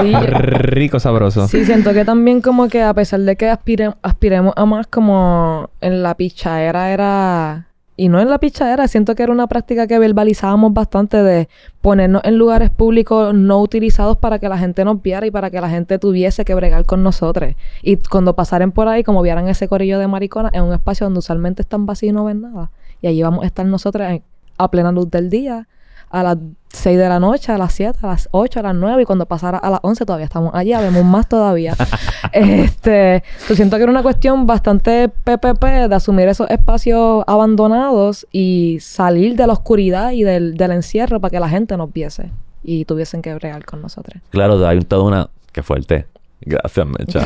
Sí. 0.00 0.12
Rico, 0.28 1.00
sabroso. 1.00 1.48
Sí, 1.48 1.64
siento 1.64 1.92
que 1.92 2.04
también 2.04 2.40
como 2.40 2.68
que 2.68 2.82
a 2.82 2.94
pesar 2.94 3.20
de 3.20 3.34
que 3.36 3.50
aspire- 3.50 3.96
aspiremos 4.02 4.52
a 4.56 4.64
más 4.66 4.86
como 4.86 5.70
en 5.80 6.02
la 6.02 6.14
pichadera 6.14 6.90
era... 6.92 7.66
Y 7.94 8.08
no 8.08 8.20
en 8.20 8.30
la 8.30 8.38
pichadera, 8.38 8.88
siento 8.88 9.14
que 9.14 9.22
era 9.22 9.32
una 9.32 9.46
práctica 9.46 9.86
que 9.86 9.98
verbalizábamos 9.98 10.72
bastante 10.72 11.22
de 11.22 11.48
ponernos 11.82 12.22
en 12.24 12.38
lugares 12.38 12.70
públicos 12.70 13.34
no 13.34 13.60
utilizados 13.60 14.16
para 14.16 14.38
que 14.38 14.48
la 14.48 14.56
gente 14.56 14.84
nos 14.84 15.02
viera 15.02 15.26
y 15.26 15.30
para 15.30 15.50
que 15.50 15.60
la 15.60 15.68
gente 15.68 15.98
tuviese 15.98 16.44
que 16.44 16.54
bregar 16.54 16.86
con 16.86 17.02
nosotros. 17.02 17.54
Y 17.82 17.96
cuando 17.96 18.34
pasaren 18.34 18.72
por 18.72 18.88
ahí, 18.88 19.04
como 19.04 19.20
vieran 19.20 19.46
ese 19.48 19.68
corillo 19.68 19.98
de 19.98 20.08
mariconas, 20.08 20.54
en 20.54 20.62
un 20.62 20.72
espacio 20.72 21.04
donde 21.04 21.18
usualmente 21.18 21.60
están 21.62 21.84
vacíos 21.84 22.10
y 22.10 22.14
no 22.14 22.24
ven 22.24 22.40
nada. 22.40 22.70
Y 23.02 23.08
allí 23.08 23.22
vamos 23.22 23.44
a 23.44 23.46
estar 23.46 23.66
nosotros 23.66 24.08
en- 24.08 24.22
a 24.56 24.70
plena 24.70 24.90
luz 24.90 25.10
del 25.10 25.28
día, 25.28 25.68
a 26.12 26.22
las 26.22 26.38
6 26.68 26.98
de 26.98 27.08
la 27.08 27.18
noche, 27.18 27.52
a 27.52 27.58
las 27.58 27.72
7, 27.72 27.98
a 28.02 28.06
las 28.08 28.28
8, 28.30 28.60
a 28.60 28.62
las 28.62 28.74
9 28.74 29.02
y 29.02 29.04
cuando 29.04 29.26
pasara 29.26 29.58
a 29.58 29.70
las 29.70 29.80
11 29.82 30.04
todavía 30.04 30.26
estamos 30.26 30.54
allá, 30.54 30.80
vemos 30.80 31.04
más 31.04 31.28
todavía. 31.28 31.74
este, 32.32 33.24
yo 33.48 33.56
siento 33.56 33.76
que 33.76 33.82
era 33.82 33.90
una 33.90 34.02
cuestión 34.02 34.46
bastante 34.46 35.08
PPP 35.08 35.64
de 35.88 35.94
asumir 35.94 36.28
esos 36.28 36.48
espacios 36.50 37.24
abandonados 37.26 38.26
y 38.30 38.78
salir 38.80 39.36
de 39.36 39.46
la 39.46 39.54
oscuridad 39.54 40.12
y 40.12 40.22
del, 40.22 40.56
del 40.56 40.72
encierro 40.72 41.20
para 41.20 41.30
que 41.30 41.40
la 41.40 41.48
gente 41.48 41.76
nos 41.76 41.92
viese 41.92 42.30
y 42.62 42.84
tuviesen 42.84 43.22
que 43.22 43.34
bregar 43.34 43.64
con 43.64 43.82
nosotros. 43.82 44.22
Claro, 44.30 44.66
hay 44.66 44.80
toda 44.80 45.02
una... 45.02 45.30
Qué 45.52 45.62
fuerte. 45.62 46.06
Gracias, 46.44 46.86
Mecha. 46.86 47.24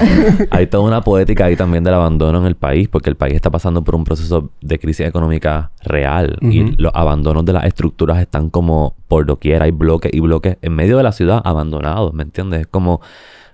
hay 0.50 0.66
toda 0.66 0.84
una 0.84 1.00
poética 1.00 1.46
ahí 1.46 1.56
también 1.56 1.82
del 1.84 1.94
abandono 1.94 2.38
en 2.38 2.44
el 2.46 2.54
país, 2.54 2.88
porque 2.88 3.08
el 3.10 3.16
país 3.16 3.34
está 3.34 3.50
pasando 3.50 3.82
por 3.82 3.94
un 3.94 4.04
proceso 4.04 4.50
de 4.60 4.78
crisis 4.78 5.06
económica 5.06 5.70
real 5.82 6.36
y 6.42 6.80
los 6.80 6.92
abandonos 6.94 7.44
de 7.44 7.52
las 7.54 7.64
estructuras 7.64 8.18
están 8.20 8.50
como 8.50 8.94
por 9.08 9.24
doquier, 9.24 9.62
hay 9.62 9.70
bloques 9.70 10.12
y 10.12 10.20
bloques 10.20 10.58
en 10.60 10.74
medio 10.74 10.96
de 10.98 11.02
la 11.02 11.12
ciudad 11.12 11.40
abandonados, 11.44 12.12
¿me 12.12 12.22
entiendes? 12.24 12.60
Es 12.62 12.66
como 12.66 13.00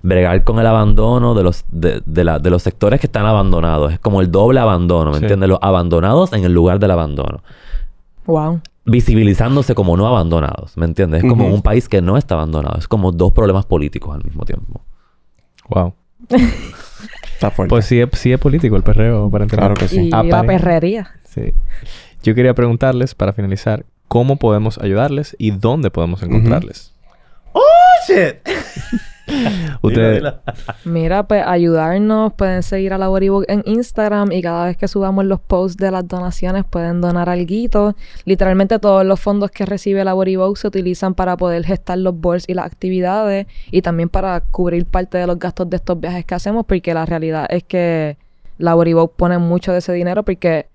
bregar 0.03 0.43
con 0.43 0.59
el 0.59 0.67
abandono 0.67 1.35
de 1.35 1.45
los, 1.45 1.65
de, 1.71 2.03
de 2.05 2.25
la- 2.25 2.41
de 2.41 2.51
los 2.51 2.63
sectores 2.63 2.99
que 2.99 3.07
están 3.07 3.25
abandonados, 3.25 3.93
es 3.93 4.01
como 4.01 4.21
el 4.21 4.33
doble 4.33 4.59
abandono, 4.59 5.13
¿me 5.13 5.19
Sí. 5.19 5.25
entiendes? 5.25 5.49
Los 5.49 5.61
abandonados 5.63 6.33
en 6.33 6.43
el 6.45 6.53
lugar 6.53 6.81
del 6.81 6.91
abandono 6.91 7.41
Wow. 8.27 8.61
visibilizándose 8.85 9.75
como 9.77 9.97
no 9.97 10.07
abandonados, 10.09 10.77
¿me 10.77 10.87
entiendes? 10.87 11.23
Es 11.23 11.29
como 11.31 11.47
un 11.47 11.63
país 11.63 11.89
que 11.89 12.03
no 12.03 12.17
está 12.17 12.35
abandonado, 12.35 12.79
es 12.79 12.89
como 12.89 13.13
dos 13.13 13.31
problemas 13.33 13.65
políticos 13.65 14.15
al 14.17 14.25
mismo 14.25 14.45
tiempo. 14.45 14.81
Wow. 15.69 15.95
Está 17.35 17.51
fuerte. 17.51 17.71
Pues 17.71 17.87
sí 17.87 18.01
es, 18.01 18.09
sí 18.13 18.33
es 18.33 18.39
político 18.39 18.77
el 18.77 18.83
perreo, 18.83 19.27
aparentemente. 19.27 19.57
Claro 19.57 19.75
que 19.75 19.89
sí. 19.89 20.01
Y 20.07 20.11
la 20.11 20.21
Aparent- 20.23 20.47
perrería. 20.47 21.11
Sí. 21.25 21.53
Yo 22.23 22.35
quería 22.35 22.55
preguntarles, 22.55 23.15
para 23.15 23.33
finalizar, 23.33 23.85
¿cómo 24.09 24.37
podemos 24.37 24.79
ayudarles 24.79 25.35
y 25.39 25.51
dónde 25.51 25.91
podemos 25.91 26.23
encontrarles? 26.23 26.93
Ustedes... 29.83 30.23
Mira, 30.85 31.27
pues 31.29 31.45
ayudarnos, 31.47 32.33
pueden 32.33 32.63
seguir 32.63 32.93
a 32.93 32.99
la 32.99 33.09
Boribook 33.09 33.45
en 33.49 33.63
Instagram 33.67 34.33
y 34.33 34.43
cada 34.43 34.67
vez 34.67 34.77
que 34.77 34.89
subamos 34.89 35.25
los 35.25 35.41
posts 35.41 35.77
de 35.77 35.91
las 35.91 36.07
donaciones 36.09 36.65
pueden 36.65 37.01
donar 37.01 37.29
algo. 37.29 37.43
Literalmente 38.25 38.79
todos 38.79 39.05
los 39.05 39.21
fondos 39.21 39.51
que 39.51 39.67
recibe 39.67 40.05
la 40.05 40.15
Boribook 40.15 40.57
se 40.57 40.69
utilizan 40.69 41.15
para 41.15 41.37
poder 41.37 41.65
gestar 41.65 41.99
los 41.99 42.19
boards 42.19 42.49
y 42.49 42.55
las 42.55 42.67
actividades 42.67 43.47
y 43.71 43.83
también 43.83 44.09
para 44.09 44.41
cubrir 44.41 44.87
parte 44.87 45.19
de 45.19 45.27
los 45.27 45.39
gastos 45.39 45.69
de 45.69 45.77
estos 45.77 46.01
viajes 46.01 46.25
que 46.25 46.35
hacemos 46.35 46.65
porque 46.67 46.95
la 46.95 47.05
realidad 47.05 47.47
es 47.51 47.65
que 47.65 48.17
la 48.59 48.75
Boribook 48.75 49.15
pone 49.17 49.39
mucho 49.39 49.73
de 49.73 49.79
ese 49.79 49.93
dinero 49.93 50.23
porque 50.23 50.67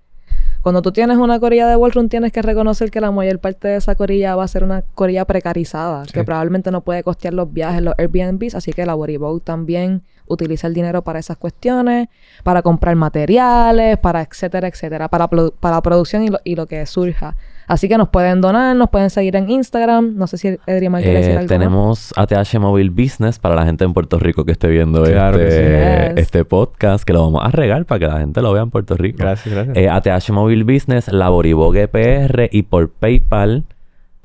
cuando 0.68 0.82
tú 0.82 0.92
tienes 0.92 1.16
una 1.16 1.40
corilla 1.40 1.66
de 1.66 1.76
ballroom 1.76 2.10
tienes 2.10 2.30
que 2.30 2.42
reconocer 2.42 2.90
que 2.90 3.00
la 3.00 3.10
mayor 3.10 3.38
parte 3.38 3.68
de 3.68 3.76
esa 3.76 3.94
corilla 3.94 4.36
va 4.36 4.44
a 4.44 4.48
ser 4.48 4.64
una 4.64 4.82
corilla 4.82 5.24
precarizada, 5.24 6.04
que 6.12 6.24
probablemente 6.24 6.70
no 6.70 6.82
puede 6.82 7.02
costear 7.02 7.32
los 7.32 7.50
viajes, 7.50 7.80
los 7.80 7.94
Airbnbs, 7.96 8.54
así 8.54 8.74
que 8.74 8.84
la 8.84 8.94
Boat 8.94 9.44
también 9.44 10.02
utiliza 10.26 10.66
el 10.66 10.74
dinero 10.74 11.00
para 11.00 11.20
esas 11.20 11.38
cuestiones, 11.38 12.08
para 12.42 12.60
comprar 12.60 12.94
materiales, 12.96 13.96
para 13.96 14.20
etcétera, 14.20 14.68
etcétera, 14.68 15.08
para, 15.08 15.26
para 15.28 15.80
producción 15.80 16.24
y 16.24 16.28
lo, 16.28 16.38
y 16.44 16.54
lo 16.54 16.66
que 16.66 16.84
surja. 16.84 17.34
Así 17.68 17.88
que 17.88 17.96
nos 17.98 18.08
pueden 18.08 18.40
donar, 18.40 18.74
nos 18.74 18.88
pueden 18.90 19.10
seguir 19.10 19.36
en 19.36 19.48
Instagram. 19.50 20.16
No 20.16 20.26
sé 20.26 20.38
si 20.38 20.58
Edrimal 20.66 21.02
quiere 21.02 21.18
decir 21.18 21.32
Eh, 21.34 21.36
algo. 21.36 21.44
más. 21.44 21.48
tenemos 21.58 22.12
ATH 22.16 22.58
Mobile 22.58 22.90
Business 22.90 23.38
para 23.38 23.54
la 23.54 23.64
gente 23.64 23.84
en 23.84 23.92
Puerto 23.92 24.18
Rico 24.18 24.44
que 24.44 24.52
esté 24.52 24.68
viendo 24.68 25.02
Claro 25.04 25.38
que 25.38 25.48
este, 25.48 26.08
sí. 26.08 26.12
Este 26.22 26.44
podcast, 26.44 27.04
que 27.04 27.12
lo 27.12 27.22
vamos 27.22 27.42
a 27.44 27.50
regar 27.50 27.84
para 27.84 27.98
que 27.98 28.06
la 28.06 28.18
gente 28.20 28.40
lo 28.42 28.52
vea 28.52 28.62
en 28.62 28.70
Puerto 28.70 28.96
Rico. 28.96 29.18
Gracias, 29.20 29.54
gracias. 29.54 29.76
Eh, 29.76 29.88
ATH 29.88 30.30
Mobile 30.32 30.64
Business, 30.64 31.08
Laboribogue 31.12 31.86
PR 31.88 32.48
y 32.50 32.62
por 32.62 32.90
PayPal 32.90 33.64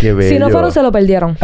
Qué 0.00 0.22
si 0.28 0.38
no 0.38 0.50
fueron, 0.50 0.72
se 0.72 0.82
lo 0.82 0.92
perdieron. 0.92 1.34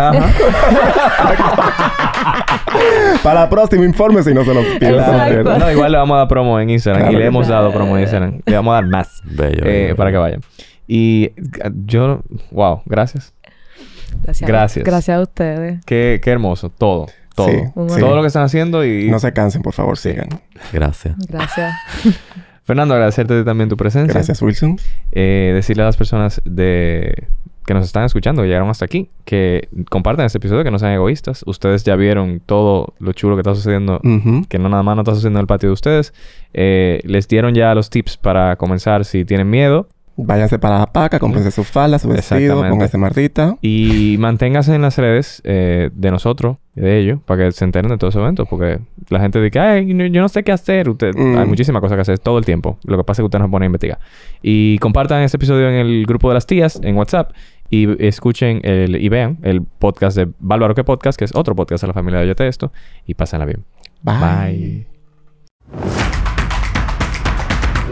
Para 3.22 3.40
la 3.40 3.48
próxima 3.48 3.84
informe 3.84 4.22
si 4.22 4.34
no 4.34 4.44
se 4.44 4.52
lo 4.52 4.60
pierdan. 4.78 5.28
Exacto. 5.28 5.58
No, 5.58 5.70
igual 5.70 5.92
le 5.92 5.98
vamos 5.98 6.14
a 6.16 6.18
dar 6.18 6.28
promo 6.28 6.60
en 6.60 6.68
Instagram. 6.70 7.02
Claro 7.02 7.16
y 7.16 7.20
le 7.20 7.26
hemos 7.26 7.48
dado 7.48 7.72
promo 7.72 7.96
en 7.96 8.02
Instagram. 8.02 8.40
Le 8.44 8.56
vamos 8.56 8.72
a 8.72 8.74
dar 8.74 8.86
más. 8.86 9.22
Bello, 9.24 9.64
eh, 9.64 9.84
bello, 9.84 9.96
para 9.96 10.10
que 10.10 10.16
bello. 10.16 10.22
vayan. 10.22 10.40
Y 10.86 11.24
eh, 11.36 11.70
yo... 11.86 12.20
Wow. 12.50 12.82
Gracias. 12.84 13.32
Gracias. 14.22 14.48
Gracias. 14.48 14.84
Gracias 14.84 15.16
a 15.16 15.20
ustedes. 15.20 15.84
Qué, 15.84 16.20
qué 16.22 16.30
hermoso. 16.30 16.70
Todo. 16.70 17.06
Todo. 17.34 17.48
Sí, 17.48 17.56
Un 17.74 17.90
sí. 17.90 18.00
Todo 18.00 18.16
lo 18.16 18.22
que 18.22 18.28
están 18.28 18.42
haciendo 18.42 18.84
y... 18.84 19.10
No 19.10 19.18
se 19.18 19.32
cansen, 19.32 19.62
por 19.62 19.72
favor, 19.72 19.96
sigan. 19.96 20.28
Gracias. 20.72 21.14
Gracias. 21.28 21.74
Fernando, 22.64 22.94
agradecerte 22.94 23.42
también 23.44 23.68
tu 23.68 23.76
presencia. 23.76 24.14
Gracias, 24.14 24.40
Wilson. 24.42 24.78
Eh, 25.12 25.52
decirle 25.54 25.82
a 25.82 25.86
las 25.86 25.96
personas 25.96 26.40
de 26.44 27.26
que 27.66 27.74
nos 27.74 27.84
están 27.84 28.04
escuchando, 28.04 28.42
que 28.42 28.48
llegaron 28.48 28.68
hasta 28.68 28.84
aquí, 28.84 29.10
que 29.24 29.68
compartan 29.90 30.26
este 30.26 30.38
episodio, 30.38 30.64
que 30.64 30.70
no 30.70 30.78
sean 30.78 30.92
egoístas. 30.92 31.44
Ustedes 31.46 31.84
ya 31.84 31.94
vieron 31.94 32.40
todo 32.44 32.94
lo 32.98 33.12
chulo 33.12 33.36
que 33.36 33.42
está 33.42 33.54
sucediendo, 33.54 34.00
que 34.48 34.58
no 34.58 34.68
nada 34.68 34.82
más 34.82 34.96
no 34.96 35.02
está 35.02 35.14
sucediendo 35.14 35.38
en 35.38 35.42
el 35.42 35.46
patio 35.46 35.68
de 35.68 35.74
ustedes. 35.74 36.12
Eh, 36.52 37.00
les 37.04 37.28
dieron 37.28 37.54
ya 37.54 37.74
los 37.74 37.90
tips 37.90 38.16
para 38.16 38.56
comenzar 38.56 39.04
si 39.04 39.24
tienen 39.24 39.50
miedo. 39.50 39.88
Váyanse 40.24 40.58
para 40.58 40.78
la 40.78 40.86
paca, 40.86 41.18
cómprense 41.18 41.50
su 41.50 41.64
falda, 41.64 41.98
su 41.98 42.08
vestido, 42.08 42.60
pónganse 42.68 42.98
martita. 42.98 43.56
Y 43.62 44.16
manténganse 44.18 44.74
en 44.74 44.82
las 44.82 44.98
redes 44.98 45.40
eh, 45.44 45.90
de 45.94 46.10
nosotros, 46.10 46.56
de 46.74 46.98
ellos, 46.98 47.20
para 47.24 47.44
que 47.44 47.52
se 47.52 47.64
enteren 47.64 47.90
de 47.90 47.98
todos 47.98 48.14
esos 48.14 48.22
eventos. 48.22 48.46
Porque 48.48 48.80
la 49.08 49.20
gente 49.20 49.40
dice, 49.40 49.58
ay, 49.58 49.86
yo 49.86 50.20
no 50.20 50.28
sé 50.28 50.42
qué 50.42 50.52
hacer. 50.52 50.88
Usted, 50.88 51.14
Mm. 51.14 51.38
Hay 51.38 51.46
muchísimas 51.46 51.80
cosas 51.80 51.96
que 51.96 52.02
hacer 52.02 52.18
todo 52.18 52.38
el 52.38 52.44
tiempo. 52.44 52.78
Lo 52.84 52.96
que 52.96 53.04
pasa 53.04 53.20
es 53.20 53.22
que 53.22 53.26
usted 53.26 53.38
nos 53.38 53.50
pone 53.50 53.64
a 53.64 53.68
investigar. 53.68 53.98
Y 54.42 54.78
compartan 54.78 55.22
este 55.22 55.36
episodio 55.36 55.68
en 55.68 55.74
el 55.74 56.04
grupo 56.06 56.28
de 56.28 56.34
las 56.34 56.46
tías, 56.46 56.80
en 56.82 56.96
WhatsApp. 56.96 57.32
Y 57.70 58.04
escuchen 58.04 58.60
el, 58.64 58.96
y 58.96 59.08
vean 59.08 59.38
el 59.42 59.62
podcast 59.62 60.16
de 60.16 60.28
Bárbaro 60.40 60.74
que 60.74 60.82
Podcast, 60.84 61.18
que 61.18 61.24
es 61.24 61.34
otro 61.34 61.54
podcast 61.54 61.82
de 61.82 61.88
la 61.88 61.94
familia 61.94 62.20
de 62.20 62.26
Yo 62.26 62.34
Te 62.34 62.48
Esto. 62.48 62.72
Y 63.06 63.14
pásenla 63.14 63.46
bien. 63.46 63.64
Bye. 64.02 64.86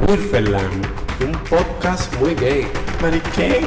Woodfordland, 0.06 0.86
un 1.20 1.32
podcast 1.48 2.12
muy 2.20 2.34
gay. 2.34 2.66
Mary 3.00 3.20
Kay. 3.34 3.66